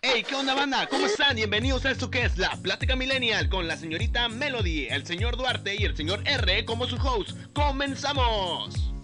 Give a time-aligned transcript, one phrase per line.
[0.00, 0.86] Hey, ¿qué onda banda?
[0.86, 1.36] ¿Cómo están?
[1.36, 5.74] Bienvenidos a esto que es la Plática Millennial con la señorita Melody, el señor Duarte
[5.76, 7.36] y el señor R como su host.
[7.52, 8.95] ¡Comenzamos!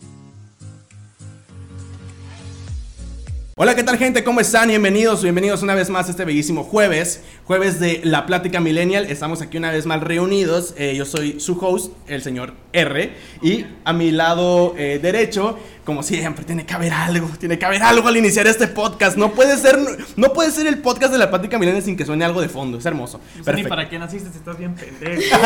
[3.55, 4.25] Hola, ¿qué tal gente?
[4.25, 4.69] ¿Cómo están?
[4.69, 9.05] Bienvenidos, bienvenidos una vez más a este bellísimo jueves, jueves de La Plática Millennial.
[9.05, 10.73] Estamos aquí una vez más reunidos.
[10.79, 16.03] Eh, yo soy su host, el señor R, y a mi lado eh, derecho, como
[16.03, 19.19] siempre, tiene que haber algo, tiene que haber algo al iniciar este podcast.
[19.19, 19.79] No puede ser,
[20.17, 22.79] no puede ser el podcast de La Plática Millennial sin que suene algo de fondo.
[22.79, 23.21] Es hermoso.
[23.37, 25.37] No sé ni para qué naciste si estás bien pendejo.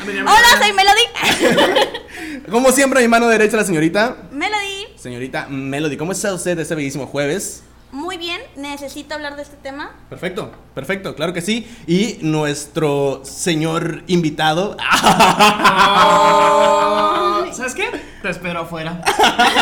[0.00, 2.42] Hola, soy Melody.
[2.50, 4.16] Como siempre, a mi mano derecha, la señorita.
[4.30, 4.86] Melody.
[4.96, 7.62] Señorita Melody, ¿cómo está usted este bellísimo jueves?
[7.90, 9.92] Muy bien, necesito hablar de este tema.
[10.10, 11.66] Perfecto, perfecto, claro que sí.
[11.86, 14.76] Y nuestro señor invitado.
[17.52, 17.88] ¿Sabes qué?
[18.22, 19.02] Te espero afuera.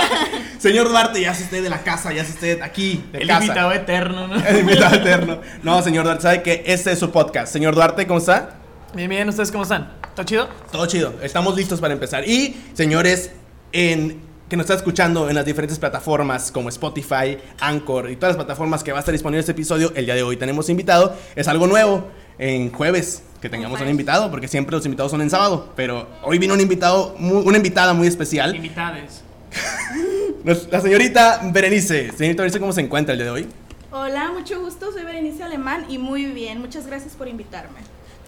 [0.58, 3.44] señor Duarte, ya es usted de la casa, ya es usted aquí, de El casa.
[3.44, 4.44] invitado eterno, ¿no?
[4.44, 5.40] El invitado eterno.
[5.62, 7.52] No, señor Duarte, sabe que este es su podcast.
[7.52, 8.50] Señor Duarte, ¿cómo está?
[8.92, 9.92] Bien, bien, ¿ustedes cómo están?
[10.16, 10.48] ¿Todo chido?
[10.72, 12.26] Todo chido, estamos listos para empezar.
[12.28, 13.30] Y, señores,
[13.72, 18.44] en que nos está escuchando en las diferentes plataformas como Spotify, Anchor y todas las
[18.44, 21.14] plataformas que va a estar disponible este episodio, el día de hoy tenemos invitado.
[21.34, 25.28] Es algo nuevo en jueves que tengamos un invitado, porque siempre los invitados son en
[25.30, 25.72] sábado.
[25.76, 28.54] Pero hoy vino un invitado, mu- una invitada muy especial.
[28.56, 29.22] Invitades.
[30.70, 32.12] La señorita Berenice.
[32.16, 33.46] Señorita Berenice, ¿cómo se encuentra el día de hoy?
[33.90, 37.80] Hola, mucho gusto, soy Berenice Alemán y muy bien, muchas gracias por invitarme.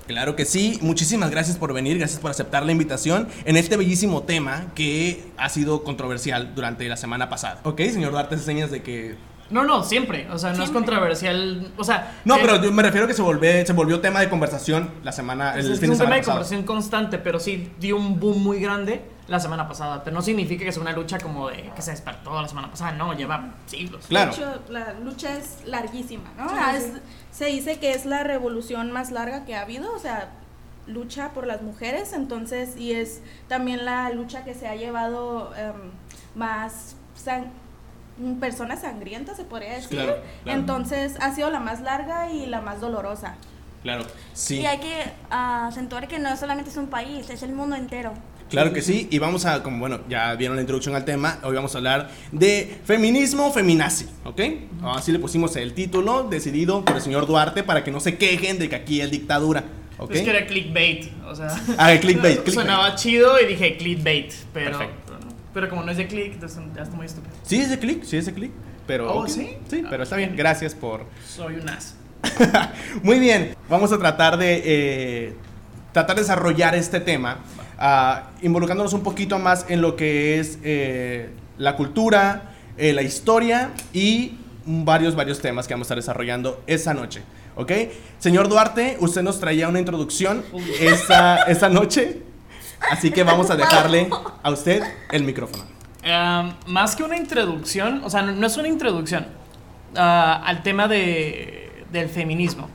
[0.08, 4.24] Claro que sí, muchísimas gracias por venir, gracias por aceptar la invitación en este bellísimo
[4.24, 7.60] tema que ha sido controversial durante la semana pasada.
[7.62, 9.16] Ok, señor Duarte, hace señas de que...
[9.50, 10.28] No, no, siempre.
[10.30, 10.74] O sea, no es Siempre.
[10.92, 11.72] controversial.
[11.78, 12.20] O sea.
[12.26, 14.90] No, eh, pero yo me refiero a que se, volvió, se volvió tema de conversación
[15.02, 16.34] la semana, es, el es fin de un tema semana de pasado.
[16.36, 20.04] conversación constante, pero sí dio un boom muy grande la semana pasada.
[20.04, 22.92] Pero no significa que sea una lucha como de que se despertó la semana pasada.
[22.92, 24.04] No, lleva siglos.
[24.08, 24.32] Claro.
[24.32, 26.46] De hecho, la lucha es larguísima, ¿no?
[26.50, 26.84] Sí, Ah, sí.
[26.84, 26.92] es-
[27.38, 30.30] se dice que es la revolución más larga que ha habido, o sea,
[30.88, 35.92] lucha por las mujeres, entonces, y es también la lucha que se ha llevado em,
[36.34, 36.96] más
[38.18, 39.90] mm, personas sangrientas, se podría decir.
[39.90, 40.58] Claro, claro.
[40.58, 43.36] Entonces, ha sido la más larga y la más dolorosa.
[43.84, 44.56] Claro, sí.
[44.56, 48.14] Y hay que ah, acentuar que no solamente es un país, es el mundo entero.
[48.48, 51.54] Claro que sí, y vamos a, como bueno, ya vieron la introducción al tema, hoy
[51.54, 54.40] vamos a hablar de feminismo feminazi, ¿ok?
[54.96, 58.58] Así le pusimos el título, decidido por el señor Duarte, para que no se quejen
[58.58, 59.64] de que aquí es dictadura,
[59.98, 60.12] ¿ok?
[60.14, 61.10] Es que era clickbait.
[61.26, 61.48] O sea.
[61.76, 62.54] Ah, el clickbait, clickbait.
[62.66, 64.32] Sonaba chido y dije clickbait.
[64.54, 64.78] Pero.
[64.78, 65.02] Perfecto.
[65.06, 65.26] Pero, no.
[65.52, 67.34] Pero como no es de click, entonces ya está muy estúpido.
[67.42, 68.50] Sí, ese clic, sí, ese clic.
[68.86, 69.12] Pero.
[69.14, 69.56] Oh, ¿sí?
[69.68, 70.34] Sí, Ah, pero está bien.
[70.34, 71.04] Gracias por.
[71.28, 71.94] Soy un as.
[73.02, 73.54] Muy bien.
[73.68, 74.62] Vamos a tratar de.
[74.64, 75.36] eh,
[75.92, 77.38] tratar de desarrollar este tema.
[77.78, 83.70] Ah, involucrándonos un poquito más en lo que es eh, la cultura, eh, la historia
[83.92, 87.22] y varios, varios temas que vamos a estar desarrollando esa noche.
[87.56, 87.72] ¿Ok?
[88.18, 90.44] Señor Duarte, usted nos traía una introducción
[90.80, 92.22] esta, esta noche.
[92.90, 94.08] Así que vamos a dejarle
[94.42, 95.64] a usted el micrófono.
[96.04, 99.26] Um, más que una introducción, o sea, no, no es una introducción
[99.96, 102.68] ah, al tema de, del feminismo.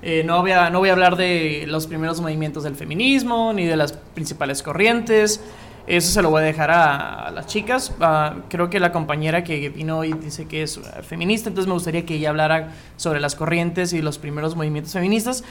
[0.00, 3.64] Eh, no, voy a, no voy a hablar de los primeros movimientos del feminismo ni
[3.64, 5.40] de las principales corrientes.
[5.88, 7.94] Eso se lo voy a dejar a, las chicas.
[8.00, 11.72] Ah, creo que la compañera que vino hoy dice que es ah, feminista, entonces me
[11.74, 15.44] gustaría que ella hablara sobre las corrientes y los primeros movimientos feministas.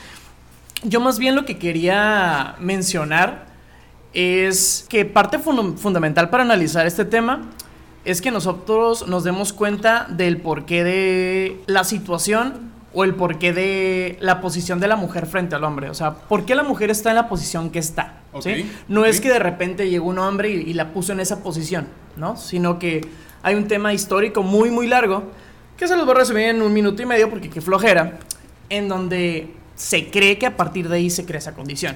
[0.83, 3.47] Yo más bien lo que quería mencionar
[4.13, 7.47] es que parte fun- fundamental para analizar este tema
[8.05, 14.17] es que nosotros nos demos cuenta del porqué de la situación o el porqué de
[14.21, 15.89] la posición de la mujer frente al hombre.
[15.89, 18.21] O sea, ¿por qué la mujer está en la posición que está?
[18.41, 18.49] ¿sí?
[18.51, 19.23] Ok, No es ok.
[19.23, 22.37] que de repente llegó un hombre y, y la puso en esa posición, ¿no?
[22.37, 23.01] Sino que
[23.43, 25.23] hay un tema histórico muy, muy largo
[25.77, 28.17] que se los voy a resumir en un minuto y medio porque qué flojera,
[28.69, 31.95] en donde se cree que a partir de ahí se crea esa condición.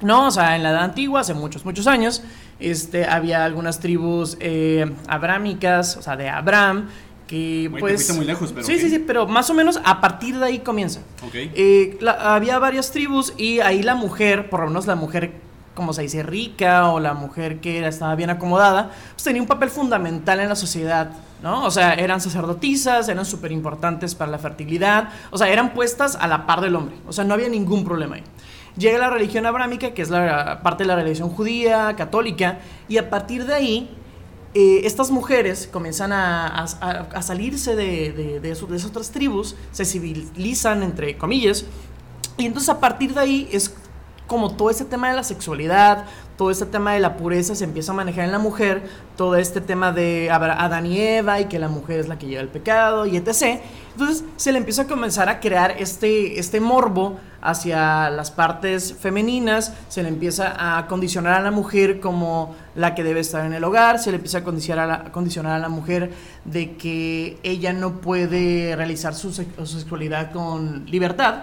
[0.00, 2.24] No, o sea, en la edad antigua, hace muchos, muchos años,
[2.58, 6.88] este, había algunas tribus eh, abrámicas, o sea, de Abraham,
[7.32, 8.14] que te pues...
[8.14, 8.80] muy lejos, pero sí, ok.
[8.80, 11.00] sí, sí, pero más o menos a partir de ahí comienza.
[11.26, 11.34] Ok.
[11.34, 15.32] Eh, la- había varias tribus y ahí la mujer, por lo menos la mujer,
[15.74, 19.48] como se dice, rica o la mujer que era- estaba bien acomodada, pues tenía un
[19.48, 21.10] papel fundamental en la sociedad,
[21.42, 21.64] ¿no?
[21.64, 26.26] O sea, eran sacerdotisas, eran súper importantes para la fertilidad, o sea, eran puestas a
[26.28, 28.22] la par del hombre, o sea, no había ningún problema ahí.
[28.76, 32.58] Llega la religión abrámica, que es la parte de la religión judía, católica,
[32.88, 33.90] y a partir de ahí
[34.54, 36.66] eh, estas mujeres comienzan a,
[37.22, 41.64] salirse de, de, de esas otras tribus, se civilizan, entre comillas,
[42.36, 43.74] y entonces a partir de ahí es
[44.26, 47.92] como todo ese tema de la sexualidad, todo este tema de la pureza se empieza
[47.92, 48.82] a manejar en la mujer,
[49.16, 52.40] todo este tema de Adán y Eva y que la mujer es la que lleva
[52.40, 53.60] el pecado y etc.
[53.92, 59.74] Entonces se le empieza a comenzar a crear este, este morbo hacia las partes femeninas,
[59.88, 63.62] se le empieza a condicionar a la mujer como la que debe estar en el
[63.64, 66.12] hogar, se le empieza a condicionar a la, condicionar a la mujer
[66.44, 71.42] de que ella no puede realizar su, su sexualidad con libertad.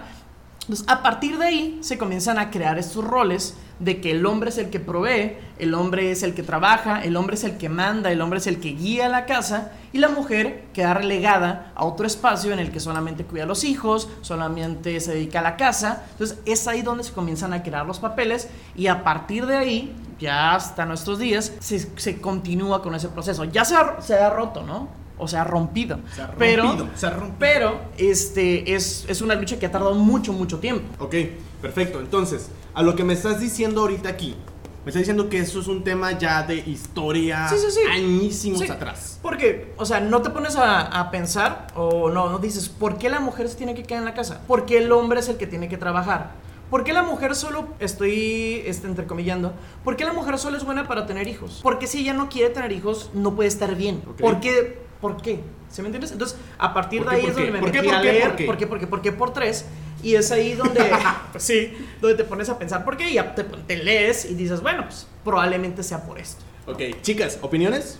[0.70, 4.50] Entonces, a partir de ahí se comienzan a crear estos roles de que el hombre
[4.50, 7.68] es el que provee, el hombre es el que trabaja, el hombre es el que
[7.68, 11.84] manda, el hombre es el que guía la casa y la mujer queda relegada a
[11.84, 15.56] otro espacio en el que solamente cuida a los hijos, solamente se dedica a la
[15.56, 16.04] casa.
[16.12, 18.46] Entonces es ahí donde se comienzan a crear los papeles
[18.76, 23.42] y a partir de ahí, ya hasta nuestros días, se, continúa con ese proceso.
[23.42, 25.00] Ya se se ha roto, ¿no?
[25.20, 26.00] O sea, rompido.
[26.14, 27.36] Se ha rompido, pero, se ha rompido.
[27.38, 31.04] pero este, es, es, una lucha que ha tardado mucho, mucho tiempo.
[31.04, 31.14] Ok,
[31.60, 32.00] perfecto.
[32.00, 34.36] Entonces, a lo que me estás diciendo ahorita aquí,
[34.84, 37.80] me estás diciendo que eso es un tema ya de historia sí, sí, sí.
[37.90, 39.18] añísimos atrás.
[39.20, 43.10] Porque, o sea, no te pones a, a, pensar o no, no dices, ¿por qué
[43.10, 44.40] la mujer se tiene que quedar en la casa?
[44.46, 46.32] ¿Por qué el hombre es el que tiene que trabajar?
[46.70, 49.52] ¿Por qué la mujer solo, estoy este, entrecomillando,
[49.82, 51.58] por qué la mujer solo es buena para tener hijos?
[51.64, 54.00] Porque si ella no quiere tener hijos, no puede estar bien.
[54.00, 54.78] ¿Por qué?
[55.00, 55.40] ¿Por qué?
[55.68, 56.12] ¿Se me entiendes?
[56.12, 58.46] Entonces, a partir de ahí es donde me metí a leer.
[58.46, 58.66] ¿Por qué?
[58.66, 58.86] ¿Por qué?
[58.86, 59.12] ¿Por qué?
[59.12, 59.64] Por tres.
[60.02, 60.80] Y es ahí donde,
[61.38, 64.62] sí, donde te pones a pensar por qué y ya te, te, lees y dices,
[64.62, 66.42] bueno, pues probablemente sea por esto.
[66.66, 67.98] Ok, chicas, ¿opiniones?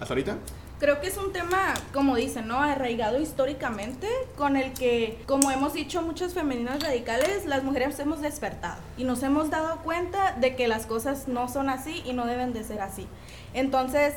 [0.00, 0.36] ¿Hasta ahorita?
[0.80, 2.58] Creo que es un tema, como dicen, ¿no?
[2.58, 8.80] Arraigado históricamente, con el que, como hemos dicho muchas femeninas radicales, las mujeres hemos despertado
[8.96, 12.54] y nos hemos dado cuenta de que las cosas no son así y no deben
[12.54, 13.06] de ser así.
[13.52, 14.14] Entonces,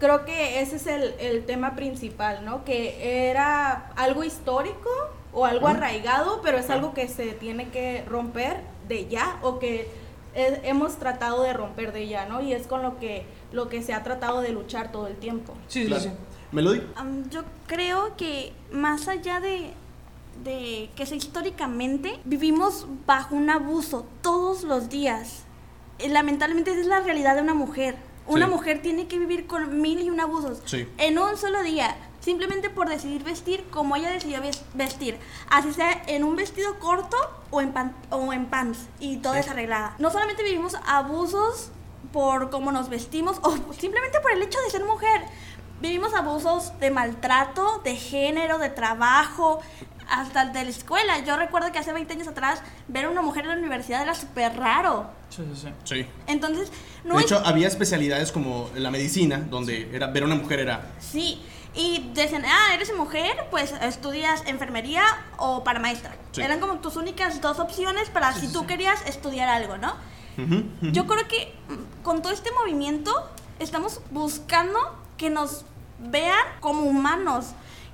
[0.00, 2.64] creo que ese es el, tema principal, ¿no?
[2.64, 4.88] Que era algo histórico
[5.32, 9.88] o algo arraigado, pero es algo que se tiene que romper de ya o que
[10.34, 12.40] hemos tratado de romper de ya, ¿no?
[12.40, 15.54] Y es con lo que, lo que se ha tratado de luchar todo el tiempo.
[15.68, 16.10] Sí, sí, sí.
[16.50, 16.82] Melody.
[17.30, 19.70] yo creo que más allá de,
[20.42, 25.44] de que sea históricamente, vivimos bajo un abuso todos los días.
[26.04, 30.00] Lamentablemente esa es la realidad de una mujer una mujer tiene que vivir con mil
[30.00, 30.62] y un abusos
[30.98, 34.40] en un solo día, simplemente por decidir vestir como ella decidió
[34.74, 35.18] vestir,
[35.50, 37.16] así sea en un vestido corto
[37.50, 37.72] o en,
[38.10, 39.94] o en pants y todo desarreglada.
[39.98, 41.70] No solamente vivimos abusos
[42.12, 45.22] por cómo nos vestimos o simplemente por el hecho de ser mujer.
[45.80, 49.60] Vivimos abusos de maltrato, de género, de trabajo,
[50.10, 51.24] hasta de la escuela.
[51.24, 54.14] Yo recuerdo que hace 20 años atrás ver a una mujer en la universidad era
[54.14, 55.10] súper raro.
[55.30, 56.06] Sí, sí, sí.
[56.26, 56.70] Entonces,
[57.04, 60.90] no De hecho, había especialidades como la medicina, donde era, ver a una mujer era...
[60.98, 61.40] Sí,
[61.74, 65.04] y decían, ah, eres mujer, pues estudias enfermería
[65.38, 66.16] o para maestra.
[66.36, 69.94] Eran como tus únicas dos opciones para si tú querías estudiar algo, ¿no?
[70.92, 73.12] Yo creo que mm, con todo este movimiento
[73.58, 74.78] estamos buscando
[75.18, 75.66] que nos
[75.98, 77.48] vean como humanos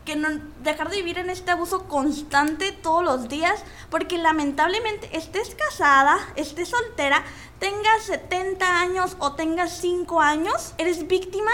[0.06, 0.28] que no
[0.64, 6.68] dejar de vivir en este abuso constante todos los días, porque lamentablemente estés casada, estés
[6.68, 7.22] soltera,
[7.58, 11.50] tengas 70 años o tengas 5 años, eres víctima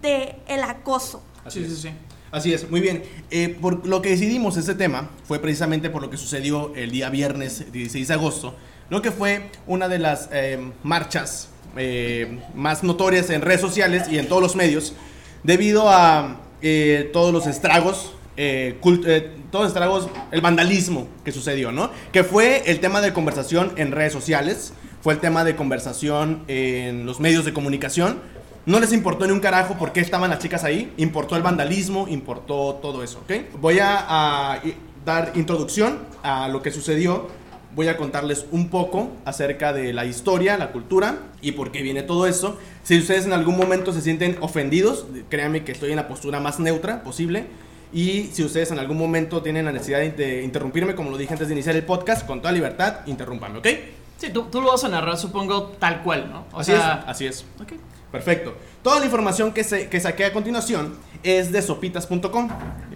[0.00, 1.22] de el acoso.
[1.44, 1.90] Así sí, sí, sí.
[2.32, 3.02] Así es, muy bien.
[3.30, 7.10] Eh, por lo que decidimos este tema fue precisamente por lo que sucedió el día
[7.10, 8.54] viernes 16 de agosto,
[8.88, 14.18] lo que fue una de las eh, marchas eh, más notorias en redes sociales y
[14.18, 14.94] en todos los medios,
[15.42, 21.90] debido a eh, todos los estragos, eh, eh, todos estragos, el vandalismo que sucedió, ¿no?
[22.12, 24.72] Que fue el tema de conversación en redes sociales,
[25.02, 28.20] fue el tema de conversación en los medios de comunicación.
[28.64, 32.08] No les importó ni un carajo por qué estaban las chicas ahí, importó el vandalismo,
[32.08, 33.58] importó todo eso, ¿ok?
[33.60, 34.60] Voy a
[35.04, 37.28] dar introducción a lo que sucedió
[37.76, 42.02] voy a contarles un poco acerca de la historia, la cultura y por qué viene
[42.02, 42.58] todo eso.
[42.82, 46.58] Si ustedes en algún momento se sienten ofendidos, créanme que estoy en la postura más
[46.58, 47.44] neutra posible.
[47.92, 51.48] Y si ustedes en algún momento tienen la necesidad de interrumpirme, como lo dije antes
[51.48, 53.68] de iniciar el podcast, con toda libertad, interrúmpame, ¿ok?
[54.16, 56.46] Sí, tú, tú lo vas a narrar, supongo, tal cual, ¿no?
[56.58, 57.44] así es, así es.
[57.60, 57.74] Ok.
[58.10, 58.54] Perfecto.
[58.82, 62.48] Toda la información que, se, que saqué a continuación es de sopitas.com.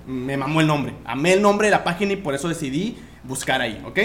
[0.06, 0.94] Me mamó el nombre.
[1.04, 3.98] Amé el nombre de la página y por eso decidí buscar ahí, ¿ok?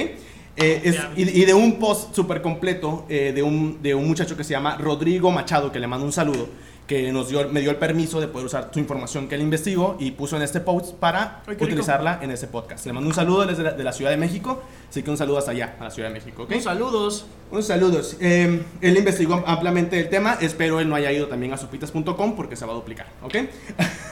[0.57, 4.51] Eh, y, de un post súper completo eh, de, un, de un muchacho que se
[4.51, 6.47] llama Rodrigo Machado, que le mando un saludo,
[6.88, 9.97] que nos dio, me dio el permiso de poder usar su información que él investigó
[10.00, 12.85] y puso en este post para utilizarla en ese podcast.
[12.85, 15.39] Le mando un saludo desde la, de la Ciudad de México, así que un saludo
[15.39, 16.43] hasta allá, a la Ciudad de México.
[16.43, 16.57] ¿okay?
[16.57, 17.25] Un saludos.
[17.51, 18.15] Un saludos.
[18.21, 22.55] Eh, él investigó ampliamente el tema, espero él no haya ido también a sopitas.com porque
[22.55, 23.35] se va a duplicar, ¿ok?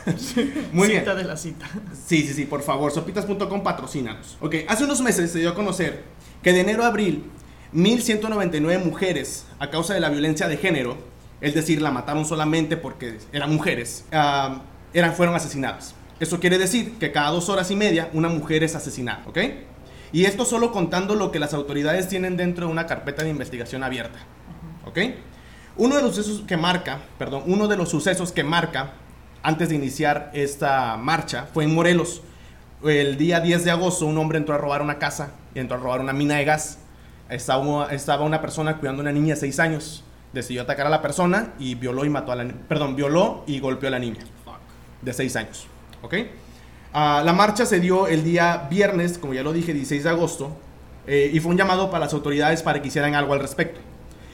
[0.73, 1.01] Muy bien.
[1.01, 1.69] Cita de la cita.
[2.05, 4.37] Sí, sí, sí, por favor, sopitas.com patrocínanos.
[4.41, 6.03] Ok, hace unos meses se dio a conocer
[6.43, 7.23] que de enero a abril
[7.73, 10.97] 1.199 mujeres a causa de la violencia de género,
[11.41, 14.61] es decir, la mataron solamente porque eran mujeres, ah,
[14.93, 15.95] eran, fueron asesinadas.
[16.19, 19.39] Eso quiere decir que cada dos horas y media una mujer es asesinada, ¿ok?
[20.11, 23.83] Y esto solo contando lo que las autoridades tienen dentro de una carpeta de investigación
[23.83, 24.19] abierta,
[24.85, 24.99] ¿ok?
[25.75, 28.93] Uno de los sucesos que marca, perdón, uno de los sucesos que marca
[29.41, 32.21] antes de iniciar esta marcha fue en Morelos.
[32.83, 36.01] El día 10 de agosto un hombre entró a robar una casa, entró a robar
[36.01, 36.79] una mina de gas.
[37.29, 40.03] Estaba, estaba una persona cuidando a una niña de 6 años.
[40.33, 43.91] Decidió atacar a la persona y violó y mató a Perdón, violó y golpeó a
[43.91, 44.19] la niña
[45.01, 45.67] de 6 años.
[46.01, 46.15] ¿Ok?
[46.91, 50.55] Ah, la marcha se dio el día viernes, como ya lo dije, 16 de agosto,
[51.07, 53.79] eh, y fue un llamado para las autoridades para que hicieran algo al respecto.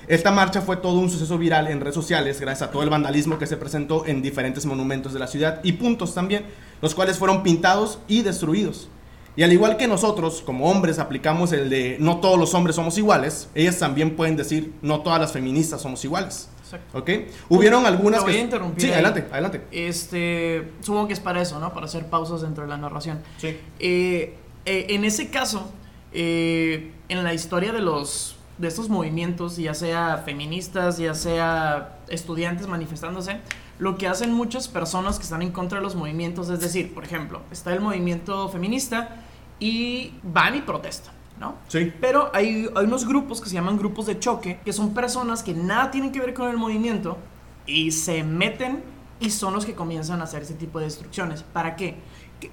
[0.08, 3.38] Esta marcha fue todo un suceso viral en redes sociales gracias a todo el vandalismo
[3.38, 6.46] que se presentó en diferentes monumentos de la ciudad y puntos también,
[6.82, 8.90] los cuales fueron pintados y destruidos.
[9.36, 12.98] Y al igual que nosotros, como hombres, aplicamos el de no todos los hombres somos
[12.98, 16.50] iguales, ellas también pueden decir no todas las feministas somos iguales.
[16.62, 17.00] Exacto.
[17.00, 17.10] ¿Ok?
[17.48, 18.82] Hubieron algunas voy a interrumpir.
[18.84, 19.62] Sí, adelante, adelante.
[19.72, 21.74] Este, supongo que es para eso, ¿no?
[21.74, 23.22] Para hacer pausas dentro de la narración.
[23.38, 23.58] Sí.
[23.80, 25.72] Eh, eh, en ese caso,
[26.12, 32.68] eh, en la historia de los de estos movimientos, ya sea feministas, ya sea estudiantes
[32.68, 33.40] manifestándose,
[33.80, 37.04] lo que hacen muchas personas que están en contra de los movimientos es decir, por
[37.04, 39.24] ejemplo, está el movimiento feminista
[39.60, 41.14] y van y protestan.
[41.40, 41.56] ¿no?
[41.70, 41.94] Sí.
[42.02, 45.54] Pero hay, hay unos grupos que se llaman grupos de choque, que son personas que
[45.54, 47.18] nada tienen que ver con el movimiento
[47.66, 48.84] y se meten
[49.22, 51.44] y son los que comienzan a hacer ese tipo de destrucciones.
[51.44, 51.96] ¿Para qué?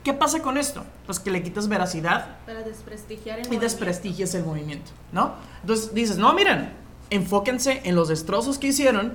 [0.03, 0.85] ¿Qué, pasa con esto?
[1.07, 2.39] Pues que le quitas veracidad.
[2.45, 5.35] Para desprestigiar el y desprestigias el movimiento, ¿no?
[5.61, 6.73] Entonces dices, no, miren,
[7.11, 9.13] enfóquense en los destrozos que hicieron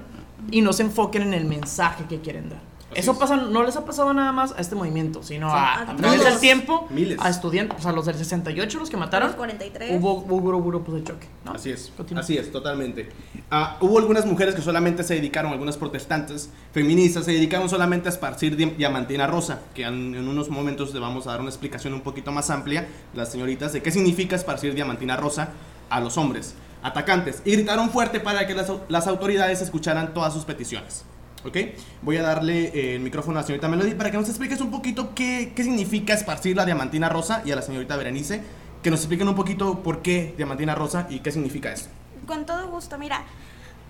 [0.50, 2.72] y no se enfoquen en el mensaje que quieren dar.
[2.94, 6.24] Eso pasa, no les ha pasado nada más a este movimiento, sino a, a, través
[6.24, 9.30] del tiempo, a estudiantes, o sea, los del 68, los que mataron.
[9.30, 9.92] Los 43.
[9.98, 11.54] Hubo, hubo grupos de choque, ¿no?
[11.54, 13.10] Así es, así es, totalmente.
[13.50, 18.12] Ah, hubo algunas mujeres que solamente se dedicaron, algunas protestantes feministas, se dedicaron solamente a
[18.12, 22.32] esparcir diamantina rosa, que en, unos momentos le vamos a dar una explicación un poquito
[22.34, 25.50] más amplia, las señoritas, de qué significa esparcir diamantina rosa
[25.90, 27.42] a los hombres atacantes.
[27.46, 31.06] Y gritaron fuerte para que las, las autoridades escucharan todas sus peticiones.
[31.46, 31.58] ¿Ok?
[32.04, 34.70] Voy a darle eh, el micrófono a la señorita Melody para que nos expliques un
[34.70, 38.44] poquito qué, qué significa esparcir la diamantina rosa y a la señorita Berenice
[38.84, 41.88] que nos expliquen un poquito por qué diamantina rosa y qué significa eso.
[42.26, 43.24] Con todo gusto, mira,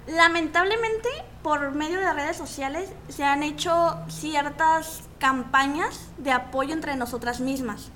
[0.07, 1.10] lamentablemente
[1.43, 7.91] por medio de redes sociales se han hecho ciertas campañas de apoyo entre nosotras mismas.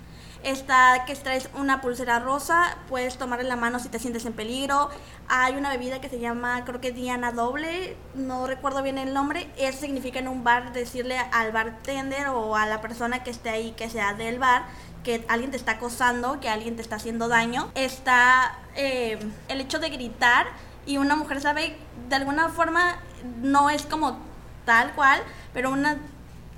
[0.46, 4.92] Está que traes una pulsera rosa, puedes tomarle la mano si te sientes en peligro.
[5.28, 9.50] Hay una bebida que se llama, creo que Diana Doble, no recuerdo bien el nombre.
[9.58, 13.72] Eso significa en un bar decirle al bartender o a la persona que esté ahí,
[13.72, 14.66] que sea del bar,
[15.04, 17.72] que alguien te está acosando, que alguien te está haciendo daño.
[17.74, 20.46] Está eh, el hecho de gritar
[20.86, 21.76] y una mujer sabe,
[22.08, 23.00] de alguna forma,
[23.42, 24.20] no es como
[24.64, 25.24] tal cual,
[25.56, 25.98] pero una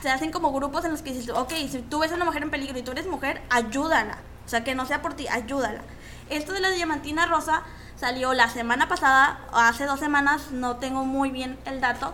[0.02, 2.44] se hacen como grupos en los que dices, ok, si tú ves a una mujer
[2.44, 4.20] en peligro y tú eres mujer, ayúdala.
[4.46, 5.82] O sea, que no sea por ti, ayúdala.
[6.30, 7.64] Esto de la diamantina rosa
[7.96, 12.14] salió la semana pasada, o hace dos semanas, no tengo muy bien el dato,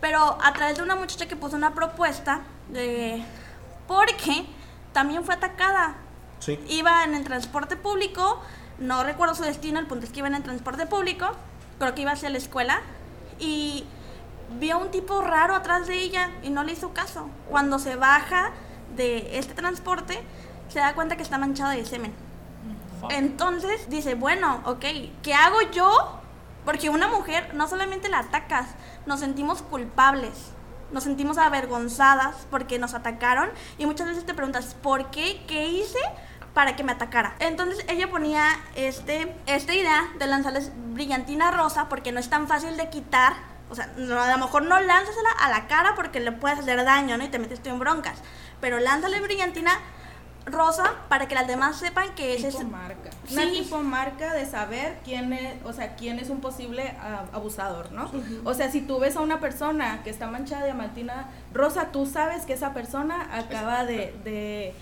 [0.00, 3.24] pero a través de una muchacha que puso una propuesta de...
[3.88, 4.46] porque
[4.92, 5.96] también fue atacada.
[6.38, 6.60] Sí.
[6.68, 8.40] Iba en el transporte público,
[8.78, 11.32] no recuerdo su destino, el punto es que iba en el transporte público,
[11.78, 12.80] creo que iba hacia la escuela,
[13.38, 13.84] y
[14.58, 17.28] vio un tipo raro atrás de ella y no le hizo caso.
[17.48, 18.52] Cuando se baja
[18.96, 20.22] de este transporte,
[20.68, 22.14] se da cuenta que está manchada de semen.
[23.10, 24.84] Entonces dice, bueno, ok,
[25.22, 26.20] ¿qué hago yo?
[26.64, 28.66] Porque una mujer no solamente la atacas,
[29.04, 30.32] nos sentimos culpables,
[30.90, 35.42] nos sentimos avergonzadas porque nos atacaron y muchas veces te preguntas, ¿por qué?
[35.46, 35.98] ¿Qué hice?
[36.56, 37.34] para que me atacara.
[37.38, 42.78] Entonces ella ponía este, esta idea de lanzarles brillantina rosa porque no es tan fácil
[42.78, 43.34] de quitar
[43.70, 47.16] o sea, a lo mejor no lánzasela a la cara porque le puedes hacer daño,
[47.18, 47.24] ¿no?
[47.24, 48.18] Y te metes tú en broncas.
[48.60, 49.78] Pero lánzale brillantina
[50.46, 53.10] rosa para que las demás sepan que tipo es marca.
[53.30, 56.94] Una tipo marca de saber quién es, o sea, quién es un posible
[57.32, 58.10] abusador, ¿no?
[58.44, 62.06] O sea, si tú ves a una persona que está manchada de diamantina rosa, tú
[62.06, 64.74] sabes que esa persona acaba de, de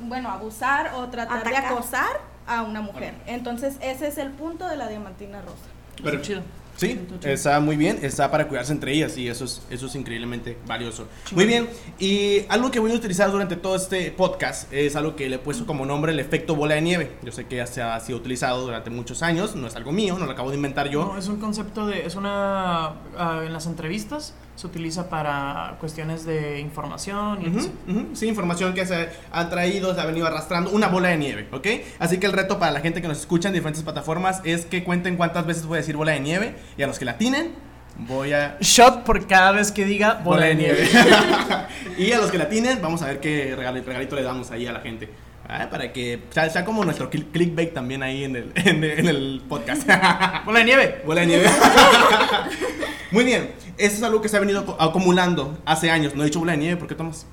[0.00, 3.14] bueno, abusar o tratar de acosar a una mujer.
[3.26, 5.68] Entonces, ese es el punto de la diamantina rosa.
[6.02, 6.42] Pero chido.
[6.76, 10.58] Sí, está muy bien, está para cuidarse entre ellas y eso es, eso es increíblemente
[10.66, 11.08] valioso.
[11.32, 11.68] Muy bien,
[11.98, 15.38] y algo que voy a utilizar durante todo este podcast es algo que le he
[15.38, 17.12] puesto como nombre el efecto bola de nieve.
[17.22, 20.18] Yo sé que ya se ha sido utilizado durante muchos años, no es algo mío,
[20.18, 21.04] no lo acabo de inventar yo.
[21.06, 26.24] No, es un concepto de, es una, ah, en las entrevistas se utiliza para cuestiones
[26.24, 27.72] de información y Ujú, así.
[27.88, 28.06] ujú.
[28.14, 31.66] Sí, información que se ha traído, se ha venido arrastrando, una bola de nieve, ¿ok?
[31.98, 34.82] Así que el reto para la gente que nos escucha en diferentes plataformas es que
[34.82, 37.54] cuenten cuántas veces voy a decir bola de nieve y a los que la tienen
[37.98, 38.56] voy a...
[38.60, 40.88] Shot por cada vez que diga bola, de nieve.
[41.98, 44.72] y a los que la tienen, vamos a ver qué regalito le damos ahí a
[44.72, 45.08] la gente.
[45.48, 48.90] Ah, para que sea, sea como nuestro cl- clickbait también ahí en el, en el,
[48.98, 49.86] en el podcast.
[50.44, 51.02] bola de nieve.
[51.06, 51.48] Bola de nieve.
[53.12, 56.14] Muy bien, eso es algo que se ha venido acu- acumulando hace años.
[56.16, 57.26] No he dicho bola de nieve, ¿por qué tomas?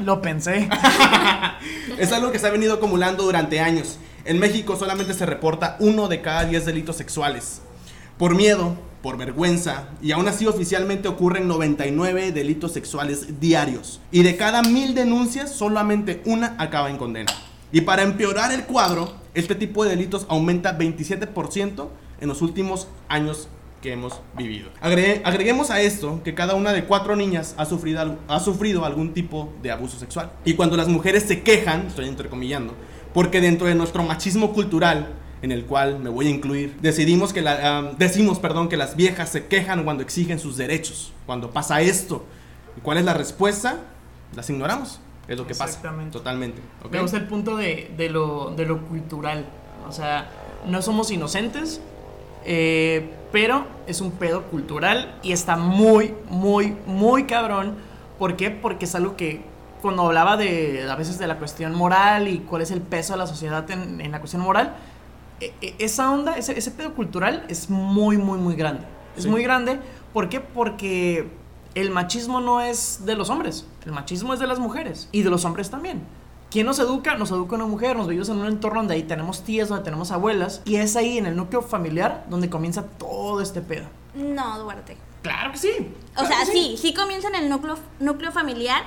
[0.00, 0.68] Lo pensé.
[1.98, 3.98] Es algo que se ha venido acumulando durante años.
[4.24, 7.62] En México solamente se reporta uno de cada 10 delitos sexuales.
[8.18, 14.00] Por miedo, por vergüenza, y aún así oficialmente ocurren 99 delitos sexuales diarios.
[14.12, 17.32] Y de cada mil denuncias, solamente una acaba en condena.
[17.72, 21.88] Y para empeorar el cuadro, este tipo de delitos aumenta 27%
[22.20, 23.48] en los últimos años
[23.80, 24.68] que hemos vivido.
[24.82, 29.14] Agregue- agreguemos a esto que cada una de cuatro niñas ha sufrido, ha sufrido algún
[29.14, 30.30] tipo de abuso sexual.
[30.44, 32.74] Y cuando las mujeres se quejan, estoy entrecomillando,
[33.14, 37.40] porque dentro de nuestro machismo cultural, en el cual me voy a incluir, decidimos que
[37.40, 41.80] la, am, decimos perdón, que las viejas se quejan cuando exigen sus derechos, cuando pasa
[41.80, 42.24] esto.
[42.76, 43.78] ¿Y cuál es la respuesta?
[44.34, 45.00] Las ignoramos.
[45.26, 45.80] Es lo que pasa.
[46.10, 46.60] Totalmente.
[46.84, 46.92] ¿ok?
[46.92, 49.46] Me gusta el punto de, de lo, de lo cultural.
[49.88, 50.28] O sea,
[50.66, 51.80] no somos inocentes,
[52.44, 57.76] eh, pero es un pedo cultural y está muy, muy, muy cabrón.
[58.18, 58.50] ¿Por qué?
[58.50, 59.42] Porque es algo que
[59.80, 63.20] cuando hablaba de a veces de la cuestión moral y cuál es el peso de
[63.20, 64.74] la sociedad en, en la cuestión moral,
[65.78, 68.84] esa onda, ese, ese pedo cultural es muy, muy, muy grande.
[69.16, 69.28] Es Sí.
[69.28, 69.78] muy grande.
[70.12, 70.40] ¿Por qué?
[70.40, 71.28] Porque
[71.74, 73.66] el machismo no es de los hombres.
[73.84, 76.02] El machismo es de las mujeres y de los hombres también.
[76.50, 77.14] ¿Quién nos educa?
[77.14, 80.10] Nos educa una mujer, nos vivimos en un entorno donde ahí tenemos tías, donde tenemos
[80.10, 83.86] abuelas, y es ahí en el núcleo familiar donde comienza todo este pedo.
[84.14, 84.96] No, Duarte.
[85.22, 85.70] Claro que sí.
[86.16, 88.82] O sea, que sí, sí comienza en el núcleo, núcleo familiar,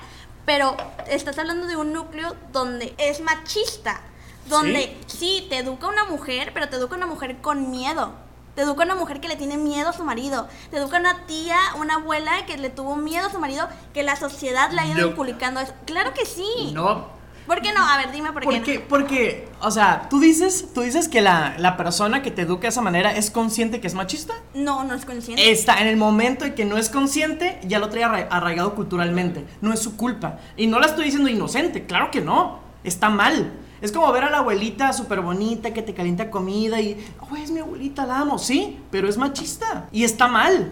[0.45, 0.75] pero
[1.07, 4.01] estás hablando de un núcleo donde es machista.
[4.49, 5.45] Donde sí.
[5.49, 8.11] te educa una mujer, pero te educa una mujer con miedo.
[8.55, 10.47] Te educa una mujer que le tiene miedo a su marido.
[10.69, 14.15] Te educa una tía, una abuela que le tuvo miedo a su marido, que la
[14.15, 15.07] sociedad le ha ido No.
[15.07, 15.73] inculcando eso.
[15.85, 16.71] Claro que sí.
[16.73, 17.07] No,
[17.47, 17.85] ¿Por qué no?
[17.85, 18.45] A ver, dime por qué.
[18.47, 18.81] ¿Por no.
[18.87, 22.67] Porque, o sea, tú dices, tú dices que la, la persona que te educa de
[22.69, 24.33] esa manera es consciente que es machista.
[24.53, 25.51] No, no es consciente.
[25.51, 29.45] Está en el momento en que no es consciente, ya lo trae arra- arraigado culturalmente.
[29.59, 30.37] No es su culpa.
[30.55, 32.59] Y no la estoy diciendo inocente, claro que no.
[32.85, 33.51] Está mal.
[33.83, 37.51] Es como ver a la abuelita súper bonita que te calienta comida y, oh, es
[37.51, 38.39] mi abuelita, la amo.
[38.39, 39.89] Sí, pero es machista.
[39.91, 40.71] Y está mal.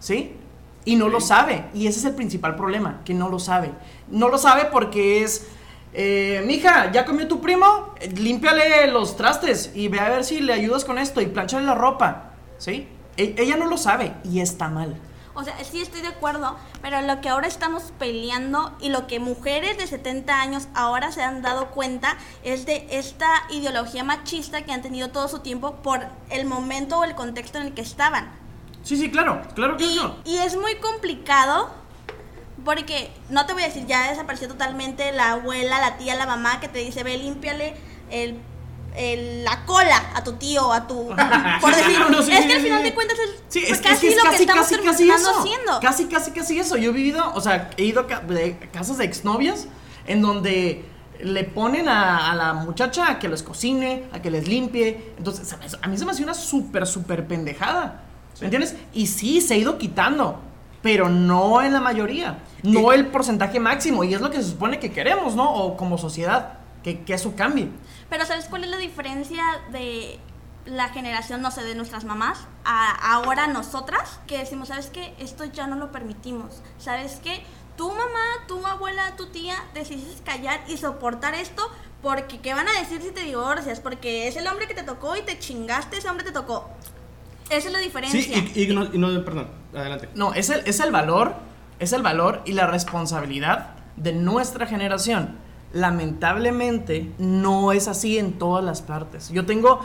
[0.00, 0.32] ¿Sí?
[0.84, 1.66] Y no lo sabe.
[1.72, 3.70] Y ese es el principal problema, que no lo sabe.
[4.08, 5.46] No lo sabe porque es...
[5.94, 7.94] Eh, mija, ¿ya comió tu primo?
[8.16, 11.76] Límpiale los trastes y ve a ver si le ayudas con esto y planchale la
[11.76, 12.32] ropa.
[12.58, 12.88] ¿Sí?
[13.16, 14.96] E- ella no lo sabe y está mal.
[15.38, 19.20] O sea, sí estoy de acuerdo, pero lo que ahora estamos peleando y lo que
[19.20, 24.72] mujeres de 70 años ahora se han dado cuenta es de esta ideología machista que
[24.72, 28.32] han tenido todo su tiempo por el momento o el contexto en el que estaban.
[28.82, 30.16] Sí, sí, claro, claro que Y, no.
[30.24, 31.70] y es muy complicado
[32.64, 36.58] porque no te voy a decir, ya desapareció totalmente la abuela, la tía, la mamá
[36.58, 37.76] que te dice, ve, límpiale
[38.10, 38.40] el,
[38.98, 41.08] el- la cola a tu tío, a tu...
[41.60, 43.80] por Sí, decir, no, no, sí, es que al final de cuentas es, Sí, pues
[43.80, 45.40] es, casi es lo casi, que estamos casi, casi terminando eso.
[45.40, 45.80] haciendo.
[45.80, 46.76] Casi, casi, casi eso.
[46.76, 48.06] Yo he vivido, o sea, he ido a
[48.72, 49.66] casas de exnovias
[50.06, 50.84] en donde
[51.20, 55.12] le ponen a, a la muchacha a que les cocine, a que les limpie.
[55.18, 58.02] Entonces, a mí se me hace una súper, súper pendejada.
[58.40, 58.76] ¿Me entiendes?
[58.92, 60.38] Y sí, se ha ido quitando,
[60.82, 62.38] pero no en la mayoría.
[62.62, 64.04] No el porcentaje máximo.
[64.04, 65.50] Y es lo que se supone que queremos, ¿no?
[65.52, 67.68] O como sociedad, que, que eso cambie.
[68.10, 70.18] Pero ¿sabes cuál es la diferencia de
[70.66, 74.20] la generación, no sé, de nuestras mamás a ahora nosotras?
[74.26, 75.14] Que decimos, ¿sabes qué?
[75.18, 76.62] Esto ya no lo permitimos.
[76.78, 77.42] ¿Sabes qué?
[77.76, 81.62] Tu mamá, tu abuela, tu tía decidiste callar y soportar esto
[82.02, 83.80] porque ¿qué van a decir si te divorcias?
[83.80, 86.68] Porque es el hombre que te tocó y te chingaste, ese hombre te tocó.
[87.50, 88.20] Esa es la diferencia.
[88.20, 90.08] Sí, y, y no, y no- perdón, adelante.
[90.14, 91.34] No, es el, es el valor,
[91.78, 95.38] es el valor y la responsabilidad de nuestra generación.
[95.72, 99.30] Lamentablemente no es así en todas las partes.
[99.30, 99.80] Yo tengo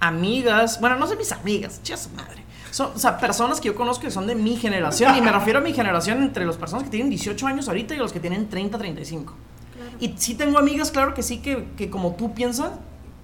[0.00, 2.44] amigas, bueno, no son mis amigas, su madre.
[2.70, 5.60] Son, o sea, personas que yo conozco que son de mi generación y me refiero
[5.60, 8.48] a mi generación entre las personas que tienen 18 años ahorita y los que tienen
[8.48, 9.34] 30, 35.
[10.00, 12.72] Y sí tengo amigas, claro que sí, que, que como tú piensan,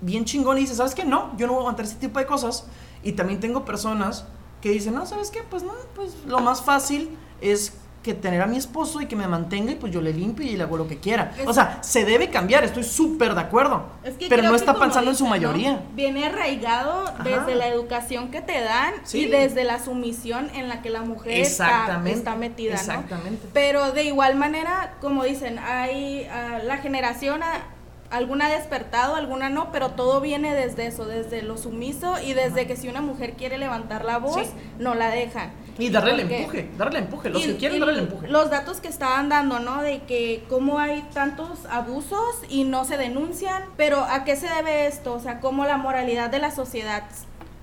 [0.00, 1.04] bien chingón y dices, ¿sabes qué?
[1.04, 2.66] No, yo no voy a aguantar ese tipo de cosas.
[3.02, 4.24] Y también tengo personas
[4.60, 5.42] que dicen, no, ¿sabes qué?
[5.42, 9.26] Pues no, pues lo más fácil es que tener a mi esposo y que me
[9.26, 11.32] mantenga y pues yo le limpio y le hago lo que quiera.
[11.46, 13.86] O sea, se debe cambiar, estoy súper de acuerdo.
[14.04, 15.80] Es que pero no está pensando en su mayoría.
[15.94, 19.20] Viene arraigado desde la educación que te dan Sí.
[19.22, 22.78] y desde la sumisión en la que la mujer está, está metida, ¿no?
[22.78, 23.48] exactamente.
[23.52, 27.62] Pero de igual manera, como dicen, hay ah, la generación ah,
[28.10, 32.66] alguna ha despertado, alguna no, pero todo viene desde eso, desde lo sumiso y desde
[32.66, 34.52] que si una mujer quiere levantar la voz, Sí.
[34.78, 35.50] no la dejan.
[35.78, 37.30] Y darle el empuje, darle el empuje.
[37.30, 38.28] Los y- que quieren darle el empuje.
[38.28, 39.82] Los datos que estaban dando, ¿no?
[39.82, 43.64] De que cómo hay tantos abusos y no se denuncian.
[43.76, 45.14] Pero ¿a qué se debe esto?
[45.14, 47.04] O sea, cómo la moralidad de la sociedad.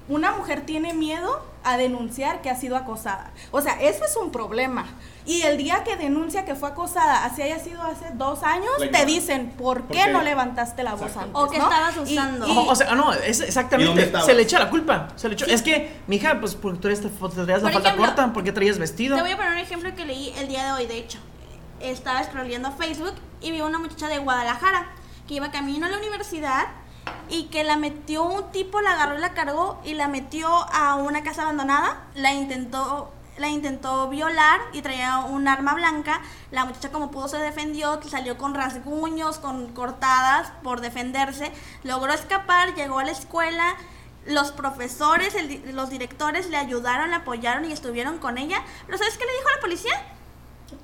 [0.10, 3.32] Una mujer tiene miedo a denunciar que ha sido acosada.
[3.52, 4.86] O sea, eso es un problema.
[5.26, 9.06] Y el día que denuncia que fue acosada, así haya sido hace dos años, te
[9.06, 10.12] dicen, ¿por ¿Por qué qué?
[10.12, 11.32] no levantaste la voz antes?
[11.34, 11.66] O que ¿no?
[11.66, 12.48] estabas usando.
[12.48, 14.12] y- O, o sea, no, es ¿Y dónde exactamente.
[14.26, 15.10] Se le echa la culpa.
[15.16, 15.46] Se le echó.
[15.46, 18.52] Es que, mija, pues porque tú eres, te traías la Por falda ejemplo, corta, porque
[18.52, 19.16] traías vestido.
[19.16, 21.20] Te voy a poner un ejemplo que leí el día de hoy, de hecho.
[21.80, 24.88] Estaba scrolleando Facebook y vi a una muchacha de Guadalajara
[25.28, 26.66] que iba camino a la universidad
[27.30, 30.96] y que la metió un tipo, la agarró y la cargó y la metió a
[30.96, 36.22] una casa abandonada, la intentó la intentó violar y traía un arma blanca.
[36.52, 41.52] La muchacha como pudo se defendió, salió con rasguños, con cortadas por defenderse.
[41.84, 43.76] Logró escapar, llegó a la escuela.
[44.26, 45.36] Los profesores,
[45.74, 48.62] los directores le ayudaron, le apoyaron y estuvieron con ella.
[48.86, 49.94] Pero ¿sabes qué le dijo la policía?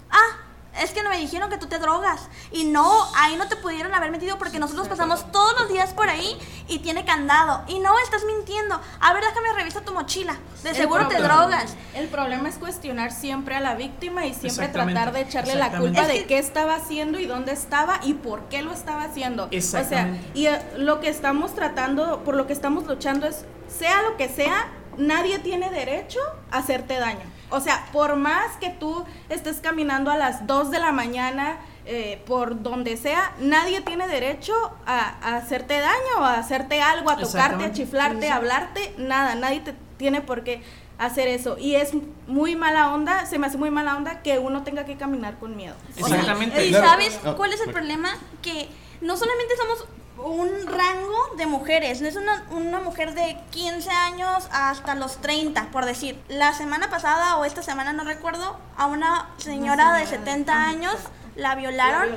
[0.09, 0.46] Ah,
[0.81, 2.21] es que no me dijeron que tú te drogas.
[2.51, 6.09] Y no, ahí no te pudieron haber metido porque nosotros pasamos todos los días por
[6.09, 7.63] ahí y tiene candado.
[7.67, 8.79] Y no, estás mintiendo.
[8.99, 10.35] A ver, déjame revisar tu mochila.
[10.63, 11.75] De El seguro te drogas.
[11.93, 16.01] El problema es cuestionar siempre a la víctima y siempre tratar de echarle la culpa
[16.01, 19.47] Es de que- qué estaba haciendo y dónde estaba y por qué lo estaba haciendo.
[19.51, 20.19] Exactamente.
[20.19, 24.01] O sea, y eh, lo que estamos tratando, por lo que estamos luchando es, sea
[24.03, 26.19] lo que sea, nadie tiene derecho
[26.51, 27.21] a hacerte daño.
[27.49, 32.21] O sea, por más que tú estés caminando a las 2 de la mañana, eh,
[32.25, 34.53] por donde sea, nadie tiene derecho
[34.85, 39.61] a, a hacerte daño, a hacerte algo, a tocarte, a chiflarte, a hablarte, nada, nadie
[39.61, 40.61] te tiene por qué
[40.97, 41.57] hacer eso.
[41.57, 41.91] Y es
[42.27, 45.55] muy mala onda, se me hace muy mala onda que uno tenga que caminar con
[45.55, 45.75] miedo.
[45.95, 46.65] Exactamente.
[46.65, 48.09] Y sabes cuál es el problema?
[48.41, 48.67] Que
[49.01, 49.85] no solamente somos
[50.17, 55.69] un rango de mujeres, no es una, una mujer de 15 años hasta los 30,
[55.71, 56.19] por decir.
[56.27, 60.69] La semana pasada o esta semana, no recuerdo, a una señora de señora, 70 ajá,
[60.69, 60.95] años
[61.35, 62.09] la La violaron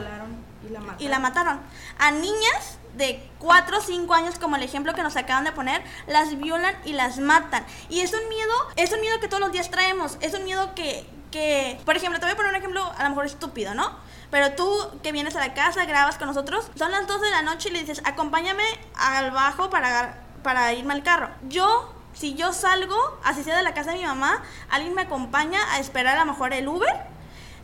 [0.67, 0.97] y la mataron.
[1.03, 1.61] y la mataron.
[1.99, 5.83] A niñas de 4 o 5 años, como el ejemplo que nos acaban de poner,
[6.07, 7.65] las violan y las matan.
[7.89, 10.75] Y es un miedo, es un miedo que todos los días traemos, es un miedo
[10.75, 13.91] que, que, por ejemplo, te voy a poner un ejemplo a lo mejor estúpido, ¿no?
[14.31, 14.71] Pero tú
[15.03, 17.73] que vienes a la casa, grabas con nosotros, son las 2 de la noche y
[17.73, 18.65] le dices, acompáñame
[18.97, 21.31] al bajo para, para irme al carro.
[21.49, 25.59] Yo, si yo salgo, así sea de la casa de mi mamá, alguien me acompaña
[25.73, 26.95] a esperar a lo mejor el Uber,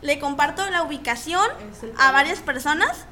[0.01, 1.47] le comparto la ubicación
[1.97, 3.05] a varias personas,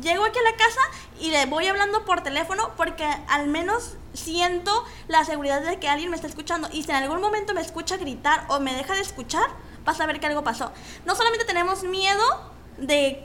[0.00, 0.80] llego aquí a la casa
[1.18, 6.10] y le voy hablando por teléfono porque al menos siento la seguridad de que alguien
[6.10, 9.00] me está escuchando y si en algún momento me escucha gritar o me deja de
[9.00, 9.48] escuchar,
[9.84, 10.72] vas a ver que algo pasó.
[11.04, 12.22] No solamente tenemos miedo
[12.78, 13.24] de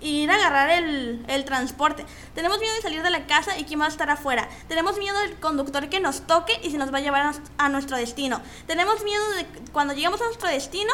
[0.00, 3.86] ir a agarrar el, transporte, tenemos miedo de salir de la casa y quién va
[3.86, 7.00] a estar afuera, tenemos miedo del conductor que nos toque y si nos va a
[7.00, 10.92] llevar a, a nuestro destino, tenemos miedo de cuando llegamos a nuestro destino,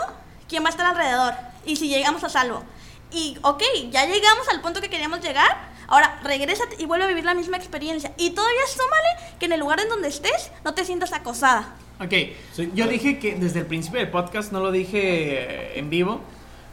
[0.48, 2.62] quién va a estar alrededor y si llegamos a salvo.
[3.12, 5.70] Y, ok, ya llegamos al punto que queríamos llegar.
[5.87, 8.12] Ahora, regrésate y vuelve a vivir la misma experiencia.
[8.16, 11.75] Y todavía súmale que en el lugar en donde estés no te sientas acosada.
[12.02, 12.12] Ok,
[12.52, 12.90] Sí, yo claro.
[12.90, 16.20] dije que desde el principio del podcast no lo dije eh, en vivo,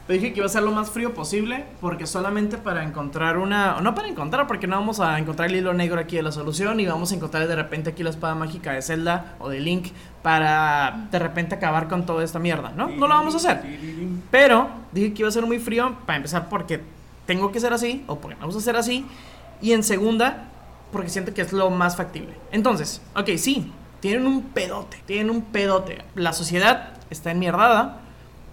[0.06, 3.80] pero dije que iba a ser lo más frío posible porque solamente para encontrar una,
[3.80, 6.80] no para encontrar, porque no vamos a encontrar el hilo negro aquí de la solución
[6.80, 9.88] y vamos a encontrar de repente aquí la espada mágica de Zelda o de Link
[10.22, 12.88] para de repente acabar con toda esta mierda, ¿no?
[12.88, 13.60] No lo vamos a hacer.
[14.32, 16.80] Pero dije que iba a ser muy frío para empezar porque
[17.26, 19.06] tengo que ser así o porque me gusta ser así
[19.62, 20.48] y en segunda
[20.90, 22.34] porque siento que es lo más factible.
[22.50, 26.04] Entonces, ok, sí, tienen un pedote, tienen un pedote.
[26.14, 27.98] La sociedad está enmierdada,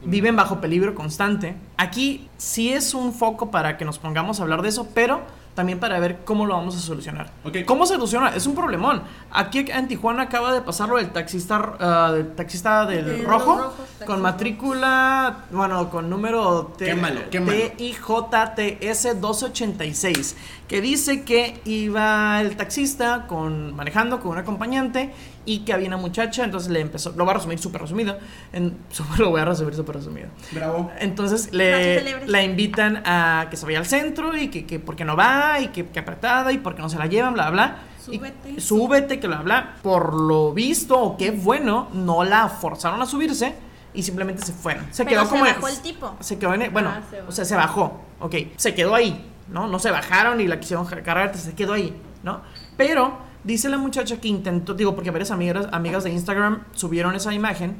[0.03, 1.55] viven bajo peligro constante.
[1.77, 5.21] Aquí sí es un foco para que nos pongamos a hablar de eso, pero
[5.55, 7.31] también para ver cómo lo vamos a solucionar.
[7.43, 7.57] Ok.
[7.65, 8.29] ¿Cómo se soluciona?
[8.35, 9.01] Es un problemón.
[9.31, 13.73] Aquí en Tijuana acaba de pasarlo del taxista, ah, del taxista del rojo,
[14.05, 17.57] con matrícula, bueno, con número T- Quémalo, quémalo.
[17.75, 20.35] TIJTS 286,
[20.67, 25.11] que dice que iba el taxista con, manejando con un acompañante
[25.47, 28.17] y que había una muchacha, entonces le empezó, lo voy a resumir súper resumido,
[28.53, 28.77] en,
[29.17, 30.27] lo voy a resumir súper resumido.
[30.51, 30.91] Bravo.
[30.99, 35.15] Entonces le, la invitan a que se vaya al centro y que, que porque no
[35.15, 37.77] va y que, que apretada y porque no se la llevan, bla, bla.
[38.09, 38.61] Y- Súbete.
[38.61, 39.75] súbete, que bla, bla.
[39.81, 43.55] Por lo visto, o qué bueno, no la forzaron a subirse.
[43.93, 44.85] y simplemente se fueron.
[44.91, 45.43] Se Pero quedó se como.
[45.43, 46.15] bajó el tipo.
[46.19, 46.71] Se quedó en.
[46.71, 48.01] Bueno, Ah, se o sea, se bajó.
[48.19, 49.67] Ok, se quedó ahí, ¿no?
[49.67, 52.41] No se bajaron y la quisieron cargar, se quedó ahí, ¿no?
[52.77, 57.33] Pero dice la muchacha que intentó, digo, porque varias amigas, amigas de Instagram subieron esa
[57.33, 57.75] imagen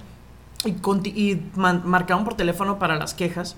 [0.66, 0.72] y,
[1.10, 3.56] y marcaron por teléfono para las quejas.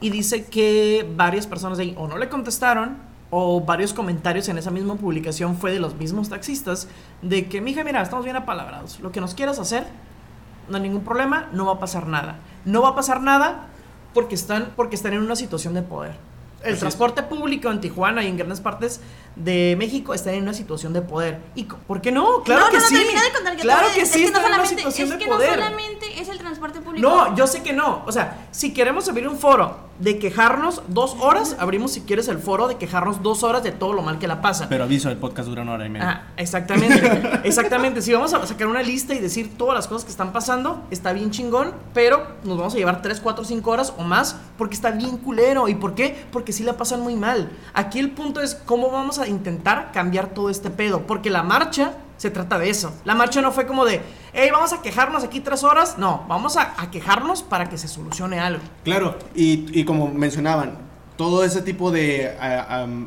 [0.00, 2.98] Y dice que varias personas ahí o no le contestaron
[3.30, 6.88] o varios comentarios en esa misma publicación fue de los mismos taxistas
[7.22, 9.00] de que, mija, mira, estamos bien apalabrados.
[9.00, 9.86] Lo que nos quieras hacer,
[10.68, 12.38] no hay ningún problema, no va a pasar nada.
[12.64, 13.68] No va a pasar nada
[14.14, 16.16] porque están, porque están en una situación de poder.
[16.60, 16.80] El Así es.
[16.80, 19.00] transporte público en Tijuana y en grandes partes
[19.36, 21.38] de México está en una situación de poder.
[21.54, 22.42] ¿Y co- por qué no?
[22.42, 22.94] Claro no, que no, no, sí.
[22.96, 25.12] termina de contar que claro que es sí, no está en una solamente- situación es
[25.12, 25.50] de que poder.
[25.50, 26.45] no solamente es el transporte
[27.02, 27.26] público.
[27.26, 28.02] No, yo sé que no.
[28.06, 32.38] O sea, si queremos abrir un foro de quejarnos dos horas, abrimos si quieres el
[32.38, 34.68] foro de quejarnos dos horas de todo lo mal que la pasa.
[34.68, 36.10] Pero aviso, el podcast dura una hora y media.
[36.10, 37.40] Ah, exactamente.
[37.44, 38.02] exactamente.
[38.02, 41.12] Si vamos a sacar una lista y decir todas las cosas que están pasando, está
[41.12, 44.90] bien chingón, pero nos vamos a llevar 3, 4, 5 horas o más porque está
[44.90, 45.68] bien culero.
[45.68, 46.26] ¿Y por qué?
[46.30, 47.50] Porque sí la pasan muy mal.
[47.72, 51.06] Aquí el punto es cómo vamos a intentar cambiar todo este pedo.
[51.06, 52.94] Porque la marcha se trata de eso.
[53.04, 54.00] La marcha no fue como de,
[54.32, 55.98] hey, vamos a quejarnos aquí tres horas.
[55.98, 58.62] No, vamos a, quejarnos para que se solucione algo.
[58.84, 60.78] Claro, y, como mencionaban,
[61.16, 62.34] todo ese tipo de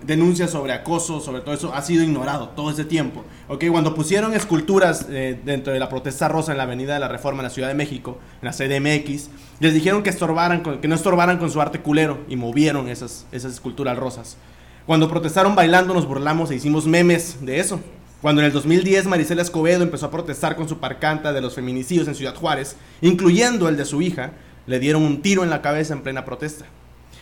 [0.04, 3.24] denuncias sobre acoso, sobre todo eso, ha sido ignorado todo ese tiempo.
[3.48, 3.66] ¿ok?
[3.72, 7.42] Cuando pusieron esculturas eh, dentro de la protesta rosa en la Avenida de la Reforma
[7.42, 11.38] en la Ciudad de México, en la CDMX, les dijeron que, estorbaran que no estorbaran
[11.38, 14.38] con su arte culero y movieron esas, esas esculturas rosas.
[14.86, 17.80] Cuando protestaron bailando nos burlamos e hicimos memes de eso.
[18.22, 22.06] Cuando en el 2010 Marisela Escobedo empezó a protestar con su parcanta de los feminicidios
[22.10, 24.32] en Ciudad Juárez, incluyendo el de su hija,
[24.68, 26.66] le dieron un tiro en la cabeza en plena protesta.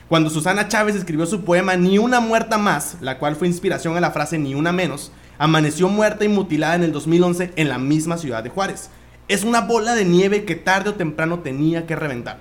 [0.07, 4.01] Cuando Susana Chávez escribió su poema Ni una muerta más, la cual fue inspiración a
[4.01, 8.17] la frase Ni una menos, amaneció muerta y mutilada en el 2011 en la misma
[8.17, 8.89] ciudad de Juárez.
[9.27, 12.39] Es una bola de nieve que tarde o temprano tenía que reventar.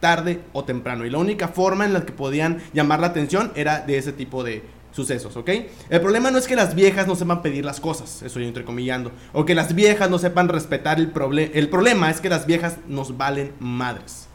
[0.00, 1.06] Tarde o temprano.
[1.06, 4.44] Y la única forma en la que podían llamar la atención era de ese tipo
[4.44, 5.50] de sucesos, ¿ok?
[5.90, 9.12] El problema no es que las viejas no sepan pedir las cosas, eso yo entrecomillando,
[9.34, 11.52] o que las viejas no sepan respetar el problema.
[11.54, 14.26] El problema es que las viejas nos valen madres.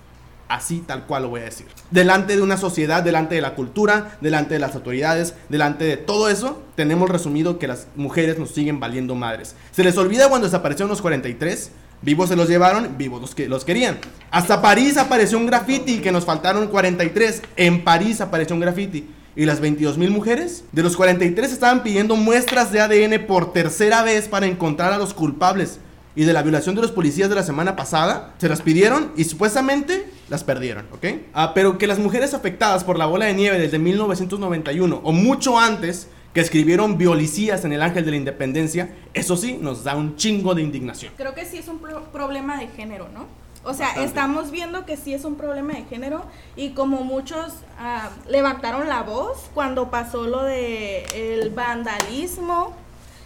[0.47, 1.65] Así tal cual lo voy a decir.
[1.91, 6.29] Delante de una sociedad, delante de la cultura, delante de las autoridades, delante de todo
[6.29, 9.55] eso, tenemos resumido que las mujeres nos siguen valiendo madres.
[9.71, 11.71] Se les olvida cuando desaparecieron los 43,
[12.01, 13.97] vivos se los llevaron, vivos los que los querían.
[14.29, 17.41] Hasta París apareció un graffiti que nos faltaron 43.
[17.55, 19.07] En París apareció un graffiti.
[19.35, 20.65] ¿Y las 22 mil mujeres?
[20.73, 25.13] De los 43 estaban pidiendo muestras de ADN por tercera vez para encontrar a los
[25.13, 25.79] culpables
[26.15, 29.23] y de la violación de los policías de la semana pasada, se las pidieron y
[29.23, 31.05] supuestamente las perdieron, ¿ok?
[31.33, 35.57] Ah, pero que las mujeres afectadas por la bola de nieve desde 1991 o mucho
[35.57, 40.17] antes que escribieron violicías en el Ángel de la Independencia, eso sí nos da un
[40.17, 41.13] chingo de indignación.
[41.15, 43.25] Creo que sí es un pro- problema de género, ¿no?
[43.63, 44.07] O sea, Bastante.
[44.07, 46.23] estamos viendo que sí es un problema de género
[46.55, 52.73] y como muchos ah, levantaron la voz cuando pasó lo de el vandalismo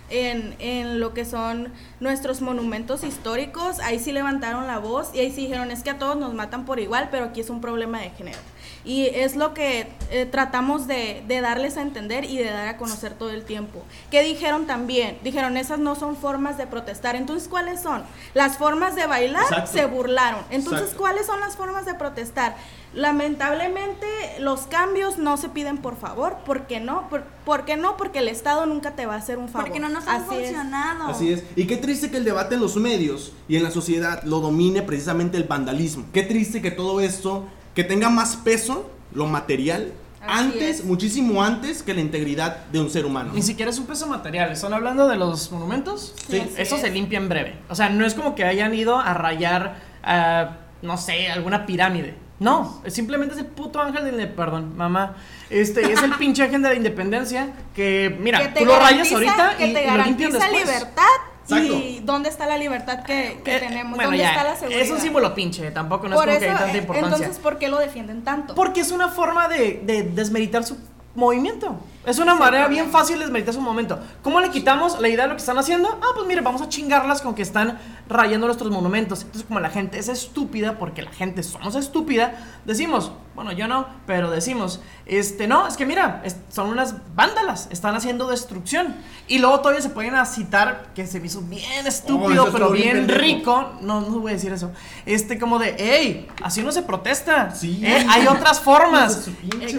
[0.09, 5.31] en, en lo que son nuestros monumentos históricos, ahí sí levantaron la voz y ahí
[5.31, 7.99] sí dijeron, es que a todos nos matan por igual, pero aquí es un problema
[7.99, 8.37] de género.
[8.85, 12.77] Y es lo que eh, tratamos de, de darles a entender y de dar a
[12.77, 13.83] conocer todo el tiempo.
[14.11, 15.17] ¿Qué dijeron también?
[15.23, 17.15] Dijeron, esas no son formas de protestar.
[17.15, 18.03] Entonces, ¿cuáles son?
[18.35, 19.71] Las formas de bailar Exacto.
[19.71, 20.41] se burlaron.
[20.51, 20.99] Entonces, Exacto.
[21.01, 22.55] ¿cuáles son las formas de protestar?
[22.93, 24.05] Lamentablemente,
[24.39, 26.37] los cambios no se piden por favor.
[26.45, 27.09] ¿Por qué no?
[27.09, 27.97] ¿Por, por qué no?
[27.97, 29.65] Porque el Estado nunca te va a hacer un favor.
[29.67, 30.41] Porque no nos han Así es.
[30.51, 31.07] funcionado.
[31.07, 31.43] Así es.
[31.55, 34.83] Y qué triste que el debate en los medios y en la sociedad lo domine
[34.83, 36.05] precisamente el vandalismo.
[36.13, 37.45] Qué triste que todo esto,
[37.75, 40.85] que tenga más peso, lo material, Así antes, es.
[40.85, 43.31] muchísimo antes que la integridad de un ser humano.
[43.33, 44.51] Ni siquiera es un peso material.
[44.51, 46.15] ¿Están hablando de los monumentos?
[46.27, 46.81] Sí, Eso es.
[46.81, 47.57] se limpia en breve.
[47.69, 52.15] O sea, no es como que hayan ido a rayar, ah, no sé, alguna pirámide.
[52.39, 55.15] No, es simplemente ese puto ángel de la- Perdón, mamá.
[55.49, 59.09] Este es el pinche ángel de la independencia que, mira, que te tú lo rayas
[59.11, 60.65] ahorita que y, te y lo limpian garantiza después.
[60.65, 61.03] libertad.
[61.47, 61.73] Exacto.
[61.75, 63.91] ¿Y dónde está la libertad que, que Eh, tenemos?
[63.95, 64.81] bueno, ¿Dónde ya, está la seguridad?
[64.81, 67.15] Es un símbolo pinche, tampoco no Por es como que eso, hay tanta eh, importancia.
[67.17, 68.55] entonces, ¿por qué lo defienden tanto?
[68.55, 70.77] Porque es una forma de, de desmeritar su
[71.13, 71.77] movimiento.
[72.05, 73.99] Es una manera bien fácil de desmeritar su momento.
[74.21, 75.89] ¿Cómo le quitamos la idea de lo que están haciendo?
[76.01, 79.21] Ah, pues mire, vamos a chingarlas con que están rayando nuestros monumentos.
[79.23, 83.87] Entonces, como la gente es estúpida, porque la gente somos estúpida, decimos, bueno, yo no,
[84.05, 88.95] pero decimos, este, no, es que mira, es- son unas vándalas, están haciendo destrucción.
[89.27, 93.73] Y luego todavía se pueden citar, que se me hizo bien estúpido, pero bien rico.
[93.81, 94.71] No, no voy a decir eso.
[95.05, 97.51] Este, como de, hey, así no se protesta.
[97.53, 97.81] Sí.
[97.83, 99.27] Eh, hay otras formas.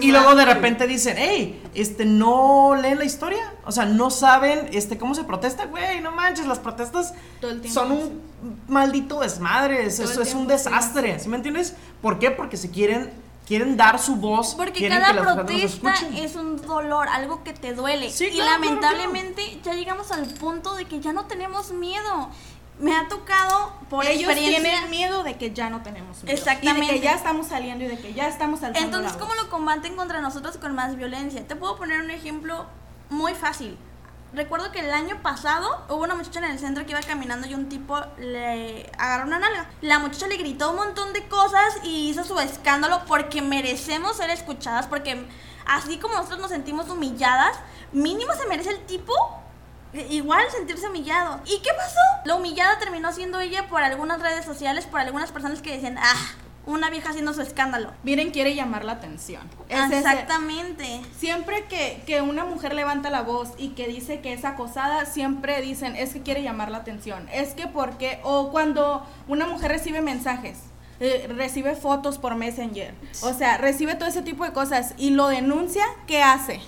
[0.01, 3.52] Y luego de repente dicen, hey, este, no leen la historia.
[3.64, 6.00] O sea, no saben este, cómo se protesta, güey.
[6.00, 7.14] No manches, las protestas
[7.72, 8.22] son un
[8.68, 9.87] maldito desmadre.
[9.87, 11.18] Eso es un sí, desastre.
[11.18, 11.74] ¿Sí me entiendes?
[12.02, 12.31] ¿Por qué?
[12.31, 13.11] Porque se quieren,
[13.46, 14.55] quieren dar su voz.
[14.55, 18.11] Porque cada que protesta es un dolor, algo que te duele.
[18.11, 22.31] Sí, y claro, claro, lamentablemente ya llegamos al punto de que ya no tenemos miedo.
[22.79, 24.61] Me ha tocado por Ellos experiencia.
[24.71, 26.31] tienen miedo de que ya no tenemos miedo.
[26.31, 26.93] Y Exactamente.
[26.93, 29.97] de que ya estamos saliendo y de que ya estamos alzando Entonces, ¿cómo lo combaten
[29.97, 31.47] contra nosotros con más violencia?
[31.47, 32.67] Te puedo poner un ejemplo
[33.09, 33.79] muy fácil.
[34.35, 37.55] Recuerdo que el año pasado hubo una muchacha en el centro que iba caminando y
[37.55, 39.71] un tipo le agarró una nalga.
[39.81, 44.29] La muchacha le gritó un montón de cosas y hizo su escándalo porque merecemos ser
[44.29, 45.27] escuchadas, porque
[45.65, 47.57] así como nosotros nos sentimos humilladas,
[47.93, 49.15] mínimo se merece el tipo
[50.11, 51.40] igual sentirse humillado.
[51.46, 52.01] ¿Y qué pasó?
[52.25, 56.14] La humillada terminó siendo ella por algunas redes sociales, por algunas personas que decían, ah,
[56.66, 57.92] una vieja haciendo su escándalo.
[58.03, 59.49] Miren, quiere llamar la atención.
[59.68, 61.01] Es ese- Exactamente.
[61.16, 65.61] Siempre que, que una mujer levanta la voz y que dice que es acosada, siempre
[65.62, 67.29] dicen, es que quiere llamar la atención.
[67.33, 70.59] Es que porque, o cuando una mujer recibe mensajes,
[70.99, 75.29] eh, recibe fotos por Messenger, o sea, recibe todo ese tipo de cosas y lo
[75.29, 76.61] denuncia, ¿qué hace?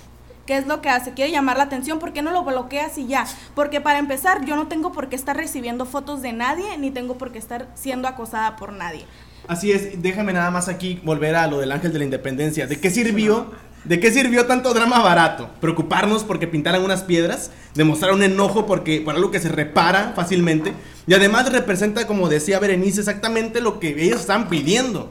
[0.48, 1.12] ¿Qué es lo que hace?
[1.12, 3.26] Quiere llamar la atención, ¿por qué no lo bloqueas y ya?
[3.54, 7.18] Porque para empezar, yo no tengo por qué estar recibiendo fotos de nadie, ni tengo
[7.18, 9.04] por qué estar siendo acosada por nadie.
[9.46, 12.66] Así es, déjame nada más aquí volver a lo del ángel de la independencia.
[12.66, 13.52] ¿De qué sirvió?
[13.84, 15.50] ¿De qué sirvió tanto drama barato?
[15.60, 20.72] Preocuparnos porque pintaran unas piedras, demostrar un enojo porque por algo que se repara fácilmente
[21.06, 25.10] y además representa, como decía Berenice, exactamente lo que ellos están pidiendo.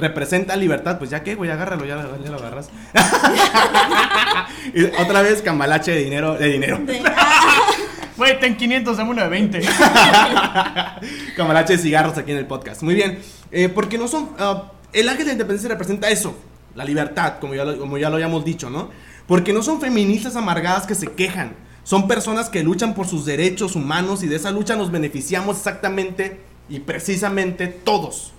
[0.00, 2.70] Representa libertad, pues ya que, güey, agárralo, ya, ya lo agarras.
[4.74, 6.80] Y otra vez cambalache de dinero, de dinero.
[8.16, 9.60] Güey, ten 500, dame una de 20.
[11.36, 12.82] Camarache de cigarros aquí en el podcast.
[12.82, 13.18] Muy bien.
[13.50, 14.32] Eh, porque no son.
[14.38, 16.36] ah, el ángel de la independencia representa eso.
[16.74, 18.90] La libertad, como ya, lo, como ya lo habíamos dicho, ¿no?
[19.26, 21.54] Porque no son feministas amargadas que se quejan.
[21.82, 26.40] Son personas que luchan por sus derechos humanos y de esa lucha nos beneficiamos exactamente
[26.68, 28.34] y precisamente todos.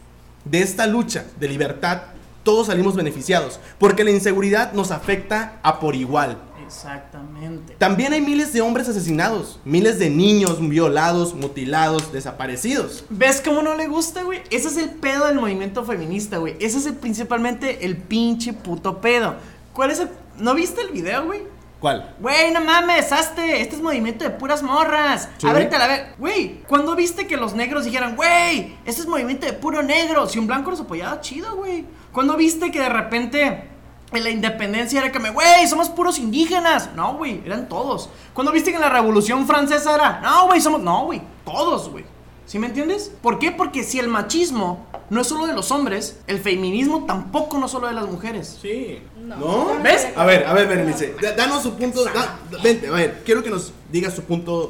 [0.46, 2.02] De esta lucha de libertad,
[2.44, 3.60] todos salimos beneficiados.
[3.78, 6.38] Porque la inseguridad nos afecta a por igual.
[6.66, 7.76] Exactamente.
[7.78, 13.04] También hay miles de hombres asesinados, miles de niños violados, mutilados, desaparecidos.
[13.10, 14.42] ¿Ves cómo no le gusta, güey?
[14.50, 16.56] Ese es el pedo del movimiento feminista, güey.
[16.62, 19.36] Ese es el- principalmente el pinche puto pedo.
[19.74, 20.10] ¿Cuál es el...?
[20.40, 21.42] ¿No viste el video, güey?
[21.82, 22.16] ¿Cuál?
[22.20, 23.60] Güey, no mames, hazte.
[23.60, 25.28] Este es movimiento de puras morras.
[25.40, 25.48] Sí.
[25.48, 26.14] A ver, la.
[26.20, 30.28] Güey, ¿cuándo viste que los negros dijeran, güey, este es movimiento de puro negro?
[30.28, 31.84] Si un blanco los apoyaba, chido, güey.
[32.12, 33.68] ¿Cuándo viste que de repente
[34.12, 36.92] en la independencia era que me, güey, somos puros indígenas?
[36.96, 38.12] No, güey, eran todos.
[38.36, 40.82] ¿Cuándo viste que en la revolución francesa era, no, güey, somos.
[40.82, 42.06] No, güey, todos, güey.
[42.52, 43.10] ¿Sí me entiendes?
[43.22, 43.52] ¿Por qué?
[43.54, 47.72] Porque si el machismo no es solo de los hombres, el feminismo tampoco no es
[47.72, 48.58] solo de las mujeres.
[48.62, 49.02] Sí.
[49.24, 49.38] No.
[49.38, 49.68] ¿No?
[49.82, 50.10] ¿Ves?
[50.18, 51.16] A ver, a ver, Berenice.
[51.22, 52.04] da- Danos su punto.
[52.04, 54.70] da- vente, a ver, quiero que nos digas su punto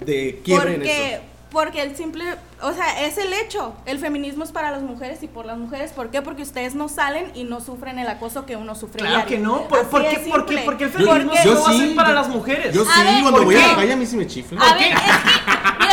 [0.00, 1.22] de quiebre en porque, eso.
[1.50, 2.24] porque el simple,
[2.62, 3.74] o sea, es el hecho.
[3.84, 5.92] El feminismo es para las mujeres y por las mujeres.
[5.92, 6.22] ¿Por qué?
[6.22, 9.00] Porque ustedes no salen y no sufren el acoso que uno sufre.
[9.00, 9.36] Claro diario.
[9.36, 9.68] que no.
[9.68, 10.62] ¿Por, por qué, por qué?
[10.64, 12.74] Porque el Yo- feminismo Porque- solo va a ser para yo- las mujeres.
[12.74, 13.66] Yo A sí, ver, cuando ¿por voy a qué?
[13.66, 14.58] la calle a mí sí me chifla.
[14.62, 15.89] A ver, es que,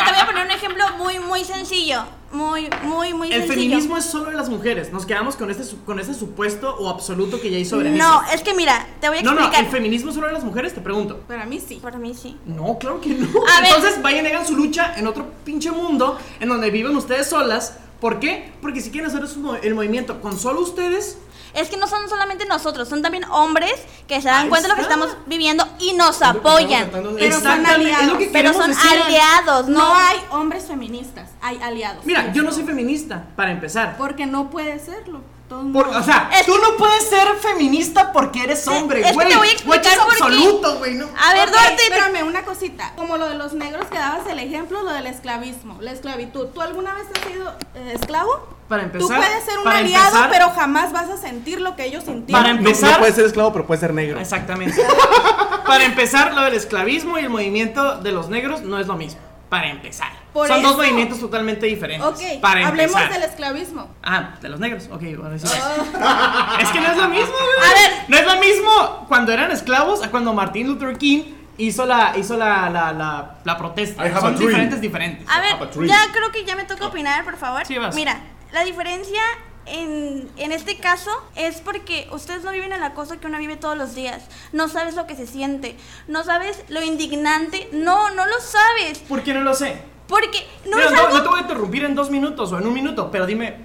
[0.57, 2.03] ejemplo muy, muy sencillo.
[2.31, 3.53] Muy, muy, muy El sencillo.
[3.53, 4.91] feminismo es solo de las mujeres.
[4.91, 8.03] Nos quedamos con este, con este supuesto o absoluto que ya hizo Berenice.
[8.03, 9.63] No, es que mira, te voy a no, no, explicar.
[9.63, 10.73] ¿el feminismo es solo de las mujeres?
[10.73, 11.21] Te pregunto.
[11.27, 11.79] Para mí sí.
[11.81, 12.35] Para mí sí.
[12.45, 13.27] No, claro que no.
[13.57, 13.71] A ver.
[13.73, 17.77] Entonces vayan y hagan su lucha en otro pinche mundo en donde viven ustedes solas.
[18.01, 18.51] ¿Por qué?
[18.61, 19.23] Porque si quieren hacer
[19.63, 21.17] el movimiento con solo ustedes,
[21.53, 23.73] Es que no son solamente nosotros, son también hombres
[24.07, 26.89] que se dan Ahí cuenta de lo que estamos viviendo y nos apoyan.
[27.17, 28.17] Pero son aliados.
[28.17, 29.01] que Pero son decir.
[29.03, 32.05] aliados, No no hay hombres feministas, hay aliados.
[32.05, 33.97] Mira, yo no soy feminista, para empezar.
[33.97, 35.21] Porque no puede serlo.
[35.49, 39.13] Por- o sea, Es tú que- no puedes ser feminista porque eres hombre, es que
[39.13, 39.29] güey.
[39.29, 41.05] te voy a Güey, explicar es absoluto, güey, ¿no?
[41.17, 42.93] A ver, Ok, Duarte, te- espérame una cosita.
[42.97, 46.47] Como lo de los negros que dabas el ejemplo, lo del esclavismo, la esclavitud.
[46.47, 48.47] ¿Tú alguna vez has sido eh, esclavo?
[48.67, 49.07] Para empezar.
[49.07, 52.43] Tú puedes ser un aliado, empezar- pero jamás vas a sentir lo que ellos sintieron.
[52.43, 54.19] Para empezar- no puede ser esclavo, pero puede ser negro.
[54.19, 54.75] Exactamente.
[55.65, 59.19] Para empezar, lo del esclavismo y el movimiento de los negros no es lo mismo.
[59.49, 60.09] Para empezar.
[60.37, 60.77] Por Son dos eso.
[60.83, 62.07] movimientos totalmente diferentes.
[62.07, 63.11] Ok, para hablemos empezar.
[63.19, 63.89] del esclavismo.
[64.03, 64.83] Ah, de los negros.
[64.91, 65.47] Ok, bueno, sí.
[65.47, 67.69] Oh, Es que no es lo mismo, güey.
[67.69, 68.05] A ver.
[68.07, 71.23] No es lo mismo cuando eran esclavos a cuando Martin Luther King
[71.57, 74.03] hizo la, hizo la, la, la, la protesta.
[74.03, 75.27] A Son diferentes, diferentes.
[75.27, 75.87] A a ver, tree.
[75.87, 77.65] ya creo que ya me toca opinar, por favor.
[77.65, 77.95] Sí, vas.
[77.95, 78.21] Mira,
[78.51, 79.19] la diferencia
[79.65, 83.75] en, en este caso es porque ustedes no viven el acoso que uno vive todos
[83.75, 84.23] los días.
[84.53, 85.75] No sabes lo que se siente.
[86.07, 87.69] No sabes lo indignante.
[87.71, 88.99] No, no lo sabes.
[88.99, 89.81] ¿Por qué no lo sé?
[90.07, 91.17] Porque no Mira, es no, algo...
[91.17, 93.57] no te voy a interrumpir en dos minutos o en un minuto, pero dime,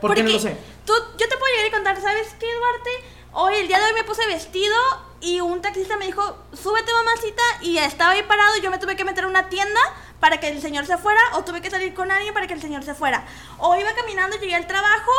[0.00, 0.56] ¿por qué no lo sé?
[0.84, 2.90] Tú, yo te puedo llegar y contar, ¿sabes qué, Duarte?
[3.32, 4.74] Hoy, el día de hoy me puse vestido
[5.20, 8.96] y un taxista me dijo, súbete mamacita, y estaba ahí parado y yo me tuve
[8.96, 9.80] que meter a una tienda
[10.20, 12.60] para que el señor se fuera, o tuve que salir con alguien para que el
[12.60, 13.26] señor se fuera.
[13.58, 15.12] O iba caminando, llegué al trabajo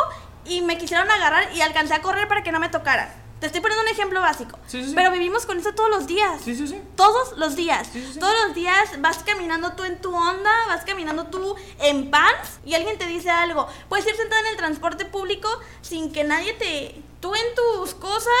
[0.44, 3.08] y me quisieron agarrar y alcancé a correr para que no me tocaran.
[3.40, 4.58] Te estoy poniendo un ejemplo básico.
[4.66, 4.94] Sí, sí, sí.
[4.94, 6.40] Pero vivimos con eso todos los días.
[6.44, 6.80] Sí, sí, sí.
[6.96, 7.88] Todos los días.
[7.92, 8.18] Sí, sí, sí.
[8.18, 12.74] Todos los días vas caminando tú en tu onda, vas caminando tú en pants y
[12.74, 13.68] alguien te dice algo.
[13.88, 15.48] Puedes ir sentada en el transporte público
[15.82, 17.02] sin que nadie te...
[17.20, 18.32] Tú en tus cosas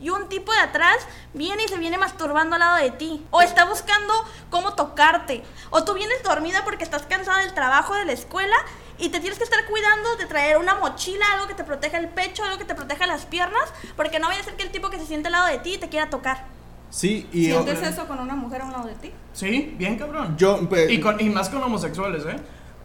[0.00, 0.96] y un tipo de atrás
[1.34, 3.24] viene y se viene masturbando al lado de ti.
[3.30, 4.12] O está buscando
[4.50, 5.42] cómo tocarte.
[5.70, 8.56] O tú vienes dormida porque estás cansada del trabajo, de la escuela
[8.98, 12.08] y te tienes que estar cuidando de traer una mochila, algo que te proteja el
[12.08, 14.90] pecho, algo que te proteja las piernas, porque no vaya a ser que el tipo
[14.90, 16.44] que se siente al lado de ti te quiera tocar.
[16.90, 19.12] Sí, y ¿Sientes eso con una mujer a un lado de ti?
[19.32, 20.36] Sí, bien cabrón.
[20.36, 22.36] yo pues, Y, con- y más con homosexuales, ¿eh?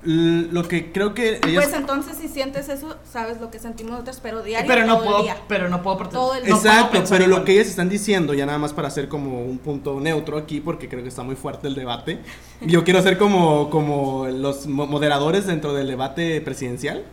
[0.05, 4.19] Lo que creo que ellas Pues entonces si sientes eso, sabes lo que sentimos nosotros,
[4.21, 5.37] pero diario Pero no todo el puedo, día.
[5.47, 8.73] pero no puedo Todo el- Exacto, pero lo que ellas están diciendo, ya nada más
[8.73, 12.19] para hacer como un punto neutro aquí, porque creo que está muy fuerte el debate.
[12.61, 17.03] Yo quiero ser como, como los mo- moderadores dentro del debate presidencial.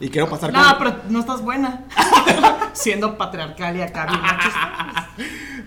[0.00, 1.84] Y quiero pasar No, con- pero no estás buena.
[2.72, 4.06] Siendo patriarcal y acá.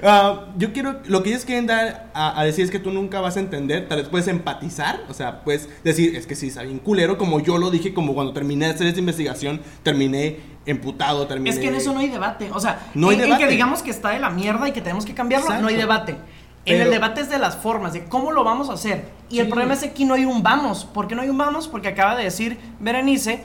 [0.06, 3.22] Ah, yo quiero, lo que ellos quieren dar a, a decir es que tú nunca
[3.22, 6.64] vas a entender, tal vez puedes empatizar, o sea, puedes decir, es que sí, está
[6.64, 11.26] bien culero, como yo lo dije, como cuando terminé de hacer esta investigación, terminé emputado,
[11.28, 11.52] terminé...
[11.52, 12.50] Es que en eso no hay debate.
[12.52, 13.46] O sea, No hay en, en debate.
[13.46, 15.62] que digamos que está de la mierda y que tenemos que cambiarlo, Exacto.
[15.62, 16.12] no hay debate.
[16.12, 16.20] En
[16.66, 19.06] Pero- el debate es de las formas, de cómo lo vamos a hacer.
[19.30, 19.52] Y el Sí.
[19.52, 20.84] problema es que aquí no hay un vamos.
[20.84, 21.70] ¿Por qué no hay un vamos?
[21.70, 23.44] Porque acaba de decir Berenice,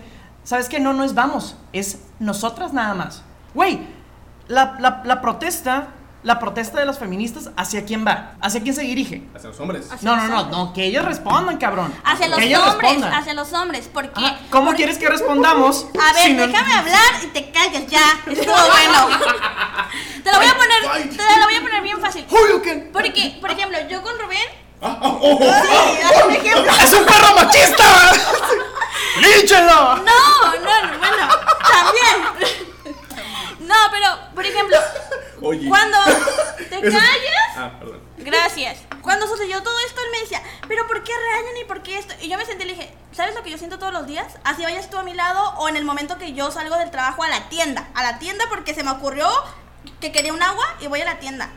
[0.49, 0.81] ¿sabes qué?
[0.81, 3.23] No, no es vamos, es nosotras nada más.
[3.53, 3.81] Güey,
[4.49, 5.89] la, la- la protesta,
[6.23, 8.33] la protesta de las feministas, ¿hacia quién va?
[8.41, 9.23] ¿Hacia quién se dirige?
[9.37, 9.91] Hacia los hombres.
[9.93, 10.59] Hacia No, no, los no, hombres.
[10.59, 11.93] no, que ellos respondan, cabrón.
[12.03, 13.13] Hacia Que los ellos hombres, respondan.
[13.13, 14.23] hacia los hombres, porque...
[14.51, 15.87] ¿Cómo porque- quieres que respondamos?
[16.01, 18.01] A ver, si no- déjame hablar y te calles ya.
[18.27, 19.09] Estuvo bueno.
[20.25, 22.25] te lo voy a poner, te lo voy a poner bien fácil.
[22.29, 22.89] Porque,
[23.41, 24.39] por ejemplo, yo con Rubén,
[24.81, 24.87] Sí,
[26.05, 26.73] haz un ejemplo.
[26.83, 27.85] ¡Es un perro machista!
[29.21, 29.97] ¡Línchenlo!
[29.97, 31.29] No, no, no, bueno,
[31.71, 32.57] también.
[33.61, 34.77] No, pero, por ejemplo,
[35.43, 35.69] Oye.
[35.69, 35.99] cuando
[36.57, 38.01] te Eso- callas, Ah, perdón.
[38.19, 38.79] gracias.
[39.03, 42.15] Cuando sucedió todo esto, él me decía, pero ¿por qué regañan y por qué esto?
[42.21, 44.35] Y yo me senté y le dije, ¿sabes lo que yo siento todos los días?
[44.45, 47.23] Así vayas tú a mi lado o en el momento que yo salgo del trabajo
[47.23, 47.89] a la tienda.
[47.95, 49.29] A la tienda porque se me ocurrió
[50.01, 51.51] que quería un agua y voy a la tienda.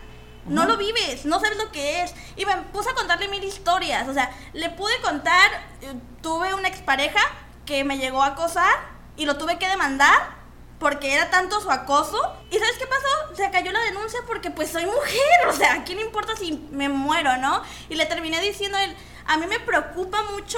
[0.45, 2.13] No lo vives, no sabes lo que es.
[2.35, 4.07] Y me puse a contarle mil historias.
[4.07, 5.49] O sea, le pude contar,
[5.81, 7.21] eh, tuve una expareja
[7.65, 8.73] que me llegó a acosar
[9.17, 10.41] y lo tuve que demandar
[10.79, 12.17] porque era tanto su acoso.
[12.49, 13.35] ¿Y sabes qué pasó?
[13.35, 16.89] Se cayó la denuncia porque pues soy mujer, o sea, ¿a quién importa si me
[16.89, 17.61] muero, no?
[17.89, 18.95] Y le terminé diciendo a él,
[19.27, 20.57] a mí me preocupa mucho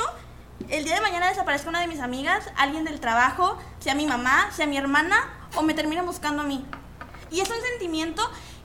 [0.70, 4.50] el día de mañana desaparezca una de mis amigas, alguien del trabajo, sea mi mamá,
[4.52, 5.18] sea mi hermana,
[5.56, 6.66] o me termina buscando a mí.
[7.32, 8.24] Y es un sentimiento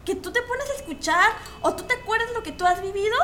[0.08, 3.14] que tú te pones a escuchar o tú te acuerdas lo que tú has vivido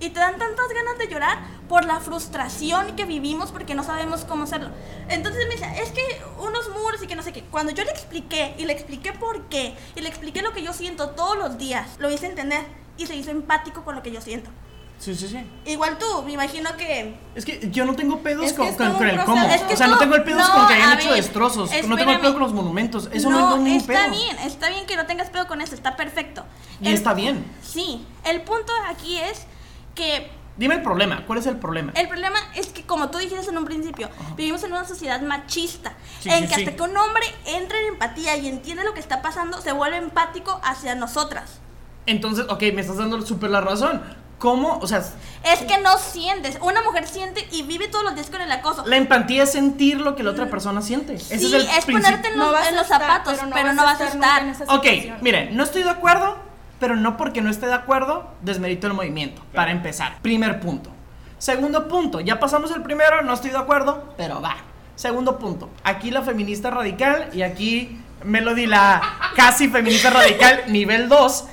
[0.00, 4.24] y te dan tantas ganas de llorar por la frustración que vivimos porque no sabemos
[4.24, 4.70] cómo hacerlo.
[5.08, 6.02] Entonces me decía, es que
[6.38, 7.44] unos muros y que no sé qué.
[7.44, 10.72] Cuando yo le expliqué y le expliqué por qué y le expliqué lo que yo
[10.72, 12.66] siento todos los días, lo hice entender
[12.96, 14.50] y se hizo empático con lo que yo siento.
[14.98, 15.38] Sí, sí, sí.
[15.66, 19.46] Igual tú, me imagino que Es que yo no tengo pedos Es con, el cómo.
[19.46, 21.70] Es que o sea, no tengo el pedos no, con que hayan hecho ver, destrozos.
[21.86, 23.08] No tengo el pedo con los monumentos.
[23.12, 24.10] Eso no, no, es ningún está pedo.
[24.10, 26.44] bien, está bien que no tengas pedo con eso, está perfecto.
[26.80, 27.44] Y El- está bien.
[27.62, 29.46] Sí, el punto aquí es
[29.94, 31.26] que Dime el problema.
[31.26, 31.92] ¿Cuál es el problema?
[31.94, 35.92] el problema es que, como tú dijiste en un principio, vivimos en una sociedad machista,
[36.20, 36.60] Sí, en sí, que sí.
[36.64, 39.98] hasta que un hombre entre en empatía y entiende lo que está pasando, se vuelve
[39.98, 41.60] empático hacia nosotras.
[42.06, 44.02] Entonces, ok, me estás dando súper la razón.
[44.38, 44.78] ¿Cómo?
[44.82, 45.02] O sea,
[45.44, 48.84] Es que no sientes, una mujer siente y vive todos los días con el acoso.
[48.86, 51.14] la empatía es sentir lo que la otra persona siente.
[51.14, 53.82] Ese sí, es el es ponerte en los, vas en los estar, zapatos, pero no,
[53.82, 54.42] vas a estar.
[54.42, 54.86] en esa Ok,
[55.22, 56.36] mire, no estoy de acuerdo,
[56.78, 60.18] pero no porque no esté de acuerdo, desmerito el movimiento, para empezar.
[60.20, 60.90] Primer punto.
[61.38, 64.56] Segundo punto, ya pasamos el primero, no estoy de acuerdo, pero va.
[64.96, 69.00] Segundo punto, aquí la feminista radical y aquí Melody la
[69.36, 71.44] casi feminista radical nivel 2.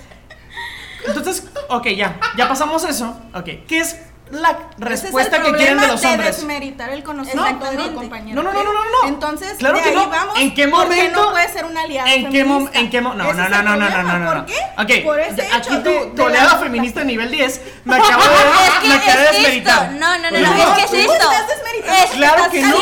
[1.05, 3.17] Entonces, ok, ya, ya pasamos eso.
[3.33, 3.97] Ok, ¿qué es
[4.31, 6.35] la Ese es el respuesta que quieren de los hombres?
[6.37, 8.41] desmeritar el conocimiento de tu compañero.
[8.41, 9.07] No, no, no, no, no, no.
[9.07, 10.09] Entonces, Claro de que ahí no.
[10.09, 10.39] vamos.
[10.39, 11.21] ¿En qué ¿por momento?
[11.23, 12.79] no puede ser una aliada ¿En qué momento?
[12.79, 14.33] ¿En qué No, no, no, no, no, no, no, no.
[14.33, 14.55] ¿Por qué?
[14.99, 18.93] Ok, Por ese aquí tu, de- de oleada feminista nivel 10 me acaba de, me
[18.95, 19.91] acaba de desmeritar.
[19.93, 21.29] No, no, no, Pues no, es que es esto.
[21.85, 22.77] Es Claro que no.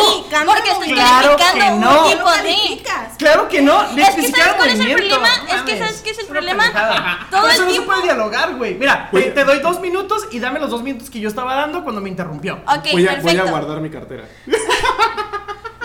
[0.46, 2.06] Porque estoy no.
[2.06, 2.82] un ¿Qué tipo de.
[3.18, 5.28] Claro que no, Es que ¿sabes cuál es el problema?
[5.50, 7.28] Es que ¿sabes qué es el problema?
[7.30, 8.76] Todo el eso no se tiempo- puede dialogar, güey.
[8.76, 12.02] Mira, te doy dos minutos y dame los dos minutos que yo estaba dando cuando
[12.02, 12.62] me interrumpió.
[12.92, 14.26] Voy, a, voy a guardar mi cartera.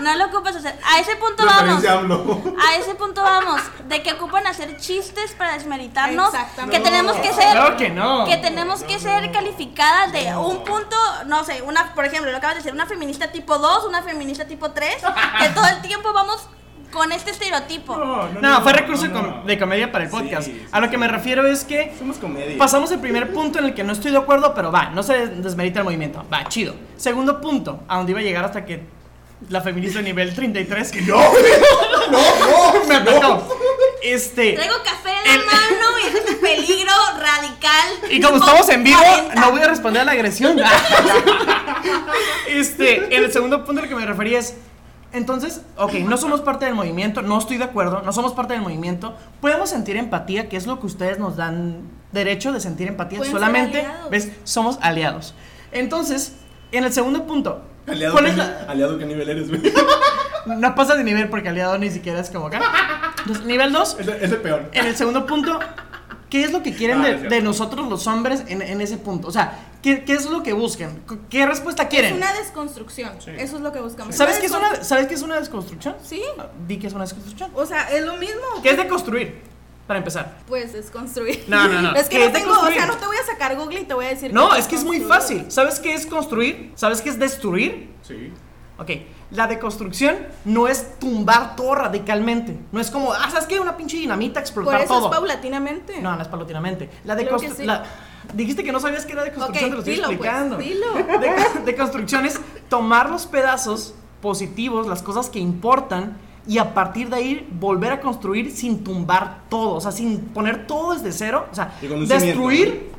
[0.06, 0.78] No lo ocupas hacer.
[0.84, 1.82] A ese punto vamos.
[1.84, 3.60] A ese punto vamos.
[3.88, 6.32] De que ocupan hacer chistes para desmeritarnos.
[6.32, 6.76] Exactamente.
[6.76, 7.50] Que tenemos que ser.
[7.52, 8.24] Claro que no.
[8.24, 12.56] Que tenemos que ser calificadas de un punto, no sé, una, por ejemplo, lo acabas
[12.56, 14.96] de decir, una feminista tipo 2, una feminista tipo 3.
[15.40, 16.46] Que todo el tiempo vamos
[16.92, 17.96] con este estereotipo.
[18.40, 19.06] No, fue recurso
[19.44, 20.46] de comedia para el podcast.
[20.46, 20.66] Sí, sí.
[20.72, 22.56] A lo que me refiero es que Somos comedia.
[22.58, 25.26] pasamos el primer punto en el que no estoy de acuerdo, pero va, no se
[25.26, 26.24] desmerita el movimiento.
[26.32, 26.74] Va, chido.
[26.96, 28.82] Segundo punto, a donde iba a llegar hasta que
[29.50, 31.28] la feminista nivel 33 No, no,
[32.10, 32.84] no.
[32.88, 33.48] me atacó.
[34.02, 34.52] Este.
[34.52, 37.88] Traigo café en la El- mano y ese es el peligro radical.
[38.10, 39.34] Y como estamos en vivo, 40.
[39.40, 40.56] no voy a responder a la agresión.
[42.48, 44.54] este, en el segundo punto al que me refería es.
[45.16, 48.62] Entonces, ok, no somos parte del movimiento, no estoy de acuerdo, no somos parte del
[48.62, 49.16] movimiento.
[49.40, 51.78] Podemos sentir empatía, que es lo que ustedes nos dan
[52.12, 53.24] derecho de sentir empatía.
[53.24, 53.86] Solamente.
[54.10, 54.30] ¿ves?
[54.44, 55.34] Somos aliados.
[55.72, 56.34] Entonces,
[56.70, 59.62] en el segundo punto, Aliado, ¿cuál ¿qué, es la- aliado, ¿qué nivel eres, güey?
[60.46, 62.60] No pasa de nivel porque aliado ni siquiera es como acá.
[63.20, 64.68] Entonces, nivel 2, Es, es el peor.
[64.72, 65.58] en el segundo punto,
[66.30, 69.26] ¿qué es lo que quieren Ah, de, nosotros los hombres en, en ese punto?
[69.28, 71.00] O sea, ¿qué, qué es lo que buscan?
[71.30, 72.14] ¿Qué respuesta Es quieren?
[72.14, 73.12] una desconstrucción.
[73.38, 74.16] Eso es lo que buscamos.
[74.16, 75.94] ¿Sabes qué, es una, ¿Sabes qué es una desconstrucción?
[76.02, 76.20] Sí.
[76.38, 77.52] Ah, Di que es una desconstrucción.
[77.54, 78.42] O sea, es lo mismo.
[78.64, 79.42] ¿Qué es deconstruir?
[79.86, 80.38] Para empezar.
[80.48, 81.44] Pues es construir.
[81.46, 81.94] No, no, no.
[81.96, 83.84] Es que ¿Qué no es tengo, o sea, no te voy a sacar Google y
[83.84, 84.34] te voy a decir.
[84.34, 85.20] No, es que es muy construir.
[85.22, 85.52] fácil.
[85.52, 86.72] ¿Sabes qué es construir?
[86.74, 87.94] ¿Sabes qué es destruir?
[88.02, 88.32] Sí.
[88.78, 88.90] Ok,
[89.30, 92.58] la deconstrucción no es tumbar todo radicalmente.
[92.72, 93.58] No es como, ah, ¿sabes qué?
[93.60, 95.06] Una pinche dinamita Por explotar eso todo.
[95.06, 96.00] es paulatinamente.
[96.02, 96.90] No, no es paulatinamente.
[97.04, 97.80] La deconstrucción.
[98.34, 100.56] Dijiste que no sabías que era deconstrucción, Ok, te lo estoy dilo, pues, explicando.
[100.58, 101.18] dilo.
[101.20, 106.16] De- deconstrucción es tomar los pedazos positivos, las cosas que importan,
[106.48, 109.74] y a partir de ahí volver a construir sin tumbar todo.
[109.74, 111.46] O sea, sin poner todo desde cero.
[111.50, 111.74] O sea,
[112.08, 112.90] destruir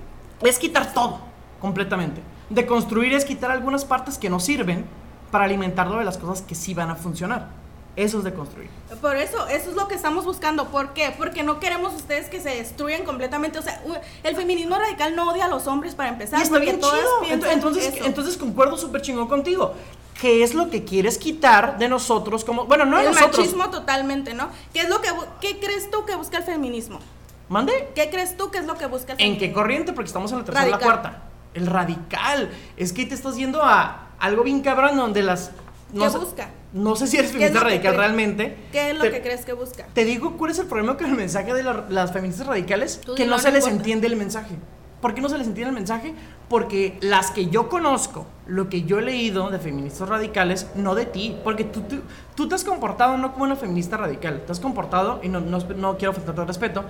[0.42, 1.20] es quitar todo,
[1.62, 2.22] completamente.
[2.50, 4.86] Deconstruir es quitar algunas partes que no sirven
[5.32, 7.50] para alimentarlo de las cosas que sí van a funcionar.
[7.98, 8.70] Eso es deconstruir.
[9.02, 10.68] Por eso, eso es lo que estamos buscando.
[10.68, 11.16] ¿Por qué?
[11.18, 13.58] Porque no queremos ustedes que se destruyan completamente.
[13.58, 13.82] O sea,
[14.24, 16.40] el feminismo radical no odia a los hombres para empezar.
[16.40, 17.50] Y está bien chido.
[17.50, 19.74] Entonces, entonces concuerdo súper chingón contigo.
[20.22, 22.66] ¿Qué es lo que quieres quitar de nosotros como...
[22.66, 23.40] Bueno, no de el nosotros.
[23.40, 24.50] machismo totalmente, ¿no?
[24.74, 25.10] ¿Qué es lo que
[25.42, 27.00] qué crees tú que busca el feminismo?
[27.50, 27.90] ¿Mande?
[27.96, 29.40] ¿Qué crees tú que es lo que busca el ¿En feminismo?
[29.40, 29.94] qué corriente?
[29.94, 31.24] Porque estamos en la tercera y la cuarta.
[31.56, 32.52] El radical.
[32.78, 35.50] Es que te estás yendo a algo bien cabrón donde las...
[35.94, 36.50] No ¿Qué busca?
[36.74, 38.58] No sé si eres ¿Qué es feminista que radical realmente.
[38.72, 39.86] ¿Qué es lo Te- que crees que busca?
[39.94, 43.02] Te digo cuál es el problema con el mensaje de la- las feministas radicales.
[43.06, 43.78] Tú que no se les importa.
[43.78, 44.56] entiende el mensaje.
[45.02, 46.14] ¿Por qué no se les entiende el mensaje?
[46.50, 51.06] Porque las que yo conozco, lo que yo he leído de feministas radicales, no de
[51.06, 51.38] ti.
[51.44, 51.98] Porque tú, tú,
[52.36, 54.42] tú te has comportado no como una feminista radical.
[54.46, 56.84] Te has comportado, y no, no, no quiero faltarte respeto,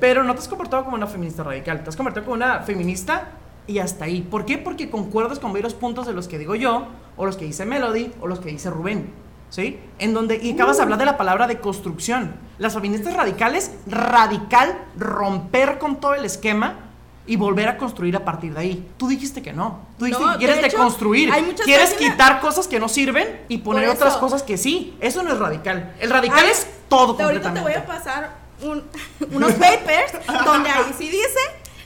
[0.00, 1.82] pero no te has comportado como una feminista radical.
[1.84, 3.28] Te has comportado como una feminista
[3.70, 4.20] y hasta ahí.
[4.22, 4.58] ¿Por qué?
[4.58, 8.12] Porque concuerdas con varios puntos de los que digo yo, o los que dice Melody,
[8.20, 9.12] o los que dice Rubén.
[9.50, 9.80] ¿Sí?
[9.98, 12.34] En donde, y acabas de hablar de la palabra de construcción.
[12.58, 16.78] Las feministas radicales, radical, romper con todo el esquema
[17.26, 18.88] y volver a construir a partir de ahí.
[18.96, 19.80] Tú dijiste que no.
[19.98, 21.32] Tú dijiste No, que quieres de hecho, deconstruir.
[21.32, 24.96] hay muchas Quieres páginas- quitar cosas que no sirven y poner otras cosas que sí.
[25.00, 25.94] Eso no es radical.
[26.00, 28.84] El radical Ay, es todo Ahorita te voy a pasar un-
[29.32, 30.12] unos papers
[30.44, 31.40] donde ahí sí dice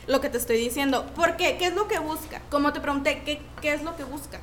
[0.07, 1.07] lo que te estoy diciendo.
[1.15, 1.57] ¿Por qué?
[1.57, 2.41] ¿Qué es lo que busca?
[2.51, 4.41] Como te pregunté, ¿qué, qué es lo que busca?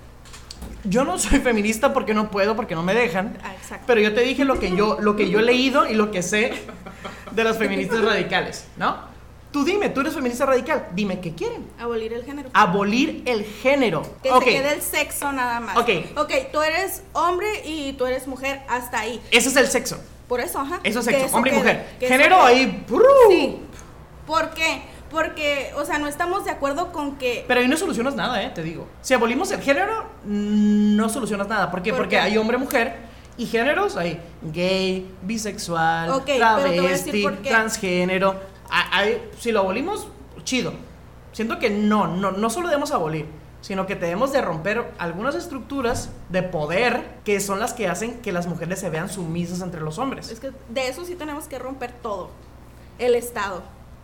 [0.84, 3.38] Yo no soy feminista porque no puedo, porque no me dejan.
[3.43, 3.84] Ah, exacto.
[3.88, 6.24] Pero yo te dije lo que yo, lo que yo he leído y lo que
[6.24, 6.53] sé
[7.32, 9.12] de las feministas radicales, ¿no?
[9.51, 10.88] Tú dime, tú eres feminista radical.
[10.93, 11.68] Dime qué quieren.
[11.78, 12.49] Abolir el género.
[12.53, 14.01] Abolir el género.
[14.24, 15.76] Que Ok, se quede el sexo nada más.
[15.78, 15.89] Ok.
[16.16, 19.22] Ok, tú eres hombre y tú eres mujer hasta ahí.
[19.30, 20.01] Ese es el sexo.
[20.30, 20.80] Por eso, ajá.
[20.86, 21.36] Eso es sexo.
[21.36, 21.86] Hombre y mujer.
[21.99, 22.86] Género ahí.
[23.30, 23.57] Sí.
[24.26, 24.84] ¿Por qué?
[25.12, 27.43] Porque, o sea, no estamos de acuerdo con que.
[27.47, 28.88] Pero ahí no solucionas nada, eh, te digo.
[29.01, 31.70] Si abolimos el género, no solucionas nada.
[31.70, 31.91] ¿Por qué?
[31.91, 32.22] ¿Por Porque qué?
[32.22, 32.95] hay hombre-mujer
[33.38, 34.20] y géneros hay
[34.53, 38.36] gay, bisexual, Ok, pero te voy a decir travesti, transgénero.
[38.70, 40.07] Hay- si lo abolimos,
[40.43, 40.74] chido.
[41.34, 43.26] Siento que no, no, no solo debemos abolir,
[43.62, 48.32] sino que debemos de romper algunas estructuras de poder que son las que hacen que
[48.32, 50.30] las mujeres se vean sumisas entre los hombres.
[50.30, 52.30] Es que de eso sí tenemos que romper todo.
[52.97, 53.62] El Estado.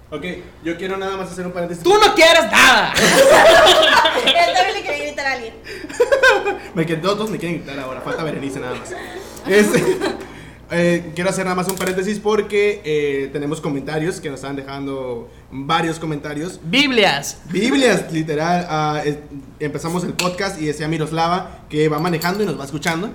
[0.09, 0.23] Ok,
[0.63, 1.83] yo quiero nada más hacer un paréntesis.
[1.83, 2.93] ¡Tú no quieres nada!
[4.25, 5.53] Él también le quería gritar a alguien.
[6.73, 8.93] Me quedé, todos me quieren gritar ahora, falta Berenice nada más.
[9.47, 9.97] Este,
[10.71, 15.29] eh, quiero hacer nada más un paréntesis porque eh, tenemos comentarios que nos están dejando
[15.51, 16.59] varios comentarios.
[16.63, 17.39] Biblias.
[17.49, 18.65] Biblias, literal.
[18.69, 19.17] ah, es-
[19.59, 23.09] empezamos el podcast y decía Miroslava que va manejando y nos va escuchando.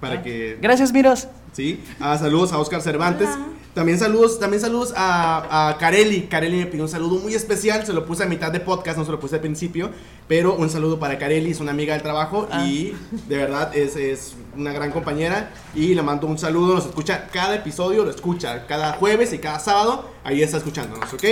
[0.00, 0.56] Para que.
[0.62, 1.28] Gracias, Miros.
[1.52, 1.82] Sí.
[2.00, 3.28] Ah, saludos a Oscar Cervantes.
[3.28, 3.46] Hola.
[3.74, 6.22] También saludos, también saludos a, a Kareli.
[6.22, 7.86] Kareli me pidió un saludo muy especial.
[7.86, 9.90] Se lo puse a mitad de podcast, no se lo puse al principio.
[10.26, 12.64] Pero un saludo para Kareli, es una amiga del trabajo Ah.
[12.66, 12.96] y
[13.28, 15.52] de verdad es, es una gran compañera.
[15.74, 16.74] Y le mando un saludo.
[16.74, 20.04] Nos escucha cada episodio, lo escucha cada jueves y cada sábado.
[20.24, 21.24] Ahí está escuchándonos, ¿ok?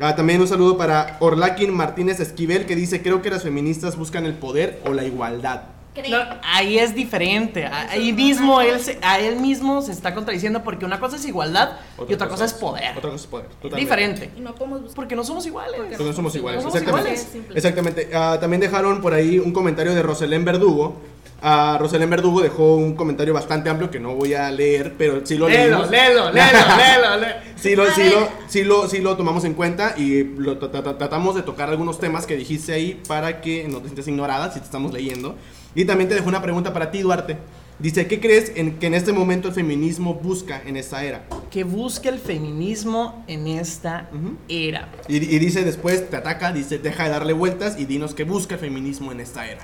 [0.00, 4.24] Ah, también un saludo para Orlakin Martínez Esquivel que dice: Creo que las feministas buscan
[4.24, 5.62] el poder o la igualdad.
[6.08, 7.66] No, ahí es diferente.
[7.66, 11.72] Ahí mismo él se, a él mismo se está contradiciendo porque una cosa es igualdad
[12.08, 12.96] y otra cosa es poder.
[12.96, 13.46] Otra cosa es poder.
[13.60, 13.80] totalmente.
[13.80, 14.30] Diferente.
[14.36, 14.96] Y no podemos buscar.
[14.96, 15.76] Porque no somos iguales.
[15.78, 16.64] Porque no somos iguales.
[16.64, 17.20] No somos exactamente.
[17.20, 17.56] iguales.
[17.56, 18.10] Exactamente.
[18.14, 20.96] Ah, también dejaron por ahí un comentario de Roselén Verdugo.
[21.44, 25.36] Ah, Roselén Verdugo dejó un comentario bastante amplio que no voy a leer, pero sí
[25.36, 25.90] lo Léelo, leímos.
[25.90, 27.34] léelo, léelo, léelo, léelo.
[27.56, 30.96] Sí lo, sí, lo, sí, lo, sí lo tomamos en cuenta y lo tra- tra-
[30.96, 34.60] tratamos de tocar algunos temas que dijiste ahí para que no te sientas ignorada si
[34.60, 35.36] te estamos leyendo.
[35.74, 37.38] Y también te dejo una pregunta para ti, Duarte.
[37.78, 41.24] Dice, ¿qué crees en que en este momento el feminismo busca en esta era?
[41.50, 44.08] Que busque el feminismo en esta
[44.48, 44.88] era.
[45.08, 48.54] Y, y dice después, te ataca, dice, deja de darle vueltas y dinos qué busca
[48.54, 49.62] el feminismo en esta era.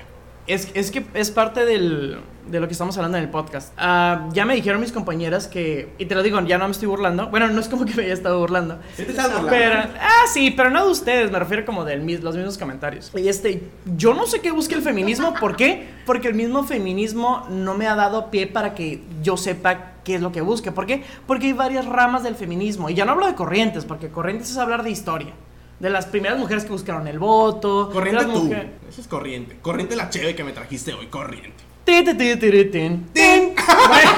[0.49, 3.71] Es, es que es parte del, de lo que estamos hablando en el podcast.
[3.77, 6.87] Ah, ya me dijeron mis compañeras que, y te lo digo, ya no me estoy
[6.87, 7.27] burlando.
[7.29, 8.79] Bueno, no es como que me haya estado burlando.
[8.95, 9.51] ¿Sí te estás burlando?
[9.51, 13.11] Pero, ah, sí, pero no de ustedes, me refiero como de los mismos comentarios.
[13.15, 13.61] Y este,
[13.95, 15.87] yo no sé qué busque el feminismo, ¿por qué?
[16.07, 20.21] Porque el mismo feminismo no me ha dado pie para que yo sepa qué es
[20.21, 20.71] lo que busque.
[20.71, 21.03] ¿Por qué?
[21.27, 22.89] Porque hay varias ramas del feminismo.
[22.89, 25.33] Y ya no hablo de corrientes, porque corrientes es hablar de historia.
[25.79, 27.89] De las primeras mujeres que buscaron el voto.
[27.91, 28.43] Corriente tú.
[28.43, 29.57] mujeres- Eso es corriente.
[29.61, 31.63] Corriente la cheve que me trajiste hoy, corriente.
[31.85, 33.07] Ti, ti, ti, ti, ti, tin.
[33.13, 33.53] ¡Tin!
[33.87, 34.11] Bueno,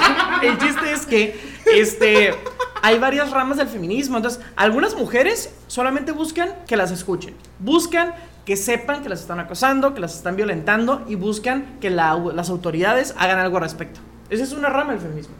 [0.43, 1.39] el chiste es que
[1.73, 2.33] este,
[2.81, 4.17] hay varias ramas del feminismo.
[4.17, 7.35] Entonces, algunas mujeres solamente buscan que las escuchen.
[7.59, 12.15] Buscan que sepan que las están acosando, que las están violentando y buscan que la-
[12.33, 13.99] las autoridades hagan algo al respecto.
[14.31, 15.35] Esa es una rama del feminismo.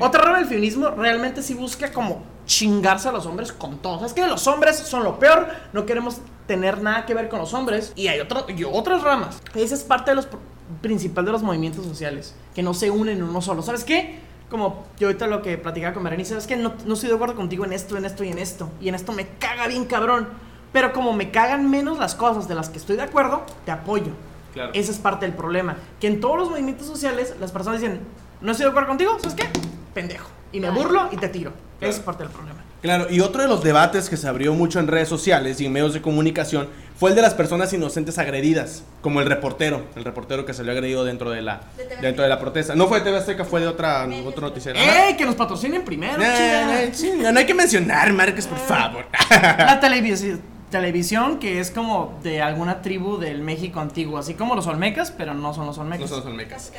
[0.00, 4.06] Otra rama del feminismo realmente sí busca como chingarse a los hombres con todo.
[4.06, 7.52] Es que los hombres son lo peor, no queremos tener nada que ver con los
[7.54, 7.92] hombres.
[7.96, 9.40] Y hay otro- y otras ramas.
[9.54, 10.38] Esa es parte de los pr-
[10.80, 13.62] principal de los movimientos sociales, que no se unen en uno solo.
[13.62, 14.20] ¿Sabes qué?
[14.48, 16.56] Como yo ahorita lo que platicaba con Berenice, ¿sabes qué?
[16.56, 18.70] No, no estoy de acuerdo contigo en esto, en esto y en esto.
[18.80, 20.28] Y en esto me caga bien cabrón.
[20.72, 24.12] Pero como me cagan menos las cosas de las que estoy de acuerdo, te apoyo.
[24.52, 24.70] Claro.
[24.72, 25.76] Ese es parte del problema.
[26.00, 28.00] Que en todos los movimientos sociales las personas dicen,
[28.40, 29.48] no estoy de acuerdo contigo, ¿sabes qué?
[29.94, 30.28] Pendejo.
[30.52, 31.52] Y me burlo y te tiro.
[31.80, 32.64] Esa es parte del problema.
[32.82, 35.72] Claro, y otro de los debates que se abrió mucho en redes sociales y en
[35.72, 36.68] medios de comunicación
[36.98, 41.04] fue el de las personas inocentes agredidas, como el reportero, el reportero que salió agredido
[41.04, 42.74] dentro de la, De dentro de la protesta.
[42.74, 44.78] No fue de TV Azteca, fue de otra, otro noticiero.
[44.78, 45.16] ¡Ey!
[45.16, 46.22] Que nos patrocinen primero.
[46.22, 49.04] Eh, eh, no, no hay que mencionar marcas, por favor.
[49.30, 54.66] La televisión, televisión que es como de alguna tribu del México antiguo, así como los
[54.66, 56.02] olmecas, pero no son los olmecas.
[56.02, 56.72] No son los olmecas.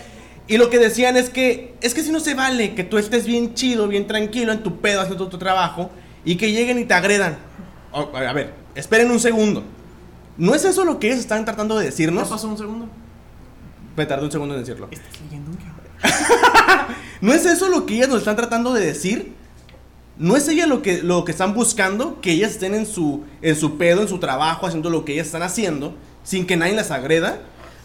[0.47, 3.25] Y lo que decían es que es que si no se vale que tú estés
[3.25, 5.89] bien chido, bien tranquilo en tu pedo haciendo tu trabajo
[6.23, 7.37] y que lleguen y te agredan.
[7.91, 9.63] A ver, esperen un segundo.
[10.37, 12.29] ¿No es eso lo que ellos están tratando de ¿No decirnos?
[12.29, 12.87] pasó un segundo?
[13.95, 14.87] Me tardé un segundo en decirlo.
[14.91, 15.57] ¿Estás leyendo un?
[17.21, 19.33] ¿No es eso lo que ellas nos están tratando de decir?
[20.17, 22.21] ¿No es ella lo que, lo que están buscando?
[22.21, 25.27] Que ellas estén en su, en su pedo, en su trabajo, haciendo lo que ellas
[25.27, 27.39] están haciendo, sin que nadie las agreda.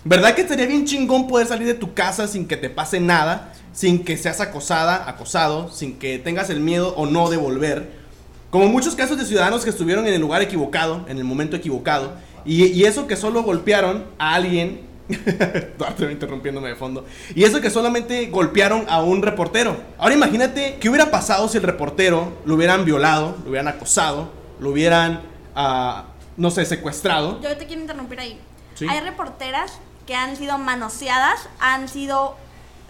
[0.05, 3.53] ¿Verdad que estaría bien chingón poder salir de tu casa sin que te pase nada?
[3.73, 8.03] Sin que seas acosada, acosado, sin que tengas el miedo o no de volver.
[8.51, 12.15] Como muchos casos de ciudadanos que estuvieron en el lugar equivocado, en el momento equivocado.
[12.45, 14.81] Y, y eso que solo golpearon a alguien.
[15.79, 17.07] Duarte interrumpiéndome de fondo.
[17.37, 19.77] Y eso que solamente golpearon a un reportero.
[19.99, 24.71] Ahora imagínate qué hubiera pasado si el reportero lo hubieran violado, lo hubieran acosado, lo
[24.71, 25.21] hubieran,
[25.55, 27.41] ah, no sé, secuestrado.
[27.41, 28.41] Yo te quiero interrumpir ahí.
[28.75, 28.87] Sí.
[28.89, 29.79] Hay reporteras
[30.15, 32.37] han sido manoseadas, han sido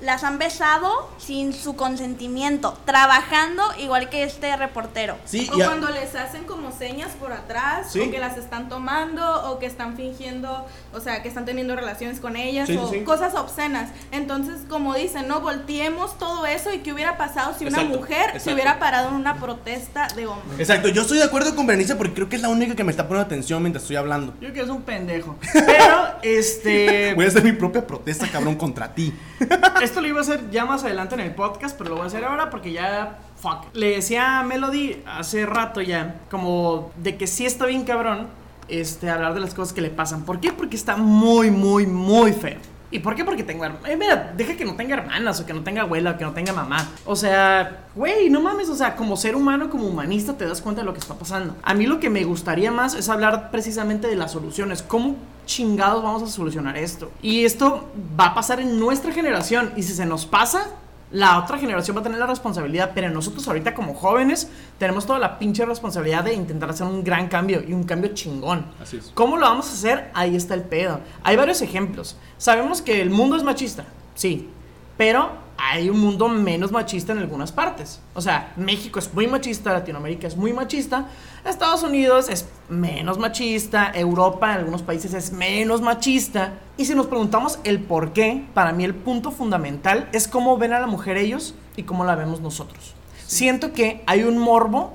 [0.02, 5.16] las han besado sin su consentimiento, trabajando igual que este reportero.
[5.24, 8.00] Sí, O cuando les hacen como señas por atrás, Sí.
[8.00, 12.18] o que las están tomando, o que están fingiendo, o sea, que están teniendo relaciones
[12.20, 13.90] con ellas, Sí, o cosas obscenas.
[14.10, 15.40] Entonces, como dicen, ¿no?
[15.40, 18.40] Volteemos todo eso y qué hubiera pasado si una Exacto, mujer exacto.
[18.40, 20.58] se hubiera parado en una protesta de hombres.
[20.58, 22.90] Exacto, yo estoy de acuerdo con Berenice porque creo que es la única que me
[22.90, 24.32] está poniendo atención mientras estoy hablando.
[24.34, 25.36] Yo creo que es un pendejo.
[25.52, 27.14] Pero, este.
[27.14, 29.12] Voy a hacer mi propia protesta, cabrón, contra ti.
[29.92, 32.06] Esto lo iba a hacer ya más adelante en el podcast, pero lo voy a
[32.06, 33.18] hacer ahora porque ya.
[33.36, 33.74] Fuck.
[33.74, 38.28] Le decía a Melody hace rato ya, como de que sí está bien cabrón
[38.68, 40.22] este, hablar de las cosas que le pasan.
[40.24, 40.50] ¿Por qué?
[40.50, 42.56] Porque está muy, muy, muy feo.
[42.92, 43.24] ¿Y por qué?
[43.24, 43.98] Porque tengo hermanas.
[43.98, 46.52] mira, deja que no tenga hermanas, o que no tenga abuela, o que no tenga
[46.52, 46.86] mamá.
[47.06, 50.82] O sea, güey, no mames, o sea, como ser humano, como humanista, te das cuenta
[50.82, 51.56] de lo que está pasando.
[51.62, 54.82] A mí lo que me gustaría más es hablar precisamente de las soluciones.
[54.82, 55.16] ¿Cómo
[55.46, 57.10] chingados vamos a solucionar esto?
[57.22, 59.72] Y esto va a pasar en nuestra generación.
[59.74, 60.66] Y si se nos pasa,
[61.12, 64.48] La otra generación va a tener la responsabilidad, pero nosotros ahorita como jóvenes
[64.78, 68.66] tenemos toda la pinche responsabilidad de intentar hacer un gran cambio y un cambio chingón.
[68.80, 69.12] Así es.
[69.14, 70.10] ¿Cómo lo vamos a hacer?
[70.14, 71.00] Ahí está el pedo.
[71.22, 72.16] Hay varios ejemplos.
[72.38, 73.84] Sabemos que el mundo es machista,
[74.14, 74.48] sí,
[74.96, 75.32] pero
[75.64, 78.00] hay un mundo menos machista en algunas partes.
[78.14, 81.06] O sea, México es muy machista, Latinoamérica es muy machista,
[81.44, 86.54] Estados Unidos es menos machista, Europa en algunos países es menos machista.
[86.76, 90.72] Y si nos preguntamos el por qué, para mí el punto fundamental es cómo ven
[90.72, 92.94] a la mujer ellos y cómo la vemos nosotros.
[93.24, 94.94] Siento que hay un morbo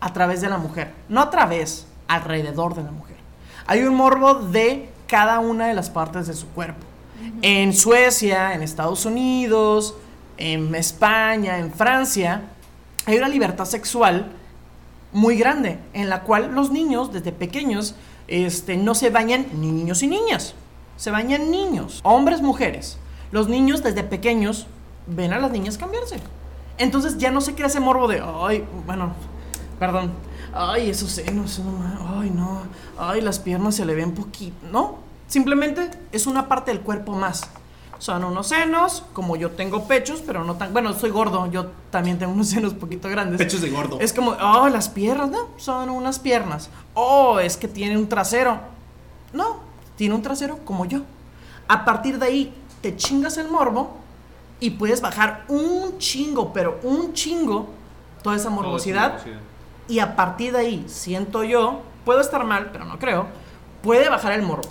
[0.00, 3.16] a través de la mujer, no a través, alrededor de la mujer.
[3.66, 6.86] Hay un morbo de cada una de las partes de su cuerpo.
[7.40, 9.94] En Suecia, en Estados Unidos,
[10.42, 12.42] en España, en Francia,
[13.06, 14.32] hay una libertad sexual
[15.12, 17.94] muy grande, en la cual los niños desde pequeños
[18.26, 20.54] este, no se bañan ni niños y niñas,
[20.96, 22.98] se bañan niños, hombres, mujeres.
[23.30, 24.66] Los niños desde pequeños
[25.06, 26.16] ven a las niñas cambiarse.
[26.76, 29.14] Entonces ya no se crea ese morbo de, ay, bueno,
[29.78, 30.10] perdón,
[30.52, 31.60] ay, esos senos,
[32.18, 32.62] ay, no,
[32.98, 34.96] ay, las piernas se le ven poquito, no,
[35.28, 37.48] simplemente es una parte del cuerpo más.
[38.02, 42.18] Son unos senos, como yo tengo pechos, pero no tan, bueno, soy gordo, yo también
[42.18, 43.38] tengo unos senos poquito grandes.
[43.38, 44.00] Pechos de gordo.
[44.00, 46.68] Es como, oh, las piernas, no, son unas piernas.
[46.94, 48.58] Oh, es que tiene un trasero.
[49.32, 49.60] No,
[49.94, 51.02] tiene un trasero como yo.
[51.68, 53.96] A partir de ahí, te chingas el morbo
[54.58, 57.68] y puedes bajar un chingo, pero un chingo,
[58.24, 59.20] toda esa morbosidad.
[59.86, 63.28] Y a partir de ahí, siento yo, puedo estar mal, pero no creo,
[63.80, 64.68] puede bajar el morbo.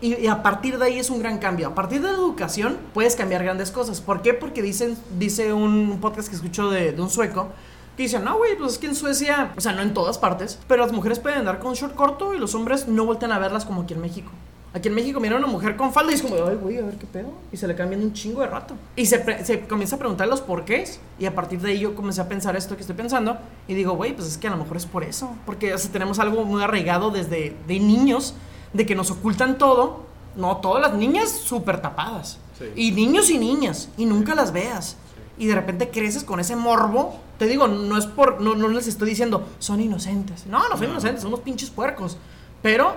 [0.00, 1.68] Y, y a partir de ahí es un gran cambio.
[1.68, 4.00] A partir de la educación puedes cambiar grandes cosas.
[4.00, 4.34] ¿Por qué?
[4.34, 7.48] Porque dicen, dice un podcast que escucho de, de un sueco
[7.96, 10.58] que dicen, no, güey, pues es que en Suecia, o sea, no en todas partes,
[10.68, 13.64] pero las mujeres pueden andar con short corto y los hombres no voltean a verlas
[13.64, 14.30] como aquí en México.
[14.74, 16.82] Aquí en México miran a una mujer con falda y es como, ay, güey, a
[16.84, 17.32] ver qué pedo.
[17.50, 18.74] Y se le cambian un chingo de rato.
[18.94, 21.00] Y se, se comienza a preguntar los porqués.
[21.18, 23.38] Y a partir de ahí yo comencé a pensar esto que estoy pensando.
[23.68, 25.34] Y digo, güey, pues es que a lo mejor es por eso.
[25.46, 28.34] Porque o sea, tenemos algo muy arraigado desde de niños,
[28.72, 30.04] de que nos ocultan todo.
[30.34, 32.38] No, todas las niñas súper tapadas.
[32.58, 32.64] Sí.
[32.74, 33.88] Y niños y niñas.
[33.96, 34.96] Y nunca las veas.
[35.38, 37.18] Y de repente creces con ese morbo.
[37.38, 38.40] Te digo, no es por.
[38.40, 40.46] No, no les estoy diciendo, son inocentes.
[40.46, 42.16] No, no son inocentes, son unos pinches puercos.
[42.62, 42.94] Pero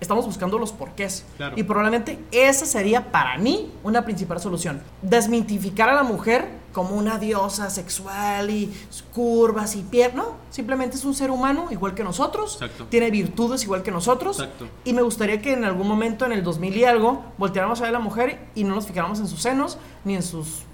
[0.00, 1.24] estamos buscando los porqués.
[1.36, 1.54] Claro.
[1.58, 4.82] Y probablemente esa sería para mí una principal solución.
[5.02, 8.72] Desmitificar a la mujer como una diosa sexual y
[9.12, 10.10] curvas y piernas.
[10.10, 12.54] No, simplemente es un ser humano igual que nosotros.
[12.54, 12.86] Exacto.
[12.86, 14.40] Tiene virtudes igual que nosotros.
[14.40, 14.68] Exacto.
[14.84, 17.90] Y me gustaría que en algún momento en el 2000 y algo volteáramos a ver
[17.90, 20.64] a la mujer y no nos fijáramos en sus senos ni en sus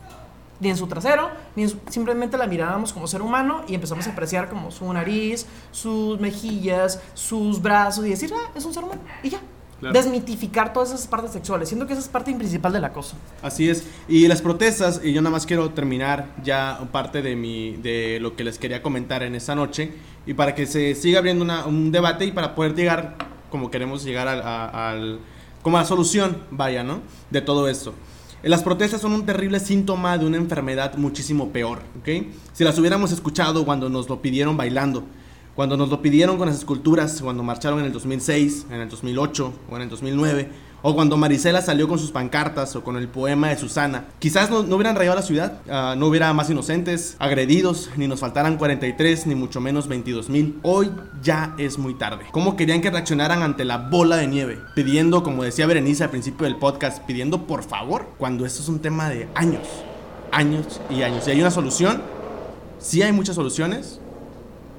[0.60, 4.06] ni en su trasero, ni en su- simplemente la mirábamos como ser humano y empezamos
[4.06, 8.84] a apreciar como su nariz, sus mejillas, sus brazos y decir, ah, es un ser
[8.84, 9.40] humano y ya.
[9.78, 9.92] Claro.
[9.92, 11.68] Desmitificar todas esas partes sexuales.
[11.68, 13.14] Siento que esa es parte principal del acoso.
[13.42, 13.84] Así es.
[14.08, 18.34] Y las protestas, y yo nada más quiero terminar ya parte de mi de lo
[18.36, 19.92] que les quería comentar en esta noche
[20.24, 23.16] y para que se siga abriendo una- un debate y para poder llegar
[23.50, 25.18] como queremos llegar al, al-
[25.60, 27.00] como a la solución, vaya, ¿no?
[27.30, 27.92] De todo esto.
[28.42, 32.26] Las protestas son un terrible síntoma de una enfermedad muchísimo peor, ¿ok?
[32.52, 35.04] Si las hubiéramos escuchado cuando nos lo pidieron bailando,
[35.54, 39.52] cuando nos lo pidieron con las esculturas, cuando marcharon en el 2006, en el 2008
[39.70, 40.48] o en el 2009,
[40.88, 44.60] o cuando Marisela salió con sus pancartas o con el poema de Susana, quizás no,
[44.60, 49.34] hubieran rayado la ciudad, ah, no hubiera más inocentes, agredidos, ni nos faltaran 43, ni
[49.34, 50.60] mucho menos 22 mil.
[50.62, 52.26] Hoy ya es muy tarde.
[52.30, 54.60] ¿Cómo querían que reaccionaran ante la bola de nieve?
[54.76, 58.78] Pidiendo, como decía Berenice al principio del podcast, pidiendo por favor, cuando esto es un
[58.78, 59.66] tema de años,
[60.30, 61.26] años y años.
[61.26, 62.00] Y hay una solución,
[62.78, 63.98] sí hay muchas soluciones,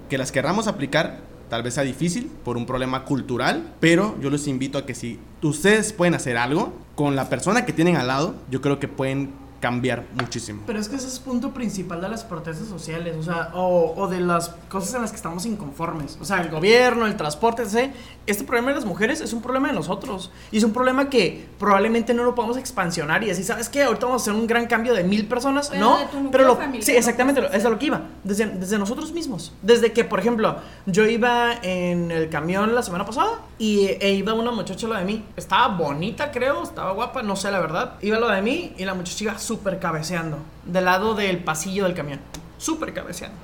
[0.08, 4.48] que las querramos aplicar tal vez sea difícil por un problema cultural, pero yo les
[4.48, 8.36] invito a que si ustedes pueden hacer algo con la persona que tienen al lado,
[8.50, 10.64] yo creo que pueden cambiar muchísimo.
[10.66, 13.94] Pero es que ese es el punto principal de las protestas sociales, o sea, o,
[13.96, 16.18] o de las cosas en las que estamos inconformes.
[16.22, 17.92] O sea, el gobierno, el transporte, etc.
[18.26, 20.32] Este problema de las mujeres es un problema de nosotros.
[20.52, 23.84] Y es un problema que probablemente no lo podamos expansionar y decir, ¿sabes qué?
[23.84, 25.70] Ahorita vamos a hacer un gran cambio de mil personas.
[25.70, 27.80] Pero no, de tu núcleo pero lo, familiar, sí, no exactamente, eso es a lo
[27.80, 28.02] que iba.
[28.24, 29.54] Desde, desde nosotros mismos.
[29.62, 34.34] Desde que, por ejemplo, yo iba en el camión la semana pasada y e iba
[34.34, 35.24] una muchacha a lo de mí.
[35.36, 37.96] Estaba bonita, creo, estaba guapa, no sé la verdad.
[38.02, 40.38] Iba a lo de mí y la muchacha iba súper cabeceando.
[40.66, 42.20] Del lado del pasillo del camión.
[42.58, 43.38] Súper cabeceando.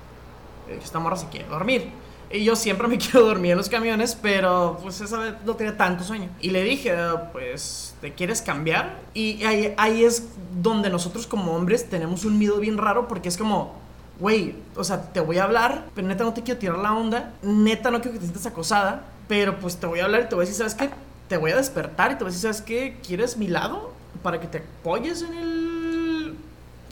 [0.84, 1.90] Esta morra se quiere dormir.
[2.32, 5.78] Y yo siempre me quiero dormir en los camiones, pero pues esa vez no tenía
[5.78, 6.30] tanto sueño.
[6.42, 9.00] Y le dije, "Ah, pues, ¿te quieres cambiar?
[9.14, 10.28] Y ahí, ahí es
[10.62, 13.74] donde nosotros como hombres tenemos un miedo bien raro porque es como,
[14.20, 17.34] güey, o sea, te voy a hablar, pero neta no te quiero tirar la onda,
[17.44, 20.36] neta no quiero que te sientas acosada, pero pues te voy a hablar y te
[20.36, 20.90] voy a decir, ¿sabes qué?
[21.28, 22.98] Te voy a despertar y te voy a decir, ¿sabes qué?
[23.06, 23.94] ¿Quieres mi lado?
[24.22, 25.63] Para que te apoyes en el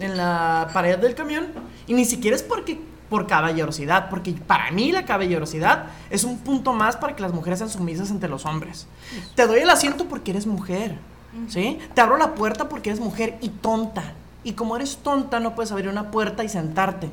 [0.01, 1.47] en la pared del camión
[1.87, 2.79] y ni siquiera es porque
[3.11, 7.59] por caballerosidad, porque para mí la caballerosidad es un punto más para que las mujeres
[7.59, 8.87] sean sumisas ante los hombres.
[9.35, 10.97] Te doy el asiento porque eres mujer,
[11.49, 11.77] ¿sí?
[11.93, 14.13] Te abro la puerta porque eres mujer y tonta.
[14.45, 17.09] Y como eres tonta, no puedes abrir una puerta y sentarte.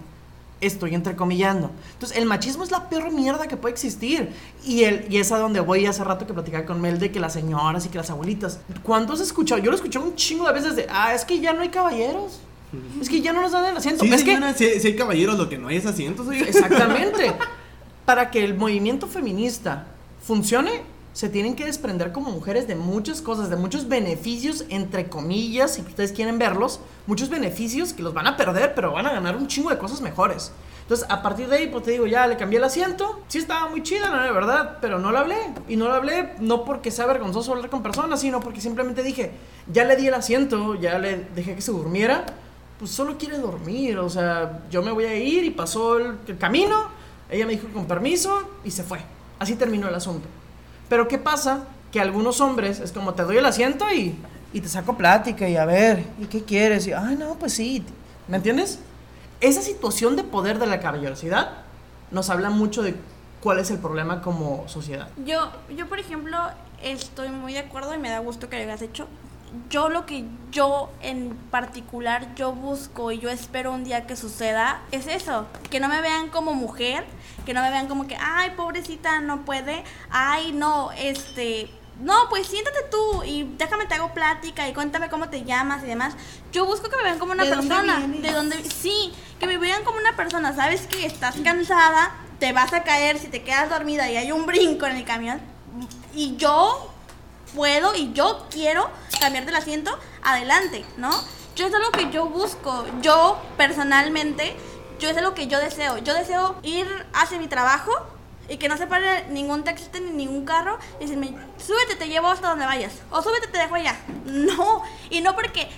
[0.61, 1.73] Estoy entrecomillando.
[1.95, 4.33] Entonces, el machismo es la peor mierda que puede existir.
[4.65, 7.19] Y, el, y es a donde voy hace rato que platicaba con Mel de que
[7.19, 8.61] las señoras y que las abuelitas.
[8.85, 9.61] ¿Cuánto has escuchado?
[9.61, 12.41] Yo lo escuché un chingo de veces de, ah, es que ya no hay caballeros.
[13.01, 14.05] Es que ya no nos dan el asiento.
[14.05, 16.27] Sí, es que si, si hay caballeros, lo que no hay es asientos.
[16.27, 16.47] oiga.
[16.47, 17.33] Exactamente.
[18.05, 19.87] Para que el movimiento feminista
[20.23, 25.75] funcione, se tienen que desprender como mujeres de muchas cosas, de muchos beneficios, entre comillas,
[25.75, 29.37] si ustedes quieren verlos, muchos beneficios que los van a perder, pero van a ganar
[29.37, 30.53] un chingo de cosas mejores.
[30.83, 33.21] Entonces, a partir de ahí, pues te digo, ya le cambié el asiento.
[33.29, 35.37] Sí estaba muy chida, la verdad, pero no la hablé.
[35.69, 39.33] Y no la hablé no porque sea vergonzoso hablar con personas, sino porque simplemente dije,
[39.71, 42.25] ya le di el asiento, ya le dejé que se durmiera.
[42.79, 46.89] Pues solo quiere dormir, o sea, yo me voy a ir y pasó el, camino.
[47.29, 49.01] Ella me dijo con permiso y se fue.
[49.39, 50.29] Así terminó el asunto.
[50.89, 51.65] Pero ¿qué pasa?
[51.93, 54.15] Que algunos hombres es como te doy el asiento y,
[54.53, 56.87] y te saco plática y a ver, ¿y qué quieres?
[56.87, 57.85] Y, ay, no, pues sí.
[58.29, 58.79] ¿Me entiendes?
[59.41, 61.51] Esa situación de poder de la caballerosidad
[62.11, 62.95] nos habla mucho de
[63.41, 65.09] cuál es el problema como sociedad.
[65.25, 66.37] Yo, yo, por ejemplo,
[66.83, 69.07] estoy muy de acuerdo y me da gusto que lo hayas hecho.
[69.71, 74.81] Yo lo que yo en particular yo busco y yo espero un día que suceda
[74.93, 77.05] es eso, que no me vean como mujer,
[77.45, 81.71] que no me vean como que, ay, pobrecita, no puede, ay, no, este,
[82.01, 85.87] no, pues siéntate tú y déjame te hago plática y cuéntame cómo te llamas y
[85.87, 86.15] demás.
[86.53, 89.59] Yo busco que me vean como una ¿De dónde persona, de donde sí, que me
[89.59, 93.69] vean como una persona, sabes que estás cansada, te vas a caer si te quedas
[93.69, 95.41] dormida y hay un brinco en el camión
[96.15, 96.93] y yo
[97.59, 98.89] puedo y yo quiero
[99.21, 99.91] cambiar del asiento
[100.23, 101.11] adelante, ¿no?
[101.57, 104.57] Yo es algo que yo busco, yo personalmente,
[105.01, 105.99] yo es algo que yo deseo.
[105.99, 107.91] Yo deseo ir hacia mi trabajo
[108.49, 112.29] y que no se pare ningún taxista ni ningún carro y decirme, súbete, te llevo
[112.29, 113.97] hasta donde vayas, o súbete, te dejo allá.
[114.25, 115.69] No, y no porque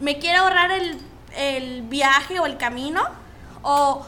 [0.00, 1.00] me quiera ahorrar el,
[1.36, 3.04] el viaje o el camino,
[3.62, 4.04] o,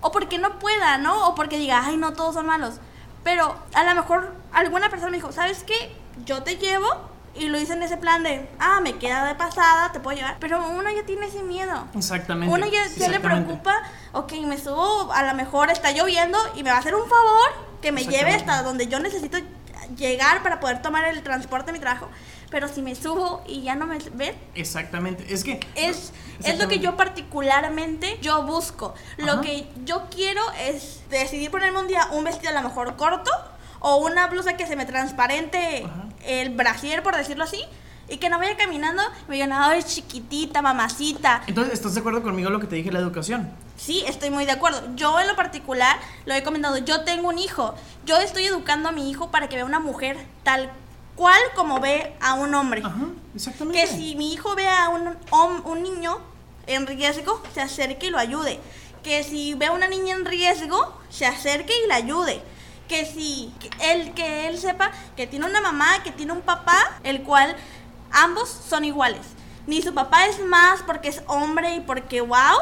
[0.00, 1.28] o porque no pueda, ¿no?
[1.28, 2.80] O porque diga, ay, no, todos son malos.
[3.22, 6.03] Pero a lo mejor alguna persona me dijo, ¿sabes qué?
[6.24, 6.88] Yo te llevo
[7.34, 10.36] y lo hice en ese plan de, ah, me queda de pasada, te puedo llevar.
[10.38, 11.86] Pero uno ya tiene ese miedo.
[11.94, 12.54] Exactamente.
[12.54, 16.70] Uno ya, ya le preocupa, ok, me subo, a lo mejor está lloviendo y me
[16.70, 19.38] va a hacer un favor que me lleve hasta donde yo necesito
[19.96, 22.08] llegar para poder tomar el transporte de mi trabajo.
[22.50, 25.32] Pero si me subo y ya no me ven, Exactamente.
[25.32, 25.58] Es que.
[25.74, 26.12] es,
[26.44, 28.94] es lo que yo particularmente yo busco.
[29.16, 33.30] Lo que yo quiero es decidir ponerme un día un vestido a lo mejor corto
[33.86, 36.08] o una blusa que se me transparente Ajá.
[36.24, 37.62] el brasier, por decirlo así,
[38.08, 41.42] y que no vaya caminando y me digan, ay, chiquitita, mamacita.
[41.46, 43.50] Entonces, ¿estás de acuerdo conmigo en lo que te dije la educación?
[43.76, 44.80] Sí, estoy muy de acuerdo.
[44.96, 47.74] Yo en lo particular lo he comentado, yo tengo un hijo.
[48.06, 50.70] Yo estoy educando a mi hijo para que vea una mujer tal
[51.14, 52.80] cual como ve a un hombre.
[52.82, 53.82] Ajá, exactamente.
[53.82, 55.14] Que si mi hijo ve a un,
[55.62, 56.20] un niño
[56.66, 58.60] en riesgo, se acerque y lo ayude.
[59.02, 62.40] Que si ve a una niña en riesgo, se acerque y la ayude.
[62.88, 66.78] Que si que él, que él sepa que tiene una mamá, que tiene un papá,
[67.02, 67.56] el cual
[68.12, 69.22] ambos son iguales.
[69.66, 72.58] Ni su papá es más porque es hombre y porque wow,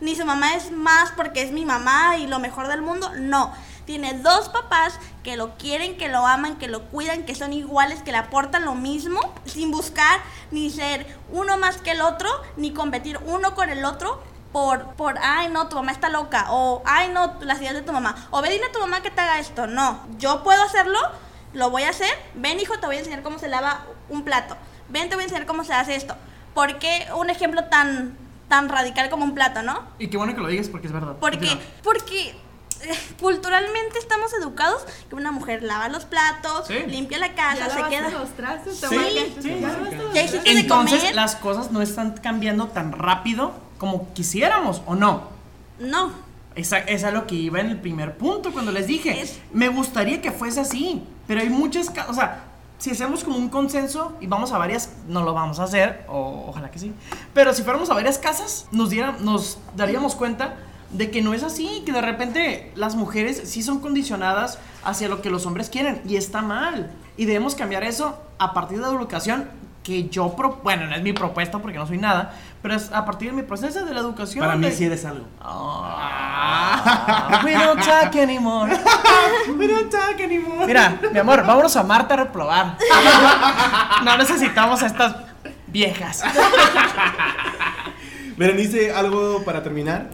[0.00, 3.10] ni su mamá es más porque es mi mamá y lo mejor del mundo.
[3.16, 3.52] No.
[3.84, 8.02] Tiene dos papás que lo quieren, que lo aman, que lo cuidan, que son iguales,
[8.02, 12.72] que le aportan lo mismo, sin buscar ni ser uno más que el otro, ni
[12.72, 17.10] competir uno con el otro por, por, ay no, tu mamá está loca, o ay
[17.12, 19.38] no, las ideas de tu mamá, o ve dile a tu mamá que te haga
[19.38, 19.66] esto.
[19.66, 20.98] No, yo puedo hacerlo,
[21.52, 22.10] lo voy a hacer.
[22.34, 24.56] Ven hijo, te voy a enseñar cómo se lava un plato.
[24.88, 26.16] Ven, te voy a enseñar cómo se hace esto.
[26.54, 28.16] ¿Por qué un ejemplo tan,
[28.48, 29.82] tan radical como un plato, no?
[29.98, 31.16] Y qué bueno que lo digas porque es verdad.
[31.20, 31.64] Porque, Continúa.
[31.84, 32.30] porque
[32.80, 36.78] eh, culturalmente estamos educados que una mujer lava los platos, Sí.
[36.86, 38.08] limpia la Ya casa, se queda.
[38.10, 38.28] los
[38.88, 44.82] Sí, sí, ya Ya hiciste Entonces, las cosas no están cambiando tan rápido como quisiéramos,
[44.86, 45.22] ¿o no?
[45.78, 46.12] No.
[46.54, 49.20] Esa, esa es lo que iba en el primer punto cuando les dije.
[49.20, 51.90] Es- Me gustaría que fuese así, pero hay muchas...
[52.08, 52.44] O sea,
[52.78, 54.90] si hacemos como un consenso y vamos a varias...
[55.06, 56.92] No lo vamos a hacer, o ojalá que sí.
[57.32, 60.56] Pero si fuéramos a varias casas, nos, diera- nos daríamos cuenta
[60.90, 65.20] de que no es así, que de repente las mujeres sí son condicionadas hacia lo
[65.22, 66.90] que los hombres quieren y está mal.
[67.16, 69.48] Y debemos cambiar eso a partir de la educación
[69.88, 73.06] que yo, pro- bueno, no es mi propuesta porque no soy nada, pero es a
[73.06, 74.44] partir de mi proceso de la educación.
[74.44, 75.24] Para mí sí eres algo.
[75.40, 78.70] Ah, we don't talk anymore.
[79.58, 80.66] We don't talk anymore.
[80.66, 82.76] Mira, mi amor, vámonos a Marte a reprobar.
[84.04, 85.16] No necesitamos a estas
[85.66, 86.22] viejas.
[88.36, 90.10] Berenice, ¿algo para terminar?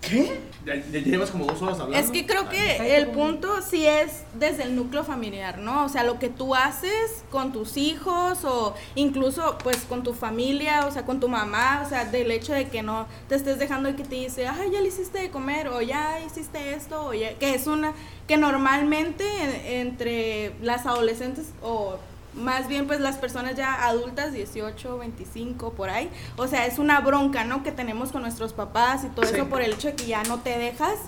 [0.00, 0.40] ¿Qué?
[0.66, 2.04] Ya, ya llevas como dos horas hablando.
[2.04, 5.84] Es que creo que el punto sí es desde el núcleo familiar, ¿no?
[5.84, 10.84] O sea, lo que tú haces con tus hijos o incluso pues con tu familia,
[10.86, 13.88] o sea, con tu mamá, o sea, del hecho de que no te estés dejando
[13.88, 17.14] y que te dice, ay, ya le hiciste de comer o ya hiciste esto, o
[17.14, 17.92] ya, que es una,
[18.26, 21.96] que normalmente en- entre las adolescentes o
[22.36, 26.10] más bien pues las personas ya adultas, 18, 25, por ahí.
[26.36, 27.62] O sea, es una bronca, ¿no?
[27.62, 29.34] Que tenemos con nuestros papás y todo Sí.
[29.34, 30.98] eso por el hecho de que ya no te dejas.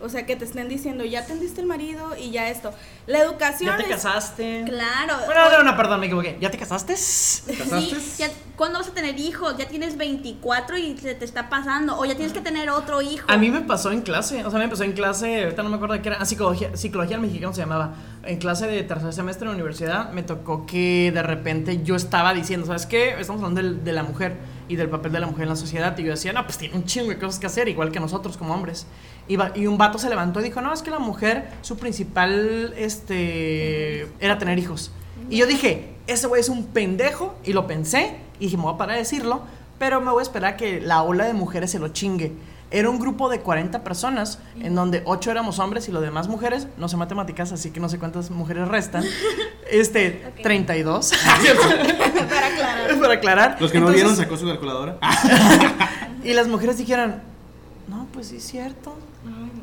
[0.00, 2.70] O sea, que te estén diciendo, ya tendiste el marido y ya esto.
[3.06, 4.64] La educación ¿Ya te es- casaste?
[4.66, 5.14] Claro.
[5.24, 6.36] Bueno, no, no, perdón, me equivoqué.
[6.38, 6.92] ¿Ya te casaste?
[6.92, 7.80] ¿Casaste?
[7.80, 9.56] Sí, ya- ¿Cuándo vas a tener hijos?
[9.58, 11.98] Ya tienes 24 y se te está pasando.
[11.98, 13.26] O ya tienes que tener otro hijo.
[13.30, 15.76] A mí me pasó en clase, o sea, me pasó en clase, ahorita no me
[15.76, 17.94] acuerdo de qué era, ah, psicología, psicología mexicana se llamaba.
[18.22, 22.34] En clase de tercer semestre en la universidad me tocó que de repente yo estaba
[22.34, 23.10] diciendo, ¿sabes qué?
[23.20, 24.36] Estamos hablando del- de, la mujer
[24.68, 25.96] y del papel de la mujer en la sociedad.
[25.98, 28.36] Y yo decía, no, pues tiene un chingo de cosas que hacer, igual que nosotros
[28.36, 28.86] como hombres.
[29.28, 31.76] Y, va- y un vato se levantó y dijo, no, es que la mujer, su
[31.76, 34.90] principal, este, era tener hijos.
[35.30, 38.74] Y yo dije, ese güey es un pendejo, y lo pensé, y dije, me voy
[38.74, 39.42] a parar de decirlo,
[39.78, 42.32] pero me voy a esperar a que la ola de mujeres se lo chingue.
[42.70, 46.66] Era un grupo de 40 personas, en donde 8 éramos hombres y los demás mujeres,
[46.76, 49.04] no sé matemáticas, así que no sé cuántas mujeres restan.
[49.68, 50.42] Este, Ok.
[50.44, 51.10] 32.
[52.28, 52.98] para aclarar.
[53.00, 53.56] Para aclarar.
[53.60, 54.96] Los que no Entonces, vieron sacó su calculadora.
[56.22, 57.16] y las mujeres dijeron,
[57.88, 58.96] no, pues sí es cierto.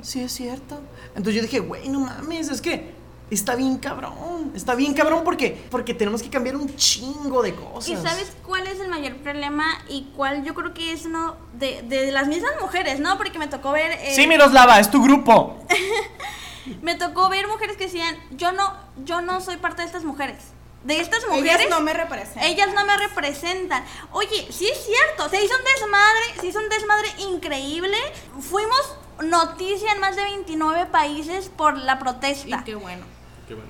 [0.03, 0.79] Sí es cierto.
[1.15, 2.93] Entonces yo dije, güey, no mames, es que
[3.31, 4.51] está bien cabrón.
[4.55, 7.87] Está bien cabrón porque, porque tenemos que cambiar un chingo de cosas.
[7.89, 9.65] ¿Y sabes cuál es el mayor problema?
[9.89, 13.17] Y cuál yo creo que es uno de, de las mismas mujeres, ¿no?
[13.17, 13.91] Porque me tocó ver.
[13.93, 15.57] eh, Sí, Miroslava, es tu grupo.
[16.81, 18.73] Me tocó ver mujeres que decían, yo no,
[19.03, 20.37] yo no soy parte de estas mujeres.
[20.85, 21.55] De estas mujeres.
[21.59, 22.43] Ellas no me representan.
[22.43, 23.83] Ellas no me representan.
[24.11, 27.97] Oye, sí es cierto, se hizo un desmadre, se hizo un desmadre increíble.
[28.39, 32.57] Fuimos noticia en más de 29 países por la protesta.
[32.61, 33.05] Y qué bueno.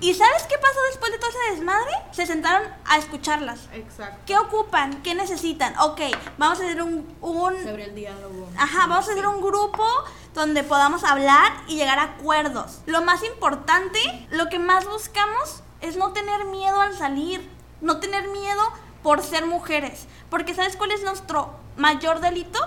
[0.00, 1.92] ¿Y sabes qué pasó después de todo ese desmadre?
[2.12, 3.68] Se sentaron a escucharlas.
[3.72, 4.20] Exacto.
[4.24, 5.02] ¿Qué ocupan?
[5.02, 5.76] ¿Qué necesitan?
[5.80, 6.00] Ok,
[6.38, 8.48] vamos a hacer un, un Se abre el diálogo.
[8.56, 9.84] Ajá, vamos a hacer un grupo
[10.32, 12.80] donde podamos hablar y llegar a acuerdos.
[12.86, 13.98] Lo más importante,
[14.30, 17.48] lo que más buscamos es no tener miedo al salir,
[17.80, 18.62] no tener miedo
[19.02, 22.58] por ser mujeres, porque ¿sabes cuál es nuestro mayor delito?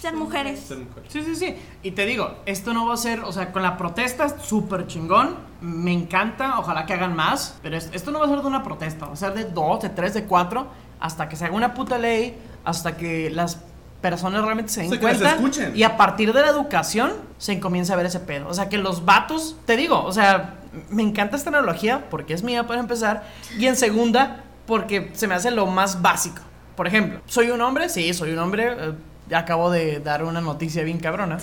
[0.00, 0.60] Ser mujeres.
[1.08, 1.56] Sí, sí, sí.
[1.82, 4.86] Y te digo, esto no va a ser, o sea, con la protesta es súper
[4.86, 5.36] chingón.
[5.60, 7.58] Me encanta, ojalá que hagan más.
[7.62, 9.80] Pero es- esto no va a ser de una protesta, va a ser de dos,
[9.82, 10.68] de tres, de cuatro,
[11.00, 13.58] hasta que se haga una puta ley, hasta que las
[14.00, 15.34] personas realmente se den que las cuenta.
[15.34, 15.76] escuchen.
[15.76, 18.46] Y a partir de la educación se comienza a ver ese pedo.
[18.48, 20.54] O sea, que los vatos, te digo, o sea,
[20.90, 23.24] me encanta esta analogía porque es mía para empezar.
[23.58, 26.42] Y en segunda, porque se me hace lo más básico.
[26.76, 27.88] Por ejemplo, ¿soy un hombre?
[27.88, 28.76] Sí, soy un hombre.
[29.32, 31.38] Acabo de dar una noticia bien cabrona.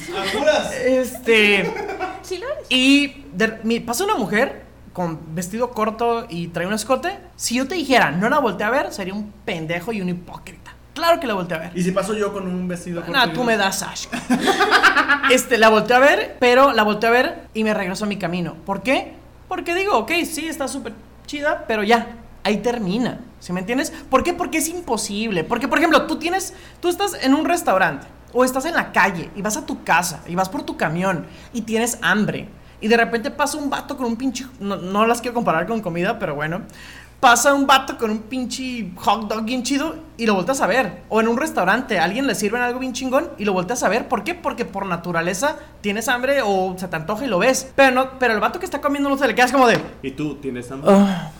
[0.85, 1.71] Este.
[2.21, 2.65] ¿Sí lo eres?
[2.69, 4.63] Y de- mi- pasa una mujer
[4.93, 7.17] con vestido corto y trae un escote.
[7.35, 10.71] Si yo te dijera, no la volteé a ver, sería un pendejo y un hipócrita.
[10.93, 11.71] Claro que la volteé a ver.
[11.75, 13.11] ¿Y si paso yo con un vestido corto?
[13.17, 14.15] No, tú me das asco.
[15.31, 18.17] este, la volteé a ver, pero la volteé a ver y me regreso a mi
[18.17, 18.55] camino.
[18.65, 19.13] ¿Por qué?
[19.49, 20.93] Porque digo, ok, sí, está súper
[21.25, 22.07] chida, pero ya,
[22.45, 23.19] ahí termina.
[23.39, 23.91] ¿Sí me entiendes?
[24.09, 24.33] ¿Por qué?
[24.33, 25.43] Porque es imposible.
[25.43, 29.29] Porque, por ejemplo, tú tienes, tú estás en un restaurante o estás en la calle
[29.35, 32.47] y vas a tu casa y vas por tu camión y tienes hambre.
[32.81, 34.45] Y de repente pasa un vato con un pinche.
[34.59, 36.61] No, no las quiero comparar con comida, pero bueno.
[37.19, 41.01] Pasa un vato con un pinche hot dog bien chido y lo volteas a ver.
[41.09, 43.89] O en un restaurante, a alguien le sirven algo bien chingón y lo volteas a
[43.89, 44.07] ver.
[44.07, 44.35] ¿Por qué?
[44.35, 47.71] Porque por naturaleza tienes hambre o se te antoja y lo ves.
[47.75, 49.79] Pero no, pero el vato que está comiendo no se le quedas como de.
[50.03, 50.91] ¿Y tú tienes hambre?
[50.93, 51.31] "Ah".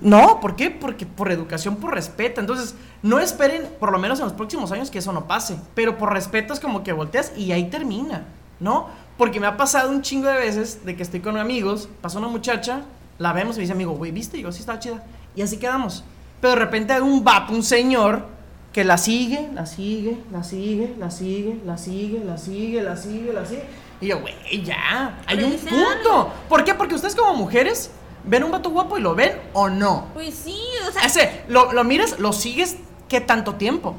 [0.00, 0.70] No, ¿por qué?
[0.70, 2.40] Porque por educación, por respeto.
[2.40, 5.56] Entonces, no esperen, por lo menos en los próximos años, que eso no pase.
[5.74, 8.24] Pero por respeto es como que volteas y ahí termina,
[8.60, 8.88] ¿no?
[9.18, 12.28] Porque me ha pasado un chingo de veces de que estoy con amigos, pasa una
[12.28, 12.82] muchacha,
[13.18, 14.38] la vemos y me dice, amigo, güey, ¿viste?
[14.38, 15.04] Y yo, sí, estaba chida.
[15.34, 16.04] Y así quedamos.
[16.40, 18.26] Pero de repente hay un vato, un señor,
[18.72, 23.32] que la sigue, la sigue, la sigue, la sigue, la sigue, la sigue, la sigue,
[23.32, 23.64] la sigue.
[24.00, 24.34] Y yo, güey,
[24.64, 26.32] ya, hay un punto.
[26.48, 26.74] ¿Por qué?
[26.74, 27.90] Porque ustedes como mujeres
[28.24, 30.08] ven un vato guapo y lo ven o no.
[30.14, 30.58] Pues sí,
[30.88, 32.76] o sea, Ese, lo, lo miras, lo sigues,
[33.08, 33.96] ¿qué tanto tiempo?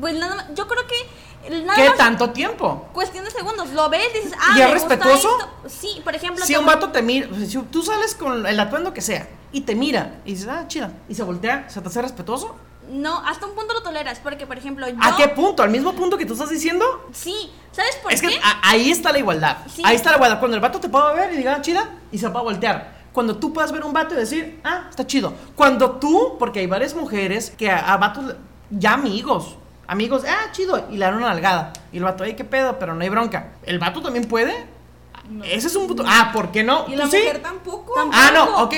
[0.00, 2.88] pues nada más, yo creo que nada ¿Qué más tanto tiempo?
[2.94, 5.28] cuestión de segundos, lo ves, dices, ah, ¿Y es me gusta respetuoso?
[5.38, 5.50] esto.
[5.68, 9.02] Sí, por ejemplo, Si un vato te mira, si tú sales con el atuendo que
[9.02, 12.56] sea y te mira y dices, ah, chida, y se voltea, ¿se te hace respetuoso?
[12.88, 15.62] No, hasta un punto lo toleras, porque por ejemplo, yo ¿A qué punto?
[15.62, 16.84] ¿Al mismo punto que tú estás diciendo?
[17.12, 18.28] Sí, ¿sabes por es qué?
[18.28, 19.58] que a- ahí está la igualdad.
[19.72, 19.82] Sí.
[19.84, 20.38] Ahí está la igualdad.
[20.40, 23.01] Cuando el vato te pueda ver y diga, "Ah, chida, y se va a voltear.
[23.12, 25.34] Cuando tú puedas ver un vato y decir, ah, está chido.
[25.54, 28.34] Cuando tú, porque hay varias mujeres que a, a vatos,
[28.70, 29.56] ya amigos,
[29.88, 31.72] Amigos, ah, chido, y le dan una nalgada.
[31.92, 33.48] Y el vato, ay, qué pedo, pero no hay bronca.
[33.64, 34.54] ¿El vato también puede?
[35.44, 36.02] Ese es un puto.
[36.06, 36.86] Ah, ¿por qué no?
[36.88, 37.18] Y la ¿Tú sí?
[37.18, 37.92] mujer tampoco.
[37.92, 38.16] Tampoco.
[38.18, 38.74] Ah, no, ok.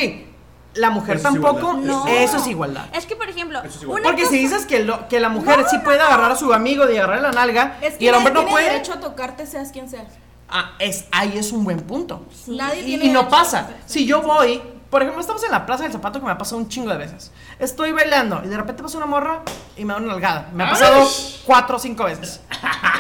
[0.75, 1.85] La mujer Eso es tampoco, igualdad.
[1.87, 2.07] No.
[2.09, 2.87] eso es igualdad.
[2.93, 5.79] Es que, por ejemplo, es Porque cosa- si dices que, lo- que la mujer sí
[5.85, 8.41] puede agarrar a su amigo y agarrarle la nalga Es que y el hombre no
[8.41, 10.09] tiene puede, derecho a tocarte, seas quien seas.
[10.49, 12.27] Ah, es, ahí es un buen punto.
[12.47, 13.71] Nadie Y, tiene y no pasa.
[13.87, 16.59] Si yo voy, por ejemplo, estamos en la plaza del zapato que me ha pasado
[16.59, 17.33] un chingo de veces.
[17.59, 19.43] Estoy bailando y de repente pasa una morra
[19.77, 20.51] y me da una nalgada.
[20.53, 21.09] Me ha pasado
[21.45, 22.41] cuatro o cinco veces.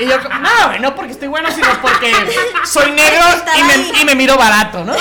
[0.00, 2.12] Y yo, no, güey, no porque estoy bueno, sino porque
[2.64, 3.24] soy negro
[3.56, 4.94] y me, y me miro barato, ¿no?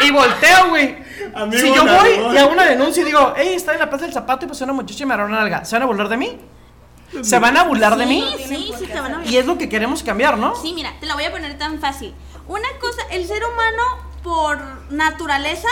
[0.00, 0.96] Y volteo, güey.
[1.34, 4.04] Amigo Si yo voy y hago una denuncia y digo, hey, está en la plaza
[4.04, 6.08] del zapato y pasó una muchacha y me agarró una nalga, ¿se van a burlar
[6.08, 6.38] de mí?
[7.22, 8.24] ¿Se van a burlar de mí?
[8.46, 9.26] sí, sí, te van a ver.
[9.30, 10.54] Y es lo que queremos cambiar, ¿no?
[10.56, 12.14] Sí, mira, te la voy a poner tan fácil.
[12.48, 13.82] Una cosa, el ser humano
[14.22, 14.58] por
[14.90, 15.68] naturaleza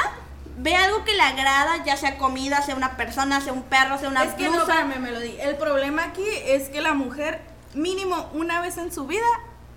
[0.56, 4.08] ve algo que le agrada, ya sea comida, sea una persona, sea un perro, sea
[4.08, 4.80] una es que no, blusa.
[4.80, 5.36] espérame, Melody.
[5.40, 7.42] El problema aquí es que la mujer,
[7.74, 9.26] mínimo una vez en su vida,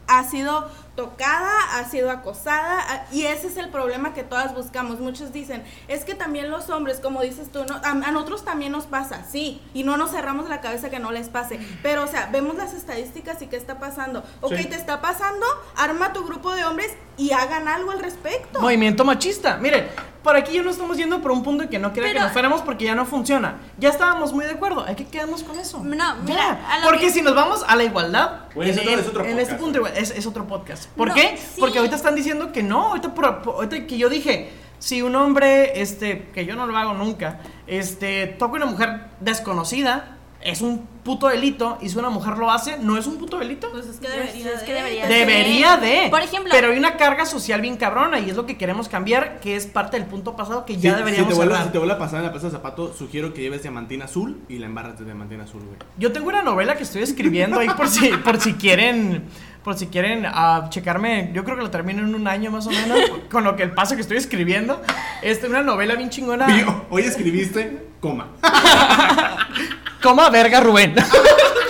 [0.08, 5.00] ha sido tocada, ha sido acosada, a- y ese es el problema que todas buscamos.
[5.00, 7.76] Muchos dicen, es que también los hombres, como dices tú, ¿no?
[7.76, 11.12] a, a nosotros también nos pasa, sí, y no nos cerramos la cabeza que no
[11.12, 14.24] les pase, pero o sea, vemos las estadísticas y qué está pasando.
[14.41, 14.66] Ok, Sí.
[14.66, 15.45] te está pasando,
[15.78, 18.60] arma tu grupo de hombres y hagan algo al respecto.
[18.60, 19.58] Movimiento machista.
[19.58, 19.88] Mire,
[20.24, 22.32] por aquí ya no estamos yendo por un punto en que no quiera que nos
[22.34, 23.58] fuéramos porque ya no funciona.
[23.78, 24.84] Ya estábamos muy de acuerdo.
[24.86, 25.80] Hay que quedarnos con eso.
[25.84, 29.22] No, mira, porque que- si nos vamos a la igualdad, en, es otro- es otro
[29.24, 30.87] en podcast, este punto igual, es, es otro podcast.
[30.96, 31.38] ¿Por No, qué?
[31.38, 31.60] sí.
[31.60, 32.88] Porque ahorita están diciendo que no.
[32.88, 36.78] Ahorita, por- por- ahorita que yo dije, si un hombre, este, que yo no lo
[36.78, 41.78] hago nunca, este, toca a una mujer desconocida, es un puto delito.
[41.82, 43.70] Y si una mujer lo hace, no es un puto delito.
[43.72, 44.82] Pues es que Es- debería, es que de.
[44.84, 46.08] debería Debería de.
[46.10, 49.40] Por ejemplo- Pero hay una carga social bien cabrona y es lo que queremos cambiar,
[49.40, 51.66] que es parte del punto pasado que ya Si- deberíamos si te, vuelve, cerrar.
[51.68, 54.40] si te vuelve a pasar en la plaza de zapato, sugiero que lleves diamantina azul
[54.48, 55.78] y la embarras de diamantina azul, güey.
[55.98, 59.24] Yo tengo una novela que estoy escribiendo ahí por si, por si quieren,
[59.68, 61.30] por si quieren ah, checarme.
[61.34, 63.72] Yo creo que lo termino en un año más o menos, con lo que el
[63.72, 64.82] paso que estoy escribiendo.
[65.22, 66.47] Este, una novela bien chingona.
[66.89, 68.30] Hoy escribiste, coma.
[70.01, 70.95] Coma verga Rubén.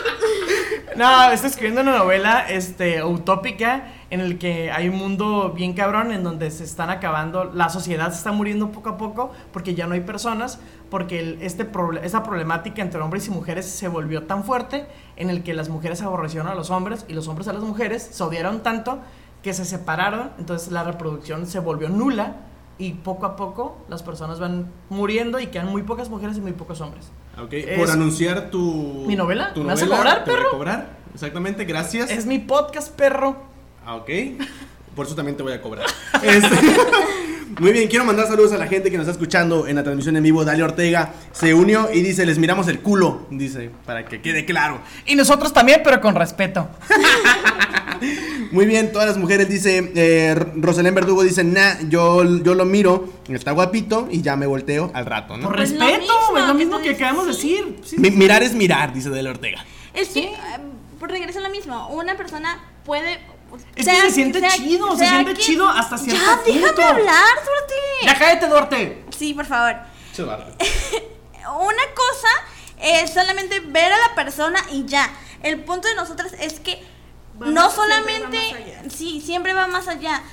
[0.96, 6.12] no, estoy escribiendo una novela este, utópica en el que hay un mundo bien cabrón
[6.12, 9.86] en donde se están acabando, la sociedad se está muriendo poco a poco porque ya
[9.88, 14.24] no hay personas, porque el- este proble- esta problemática entre hombres y mujeres se volvió
[14.24, 14.88] tan fuerte
[15.18, 18.08] en el que las mujeres aborrecieron a los hombres y los hombres a las mujeres,
[18.12, 19.00] se odiaron tanto
[19.44, 22.38] que se separaron, entonces la reproducción se volvió nula
[22.80, 26.54] y poco a poco las personas van muriendo y quedan muy pocas mujeres y muy
[26.54, 27.12] pocos hombres.
[27.42, 29.04] Ok, Es- por anunciar tu.
[29.06, 29.54] ¿Mi novela?
[29.54, 30.50] Tu ¿Me vas a novela, cobrar, voy a perro?
[30.52, 30.98] cobrar.
[31.14, 32.10] Exactamente, gracias.
[32.10, 33.36] Es mi podcast, perro.
[33.88, 34.10] Ah, ok.
[34.96, 35.86] Por eso también te voy a cobrar.
[36.24, 36.50] Este,
[37.62, 40.16] Muy bien, quiero mandar saludos a la gente que nos está escuchando en la transmisión
[40.18, 40.44] en vivo.
[40.44, 43.26] Dalia Ortega se unió y dice, les miramos el culo.
[43.32, 44.80] Dice, para que quede claro.
[45.06, 46.68] Y nosotros también, pero con respeto.
[48.52, 53.10] Muy bien, todas las mujeres, dice, eh, Rosalén Verdugo dice, nah, yo, yo lo miro,
[53.30, 55.48] está guapito y ya me volteo al rato, ¿no?
[55.48, 57.50] Por Pues lo respeto, mismo, es lo mismo que acabamos de sí.
[57.56, 57.80] decir.
[57.84, 58.16] Sí, Mi- sí.
[58.18, 59.66] mirar es mirar, dice Dalia Ortega.
[59.94, 60.36] Es que, eh,
[61.00, 63.20] por regreso a lo mismo, una persona puede...
[63.76, 66.84] Es que se siente chido, se siente chido hasta cierto Ya, déjame punto.
[66.84, 67.74] hablar, Duarte.
[68.04, 69.06] Ya cállate, Duarte.
[69.18, 69.76] Sí, por favor.
[70.18, 72.28] Una cosa
[72.82, 75.10] es solamente ver a la persona y ya.
[75.44, 76.84] El punto de nosotras es que
[77.42, 80.24] Va no más- solamente, siempre sí, siempre va más allá.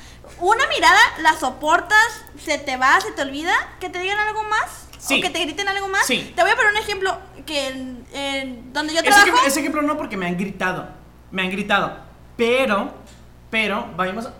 [0.40, 4.86] Una mirada la soportas, se te va, se te olvida, que te digan algo más
[4.98, 5.18] Sí.
[5.18, 6.06] o que te griten algo más.
[6.06, 6.32] Sí.
[6.34, 9.26] Te voy a poner un ejemplo que en- en donde yo Ese, trabajo.
[9.28, 10.88] ejemplo- ese ejemplo no porque me han gritado.
[11.30, 11.98] Me han gritado.
[12.38, 12.94] Pero,
[13.55, 14.32] pero, vayamos a...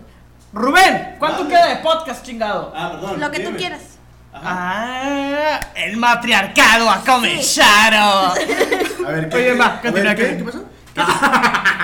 [0.51, 1.49] Rubén, ¿cuánto Dale.
[1.55, 2.73] queda de podcast, chingado?
[2.75, 3.21] Ah, perdón.
[3.21, 3.57] Lo que tú dime.
[3.57, 3.81] quieras.
[4.33, 8.33] Ah, el matriarcado ha comenzado.
[8.33, 10.27] A ver, Oye, va, a continúa, ver, ¿qué?
[10.27, 10.37] ¿qué?
[10.37, 10.65] ¿Qué pasó?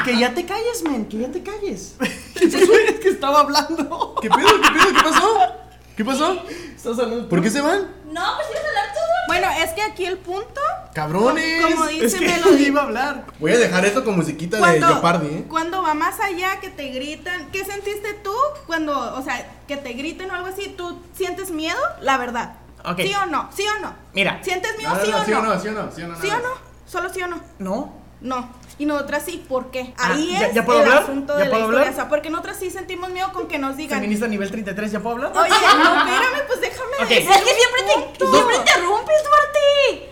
[0.04, 1.96] que ya te calles, men, que ya te calles.
[2.36, 4.16] es que estaba hablando.
[4.22, 4.48] ¿Qué pedo?
[4.62, 4.94] ¿Qué pedo?
[4.94, 5.61] ¿Qué pasó?
[6.02, 6.44] ¿Qué pasó?
[6.76, 7.30] Estás hablando.
[7.30, 7.82] ¿Por qué se van?
[8.12, 9.00] No, pues ibas a hablar tú.
[9.28, 10.60] Bueno, es que aquí el punto,
[10.96, 11.64] Cabrones.
[11.64, 13.26] como dice Es que Melody, iba a hablar.
[13.40, 15.46] Voy a dejar esto con musiquita de Jeopardy, ¿eh?
[15.48, 18.34] cuando va más allá que te gritan, ¿qué sentiste tú
[18.66, 20.70] cuando, o sea, que te griten o algo así?
[20.76, 21.78] ¿Tú sientes miedo?
[22.02, 22.56] La verdad.
[22.98, 23.52] ¿Sí o no?
[23.56, 23.94] ¿Sí o no?
[24.14, 24.40] Mira.
[24.44, 24.90] ¿Sientes miedo?
[24.90, 25.54] No, no, ¿Sí, no, o ¿Sí o no?
[25.54, 25.62] no?
[25.62, 25.92] ¿Sí o no?
[25.92, 26.16] ¿Sí o no?
[26.20, 26.72] ¿Sí o no?
[26.88, 27.40] ¿Solo sí o no?
[27.60, 28.01] No.
[28.22, 28.50] No.
[28.78, 29.94] Y nosotras sí, ¿por qué?
[29.98, 31.04] Ah, Ahí ¿ya- es ya puedo el hablar?
[31.04, 31.80] asunto ¿Ya de la puedo historia.
[31.82, 31.94] hablar?
[31.94, 34.00] O sea, porque nosotras sí sentimos miedo con que nos digan.
[34.00, 35.32] Feminista nivel 33, ¿ya puedo hablar?
[35.36, 36.96] Oye, no, espérame, pues déjame.
[37.02, 37.10] Ok.
[37.10, 37.82] decir Es que siempre
[38.18, 40.10] te, siempre interrumpes, Duarte.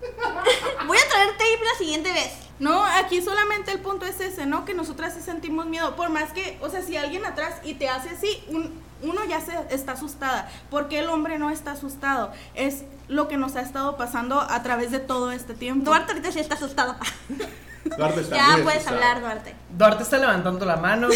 [0.86, 2.32] Voy a traer tape la siguiente vez.
[2.58, 4.64] No, aquí solamente el punto es ese, ¿no?
[4.64, 5.96] Que nosotras sí sentimos miedo.
[5.96, 9.40] Por más que, o sea, si alguien atrás y te hace así, un- uno ya
[9.40, 10.50] se está asustada.
[10.70, 12.32] porque el hombre no está asustado?
[12.54, 15.84] Es lo que nos ha estado pasando a través de todo este tiempo.
[15.84, 16.96] Duarte ahorita sí está asustado.
[17.96, 18.96] Duarte está Ya muy puedes asustado.
[19.02, 19.54] hablar, Duarte.
[19.70, 21.08] Duarte está levantando la mano,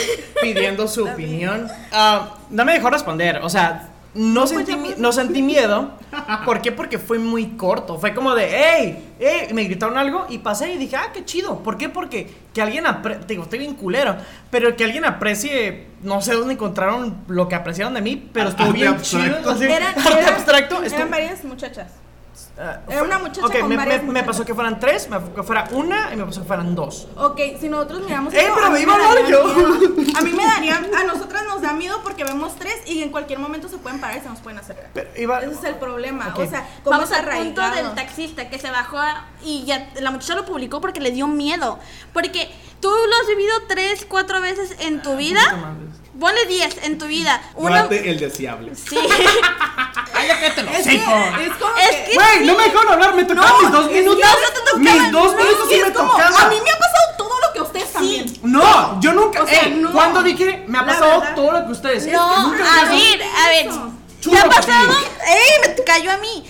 [0.43, 1.69] pidiendo su opinión.
[1.93, 5.93] Ah, no me dejó responder, o sea, no sentí, no sentí miedo.
[6.45, 6.73] ¿Por qué?
[6.73, 7.99] Porque fue muy corto.
[7.99, 9.15] Fue como de, ¡hey!
[9.19, 9.49] ¡hey!
[9.53, 11.59] Me gritaron algo y pasé y dije, ¡ah, qué chido!
[11.63, 11.89] ¿Por qué?
[11.89, 14.17] Porque que alguien aprecie, digo, estoy bien culero,
[14.51, 18.73] pero que alguien aprecie, no sé dónde encontraron lo que apreciaron de mí, pero estuvo
[18.73, 19.39] bien abstracto.
[19.39, 19.51] chido.
[19.51, 20.75] así, Eran, arte eran- abstracto.
[20.77, 21.93] eran estuvo- varias muchachas.
[22.59, 25.43] Ah, era una muchacha ok, con me, varias me- pasó que fueran tres, me que
[25.43, 27.09] fuera una y me pasó que fueran dos.
[27.17, 29.45] Ok, si nosotros miramos ¡Eh, pero a me iba a me hablar daría yo!
[29.55, 30.19] miedo.
[30.19, 33.39] A mí me daría, a nosotras nos da miedo porque vemos tres y en cualquier
[33.39, 34.91] momento se pueden parar y se nos pueden acercar.
[34.95, 36.41] Pero iba- Ese es el problema, Ok.
[36.41, 40.35] o sea, Vamos al punto del taxista que se bajó a- y ya la muchacha
[40.35, 41.79] lo publicó porque le dio miedo.
[42.13, 42.51] Porque
[42.81, 45.41] tú lo has vivido tres, cuatro veces en tu vida.
[46.19, 47.43] Ponle diez en tu vida.
[47.59, 48.75] Duarte el deseable.
[48.75, 48.97] sí.
[50.15, 53.91] Es que, es como Es que- Güey, no me dejaron hablar, me tocaron mis dos
[53.91, 54.21] minutos.
[54.25, 56.35] no te tocaban, mis dos no, minutos sí me tocaban.
[56.35, 58.33] A mí me ha pasado todo lo que a ustedes también.
[58.43, 59.43] No, yo nunca.
[59.43, 59.93] O sea, ey, no.
[59.93, 62.07] ¿Cuándo dije me ha pasado todo lo que ustedes?
[62.07, 63.69] No, Nunca a ver, a ver.
[64.23, 64.93] ¿Te ha pasado?
[65.27, 65.69] ¡Ey!
[65.69, 66.45] Me cayó a mí.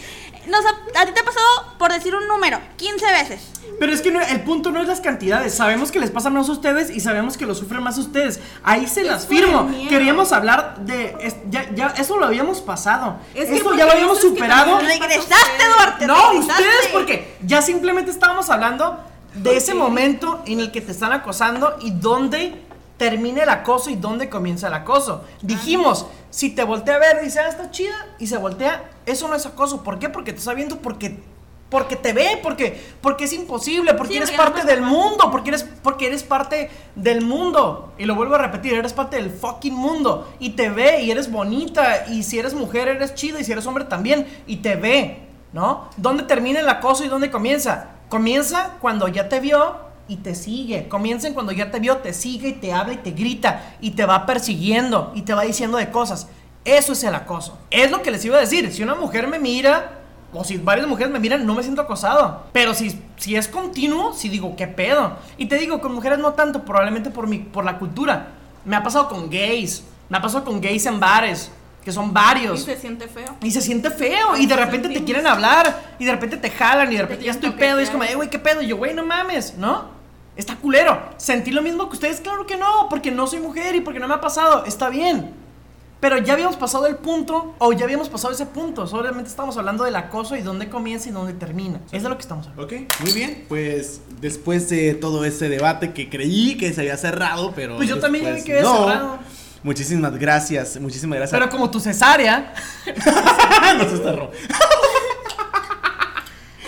[0.47, 3.41] Nos ha- a ti te ha pasado, por decir un número, 15 veces.
[3.81, 5.55] Pero es que no- el punto no es las cantidades.
[5.55, 8.41] Sabemos que les pasa más a ustedes y sabemos que lo sufren más ustedes.
[8.63, 9.69] Ahí se Es las firmo.
[9.89, 11.17] Queríamos hablar de.
[11.21, 13.17] es- ya, ya, eso lo habíamos pasado.
[13.35, 14.79] Es que eso ya lo habíamos superado.
[14.79, 16.07] Regresaste, Duarte.
[16.07, 16.63] No, regresaste.
[16.63, 18.99] ustedes porque ya simplemente estábamos hablando
[19.35, 22.63] de ese momento en el que te están acosando y dónde
[22.97, 25.25] termina el acoso y dónde comienza el acoso.
[25.43, 29.35] Dijimos, si te voltea a ver, dice, ah, está chida, y se voltea, eso no
[29.35, 29.83] es acoso.
[29.83, 30.09] ¿Por qué?
[30.09, 31.19] Porque te está viendo, porque,
[31.69, 35.51] porque te ve, porque, porque es imposible, porque Sí, eres porque parte del mundo, porque
[35.51, 37.93] eres, porque eres parte del mundo.
[37.99, 40.33] Y lo vuelvo a repetir, eres parte del fucking mundo.
[40.39, 43.67] Y te ve, y eres bonita, y si eres mujer eres chida, y si eres
[43.67, 45.89] hombre también, y te ve, ¿no?
[45.97, 47.89] ¿Dónde termina el acoso y dónde comienza?
[48.09, 49.77] Comienza cuando ya te vio
[50.07, 50.89] y te sigue.
[50.89, 53.93] Comienza en cuando ya te vio, te sigue y te habla y te grita y
[53.93, 56.29] te va persiguiendo y te va diciendo de cosas.
[56.65, 57.59] Eso es el acoso.
[57.71, 58.73] Es lo que les iba a decir.
[58.73, 60.04] Si una mujer me mira,
[60.35, 62.43] o si varias mujeres me miran, no me siento acosado.
[62.53, 65.17] Pero si, si es continuo, si digo, ¿qué pedo?
[65.37, 68.29] Y te digo, con mujeres no tanto, probablemente por, mi, por la cultura.
[68.65, 69.85] Me ha pasado con gays.
[70.09, 71.51] Me ha pasado con gays en bares,
[71.85, 72.63] que son Y varios.
[72.63, 73.37] se siente feo.
[73.43, 74.37] Y se siente feo.
[74.37, 75.95] Y de repente te quieren hablar.
[75.99, 76.93] Y de repente te jalan.
[76.93, 77.81] Y de repente ya estoy pedo.
[77.81, 78.61] Y es como, güey, ¿qué pedo?
[78.63, 79.95] Y yo, güey, no mames, ¿no?
[80.37, 81.01] Está culero.
[81.17, 82.21] ¿Sentí lo mismo que ustedes?
[82.21, 82.89] Claro que no.
[82.91, 84.65] Porque no soy mujer y porque no me ha pasado.
[84.67, 85.33] Está bien.
[86.05, 87.55] Pero ya habíamos pasado el punto.
[87.57, 88.87] O ya habíamos pasado ese punto.
[88.87, 91.81] Solamente estamos hablando del acoso y dónde comienza y dónde termina.
[91.93, 92.77] Es de lo que estamos hablando.
[92.77, 93.47] Ok, muy bien.
[93.49, 97.79] Pues después de todo ese debate que creí que se había cerrado, pero.
[97.79, 98.85] Pues yo también después que había no.
[98.85, 99.19] cerrado.
[99.63, 101.41] Muchísimas gracias, muchísimas gracias.
[101.41, 102.53] Pero como tu cesárea.
[103.79, 104.31] no se cerró.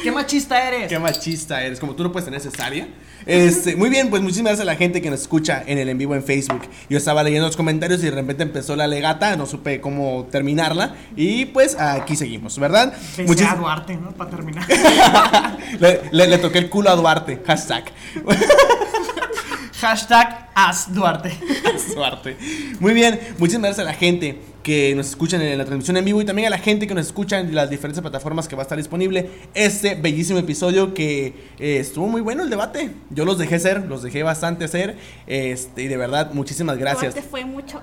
[0.02, 0.88] ¿Qué machista eres?
[0.88, 2.86] Qué machista eres, como tú no puedes tener cesárea.
[3.24, 5.98] Este, muy bien, pues muchísimas gracias a la gente que nos escucha en el en
[5.98, 6.62] vivo en Facebook.
[6.88, 10.94] Yo estaba leyendo los comentarios y de repente empezó la legata, no supe cómo terminarla.
[11.16, 12.92] Y pues aquí seguimos, ¿verdad?
[13.18, 14.12] Muchis- a Duarte, ¿no?
[14.12, 14.64] Para terminar.
[15.80, 17.84] le, le- le toqué el culo a Duarte, hashtag.
[19.80, 21.32] Hashtag As Duarte.
[21.94, 22.36] Duarte.
[22.80, 26.20] Muy bien, muchísimas gracias a la gente que nos escuchan en la transmisión en vivo
[26.20, 28.64] y también a la gente que nos escucha en las diferentes plataformas que va a
[28.64, 31.26] estar disponible este bellísimo episodio que
[31.58, 32.90] eh, estuvo muy bueno el debate.
[33.10, 34.96] Yo los dejé ser, los dejé bastante ser.
[35.26, 37.14] Este, y de verdad, muchísimas gracias.
[37.14, 37.80] Duarte fue mucho.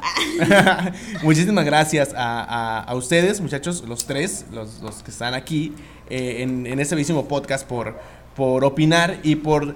[1.23, 5.73] Muchísimas gracias a, a- a ustedes, muchachos, los tres, los, los que están aquí
[6.09, 7.97] eh, en, en este bellísimo podcast por,
[8.35, 9.75] por opinar y por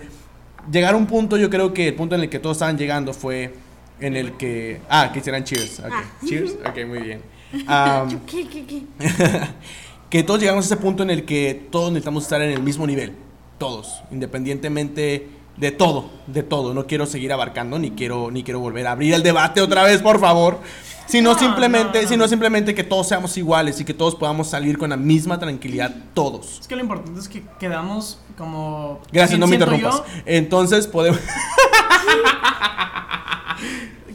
[0.72, 3.14] llegar a un punto, yo creo que el punto en el que todos estaban llegando
[3.14, 3.54] fue
[4.00, 4.82] en el que...
[4.90, 5.80] Ah, que hicieran cheers.
[5.80, 6.04] Ok, Ah.
[6.26, 6.52] cheers.
[6.66, 7.22] Ok, muy bien.
[7.68, 8.82] Am, ¿Qué, qué, qué?
[10.10, 12.86] que todos llegamos a ese punto en el que todos necesitamos estar en el mismo
[12.86, 13.14] nivel.
[13.58, 15.28] Todos, independientemente
[15.58, 16.74] de todo, de todo.
[16.74, 20.02] No quiero seguir abarcando, ni quiero, ni quiero volver a abrir el debate otra vez,
[20.02, 20.60] por favor.
[21.08, 22.10] Sino No, simplemente, no, no.
[22.10, 25.96] sino simplemente que todos seamos iguales y que todos podamos salir con la misma tranquilidad,
[26.14, 26.60] todos.
[26.62, 29.00] Es que lo importante es que quedamos como.
[29.12, 29.96] Gracias, no me interrumpas.
[29.96, 31.20] yo, Entonces podemos.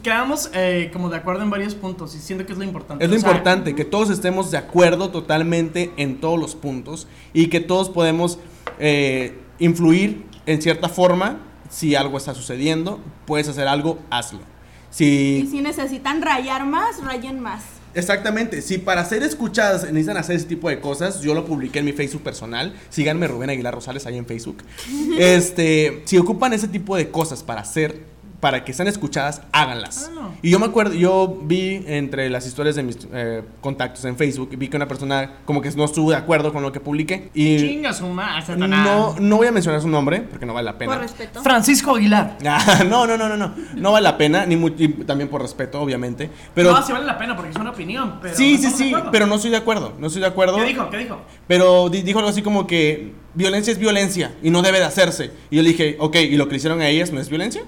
[0.03, 3.03] quedamos eh, como de acuerdo en varios puntos y siento que es lo importante.
[3.03, 7.07] Es lo O sea, importante, que todos estemos de acuerdo totalmente en todos los puntos
[7.33, 8.37] y que todos podemos
[8.79, 11.39] eh, influir en cierta forma
[11.69, 14.52] si algo está sucediendo, puedes hacer algo, hazlo.
[14.93, 17.63] Y Si, si necesitan rayar más, rayen más.
[17.95, 21.85] exactamente, si para ser escuchadas necesitan hacer ese tipo de cosas, yo lo publiqué en
[21.85, 24.57] mi Facebook personal, síganme Rubén Aguilar Rosales ahí en Facebook.
[25.17, 28.12] Este, si ocupan ese tipo de cosas para hacer
[28.43, 30.09] para que sean escuchadas, háganlas.
[30.09, 30.33] Ah, no.
[30.41, 34.49] Y yo me acuerdo, yo vi entre las historias de mis eh, contactos en Facebook,
[34.57, 37.29] vi que una persona como que no estuvo de acuerdo con lo que publiqué.
[37.33, 38.85] Y Chinga su madre, Satanás.
[38.85, 40.91] no, no voy a mencionar su nombre, porque no vale la pena.
[40.91, 41.41] Por respeto.
[41.41, 42.37] Francisco Aguilar.
[42.45, 43.53] Ah, no, no, no, no, no.
[43.75, 46.29] No vale la pena, ni y también por respeto, obviamente.
[46.53, 48.19] Pero no, sí vale la pena porque es una opinión.
[48.21, 49.11] Pero sí, no sí, sí, acuerdo.
[49.11, 49.93] pero no estoy de acuerdo.
[49.97, 50.57] No estoy de acuerdo.
[50.57, 50.89] ¿Qué dijo?
[50.89, 51.21] ¿Qué dijo?
[51.47, 55.31] Pero di- dijo algo así como que violencia es violencia y no debe de hacerse.
[55.49, 57.63] Y yo le dije, ok, ¿y lo que le hicieron a ellas no es violencia?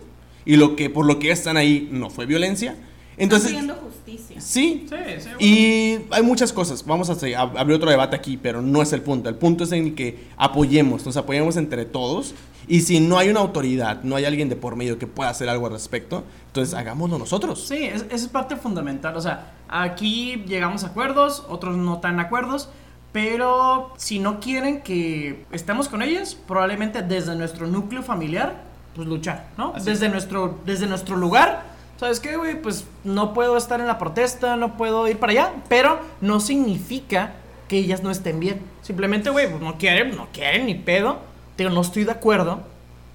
[0.45, 2.75] ¿Y lo que por lo que están ahí no fue violencia?
[3.17, 4.41] Entonces, Están pidiendo justicia.
[4.41, 4.85] sí.
[4.89, 5.29] Sí, sí.
[5.45, 6.85] Y hay muchas cosas.
[6.85, 9.29] Vamos a a- abrir otro debate aquí, pero no es el punto.
[9.29, 12.35] El punto es en que apoyemos, nos apoyemos entre todos.
[12.67, 15.47] Y si no hay una autoridad, no hay alguien de por medio que pueda hacer
[15.49, 17.65] algo al respecto, entonces hagámoslo nosotros.
[17.67, 19.15] Sí, es, esa es parte fundamental.
[19.15, 22.69] O sea, aquí llegamos a acuerdos, otros no tan acuerdos.
[23.13, 28.64] Pero si no quieren que estemos con ellas, probablemente desde nuestro núcleo familiar,
[28.95, 29.73] pues luchar, ¿no?
[29.75, 31.63] Así Desde nuestro, desde nuestro lugar.
[31.97, 32.61] ¿Sabes qué, güey?
[32.61, 35.53] Pues no puedo estar en la protesta, no puedo ir para allá.
[35.69, 37.33] Pero no significa
[37.67, 38.61] que ellas no estén bien.
[38.81, 41.19] Simplemente, güey, pues no quieren, no quieren ni pedo.
[41.57, 42.61] Digo, no estoy de acuerdo.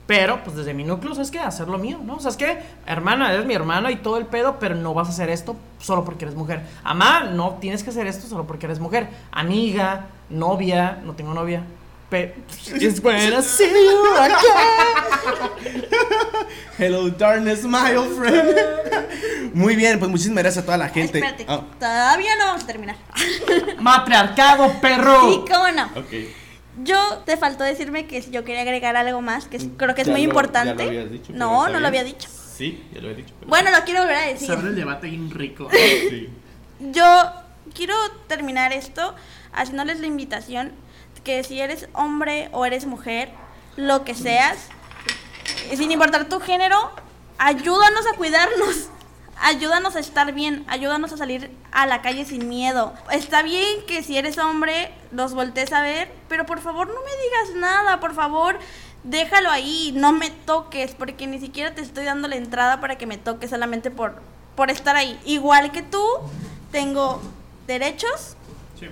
[0.07, 1.39] Pero, pues desde mi núcleo, ¿sabes qué?
[1.39, 2.19] Hacer lo mío, ¿no?
[2.19, 2.59] ¿Sabes qué?
[2.85, 6.05] Hermana, eres mi hermana y todo el pedo, pero no vas a hacer esto solo
[6.05, 6.63] porque eres mujer.
[6.83, 9.09] Amá, no tienes que hacer esto solo porque eres mujer.
[9.31, 11.63] Amiga, novia, no tengo novia.
[12.81, 15.85] It's when I see you again.
[16.79, 18.57] Hello, darkness, my old friend.
[19.55, 21.19] Muy bien, pues muchísimas gracias a toda la gente.
[21.19, 22.97] Espérate, Ah, todavía no vamos a terminar.
[23.81, 25.31] Matriarcado, perro.
[25.31, 25.85] Sí, cómo no.
[26.01, 26.13] ok.
[26.83, 30.07] Yo te faltó decirme que yo quería agregar algo más, que es- creo que es
[30.07, 30.77] Ya muy lo- importante.
[30.79, 32.29] ya lo habías dicho, no, no lo había dicho.
[32.57, 33.35] Sí, ya lo he dicho.
[33.39, 34.51] pero- Bueno, lo quiero volver a Se decir.
[34.53, 35.69] abre el debate bien rico.
[35.73, 36.29] Sí.
[36.81, 37.33] Yo
[37.75, 37.95] quiero
[38.29, 39.15] terminar esto
[39.53, 40.73] haciéndoles la invitación
[41.25, 43.31] que si eres hombre o eres mujer,
[43.77, 44.57] lo que seas,
[45.75, 46.91] sin importar tu género,
[47.39, 48.89] ayúdanos a cuidarnos.
[49.43, 52.93] Ayúdanos a estar bien, ayúdanos a salir a la calle sin miedo.
[53.11, 57.23] Está bien que si eres hombre los voltees a ver, pero por favor no me
[57.23, 58.59] digas nada, por favor
[59.05, 63.07] déjalo ahí, no me toques, porque ni siquiera te estoy dando la entrada para que
[63.07, 64.21] me toques solamente por,
[64.57, 65.19] por estar ahí.
[65.25, 66.05] Igual que tú,
[66.71, 67.21] tengo
[67.67, 68.37] derechos,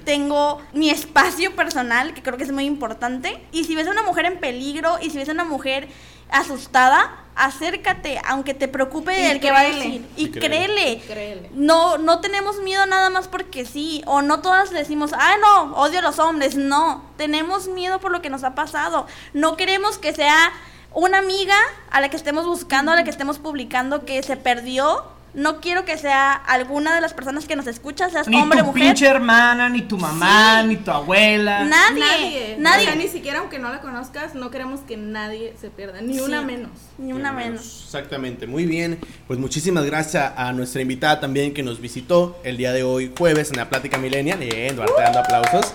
[0.05, 3.43] tengo mi espacio personal, que creo que es muy importante.
[3.53, 5.89] Y si ves a una mujer en peligro y si ves a una mujer
[6.31, 10.05] asustada, acércate, aunque te preocupe Y el que va a decir.
[10.17, 11.01] Y, Y créele.
[11.01, 11.01] créele.
[11.07, 11.51] Créele.
[11.55, 16.01] No, no tenemos miedo nada más porque sí, o no todas decimos, ah, no, odio
[16.01, 20.13] a los hombres, no, tenemos miedo por lo que nos ha pasado, no queremos que
[20.13, 20.53] sea
[20.93, 21.57] una amiga
[21.91, 25.05] a la que estemos buscando, a la que estemos publicando que se perdió,
[25.39, 28.65] no quiero que sea alguna de las personas que nos escucha, seas Ni hombre o
[28.65, 30.69] tu mujer, pinche hermana, ni tu mamá, Sí.
[30.69, 31.65] ni tu abuela.
[31.65, 32.57] nadie, Nadie.
[32.59, 36.01] nadie, O sea, ni siquiera aunque no la conozcas, no queremos que nadie se pierda,
[36.01, 36.21] ni Sí.
[36.21, 36.71] una menos.
[36.99, 37.83] ni una menos.
[37.85, 38.99] Exactamente, muy bien.
[39.27, 43.51] Pues muchísimas gracias a nuestra invitada también que nos visitó el día de hoy, jueves,
[43.51, 44.39] en la Plática Millennial.
[44.41, 45.73] Bien, Duarte dando aplausos.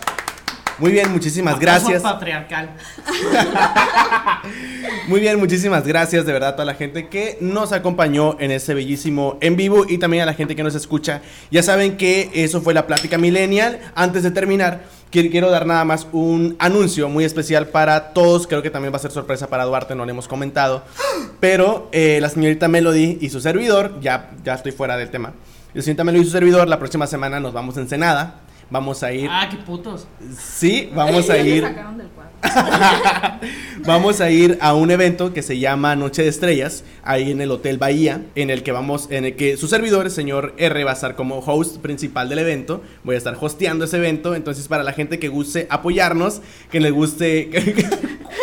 [0.80, 2.02] Muy bien, muchísimas gracias.
[2.02, 2.72] patriarcal.
[5.08, 8.74] Muy bien, muchísimas gracias de verdad a toda la gente que nos acompañó en ese
[8.74, 11.22] bellísimo en vivo y también a la gente que nos escucha.
[11.52, 13.80] Ya saben que eso fue la plática millennial.
[13.96, 18.48] Antes de terminar, qui- quiero dar nada más un anuncio muy especial para todos.
[18.48, 20.84] Creo que también va a ser sorpresa para Duarte, no le hemos comentado.
[21.40, 25.34] Pero eh, la señorita Melody y su servidor, ya, ya estoy fuera del tema.
[25.74, 28.40] La señorita Melody y su servidor, la próxima semana nos vamos a Ensenada.
[28.70, 29.30] Vamos a ir.
[29.32, 30.08] Ah, qué putos.
[30.38, 31.64] Sí, vamos a ir.
[31.64, 32.34] sacaron del cuadro.
[33.86, 37.52] Vamos a ir a un evento que se llama Noche de Estrellas, ahí en el
[37.52, 40.92] Hotel Bahía, en el que vamos, en el que su servidor, el señor R, va
[40.92, 42.82] a estar como host principal del evento.
[43.04, 44.36] Voy a estar hosteando ese evento.
[44.36, 47.50] Entonces, para la gente que guste apoyarnos, que le guste.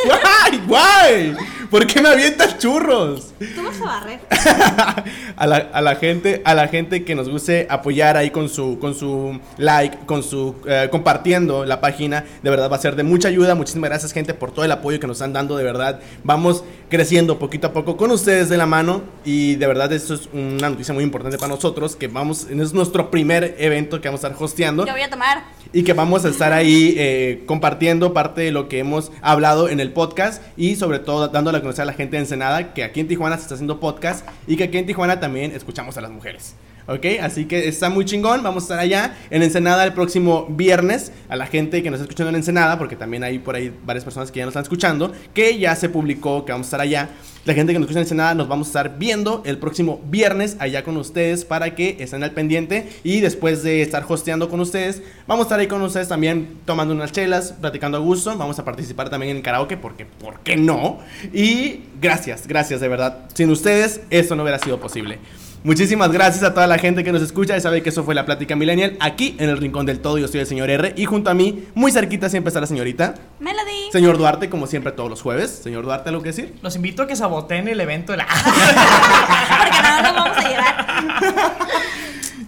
[0.06, 0.62] ¡Guay!
[0.66, 1.36] ¡Guay!
[1.70, 3.32] ¿Por qué me avientas churros?
[3.38, 4.20] Tú vas a barrer.
[5.36, 8.78] a, la, a la gente a la gente que nos guste apoyar ahí con su
[8.80, 13.02] con su like con su eh, compartiendo la página de verdad va a ser de
[13.02, 16.00] mucha ayuda muchísimas gracias gente por todo el apoyo que nos están dando de verdad
[16.24, 20.28] vamos creciendo poquito a poco con ustedes de la mano y de verdad esto es
[20.32, 24.28] una noticia muy importante para nosotros que vamos es nuestro primer evento que vamos a
[24.28, 25.59] estar hosteando Yo voy a tomar.
[25.72, 29.80] Y que vamos a estar ahí eh, compartiendo parte de lo que hemos hablado en
[29.80, 33.00] el podcast y sobre todo dándole a conocer a la gente de Ensenada que aquí
[33.00, 36.10] en Tijuana se está haciendo podcast y que aquí en Tijuana también escuchamos a las
[36.10, 36.54] mujeres.
[36.86, 37.06] ¿Ok?
[37.22, 38.42] Así que está muy chingón.
[38.42, 41.12] Vamos a estar allá en Ensenada el próximo viernes.
[41.28, 44.02] A la gente que nos está escuchando en Ensenada, porque también hay por ahí varias
[44.02, 47.10] personas que ya nos están escuchando, que ya se publicó que vamos a estar allá.
[47.46, 50.56] La gente que nos escucha en Ensenada nos vamos a estar viendo el próximo viernes
[50.58, 52.90] allá con ustedes para que estén al pendiente.
[53.02, 56.92] Y después de estar hosteando con ustedes, vamos a estar ahí con ustedes también tomando
[56.92, 58.36] unas chelas, platicando a gusto.
[58.36, 60.98] Vamos a participar también en karaoke, porque ¿por qué no?
[61.32, 63.20] Y gracias, gracias de verdad.
[63.32, 65.18] Sin ustedes, esto no hubiera sido posible.
[65.62, 67.54] Muchísimas gracias a toda la gente que nos escucha.
[67.54, 70.16] Ya sabe que eso fue la plática millennial aquí en el Rincón del Todo.
[70.16, 70.94] Yo soy el señor R.
[70.96, 73.14] Y junto a mí, muy cerquita, siempre está la señorita.
[73.40, 73.92] Melody.
[73.92, 75.50] Señor Duarte, como siempre, todos los jueves.
[75.62, 76.54] Señor Duarte, ¿algo que decir?
[76.62, 78.26] Los invito a que saboteen el evento de la.
[79.62, 81.56] Porque no nos vamos a llevar.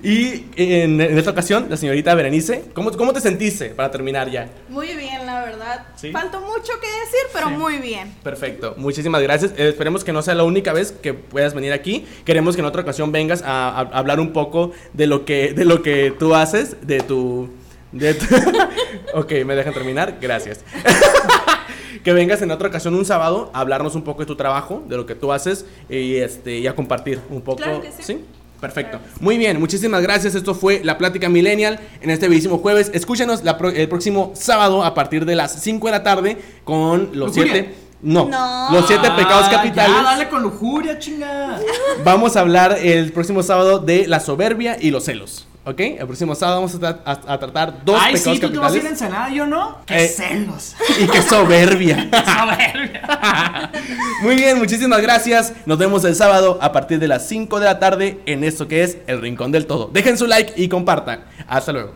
[0.05, 2.65] Y en, en esta ocasión, la señorita Berenice.
[2.75, 4.49] ¿Cómo, ¿Cómo te sentiste para terminar ya?
[4.69, 5.22] Muy bien,
[5.59, 5.87] verdad.
[5.97, 6.11] ¿Sí?
[6.13, 7.55] Faltó mucho que decir, pero Sí.
[7.55, 8.15] muy bien.
[8.23, 9.53] Perfecto, muchísimas gracias.
[9.57, 12.07] Eh, esperemos que no sea la única vez que puedas venir aquí.
[12.25, 15.83] Queremos que en otra ocasión vengas a, hablar un poco de lo que de lo
[15.83, 17.51] que tú haces, de tu
[17.93, 18.27] de tu-
[19.15, 20.19] Ok, me dejan terminar.
[20.21, 20.61] Gracias.
[22.05, 24.97] que vengas en otra ocasión un sábado a hablarnos un poco de tu trabajo, de
[24.97, 28.25] lo que tú haces y este y a compartir un poco, Claro que sí.
[28.63, 29.01] Perfecto.
[29.19, 30.37] Muy bien, muchísimas gracias.
[30.37, 32.93] Esto fue La Plática Millennial en este bellísimo jueves.
[32.95, 37.11] Escúchanos la pro el próximo sábado a partir de las 5 de la tarde con
[37.13, 38.69] los 7 no, No.
[38.73, 39.97] los siete pecados Ah, capitales.
[39.97, 41.59] Ya, dale con lujuria, chinga.
[42.05, 45.47] Vamos a hablar el próximo sábado de la soberbia y los celos.
[45.65, 45.79] ¿Ok?
[45.79, 48.59] El próximo sábado vamos a, tra- a- a tratar dos Ay, pecados sí, tú te
[48.59, 49.03] vas a ir a capitales.
[49.03, 49.79] Ensenada, yo no.
[49.87, 50.09] Qué Eh.
[50.09, 50.75] celos.
[51.01, 52.09] Y qué soberbia.
[52.11, 53.71] Soberbia.
[54.23, 55.53] Muy bien, muchísimas gracias.
[55.67, 58.83] Nos vemos el sábado a partir de las 5 de la tarde en esto que
[58.83, 59.89] es El Rincón del Todo.
[59.93, 61.21] Dejen su like y compartan.
[61.47, 61.91] Hasta luego.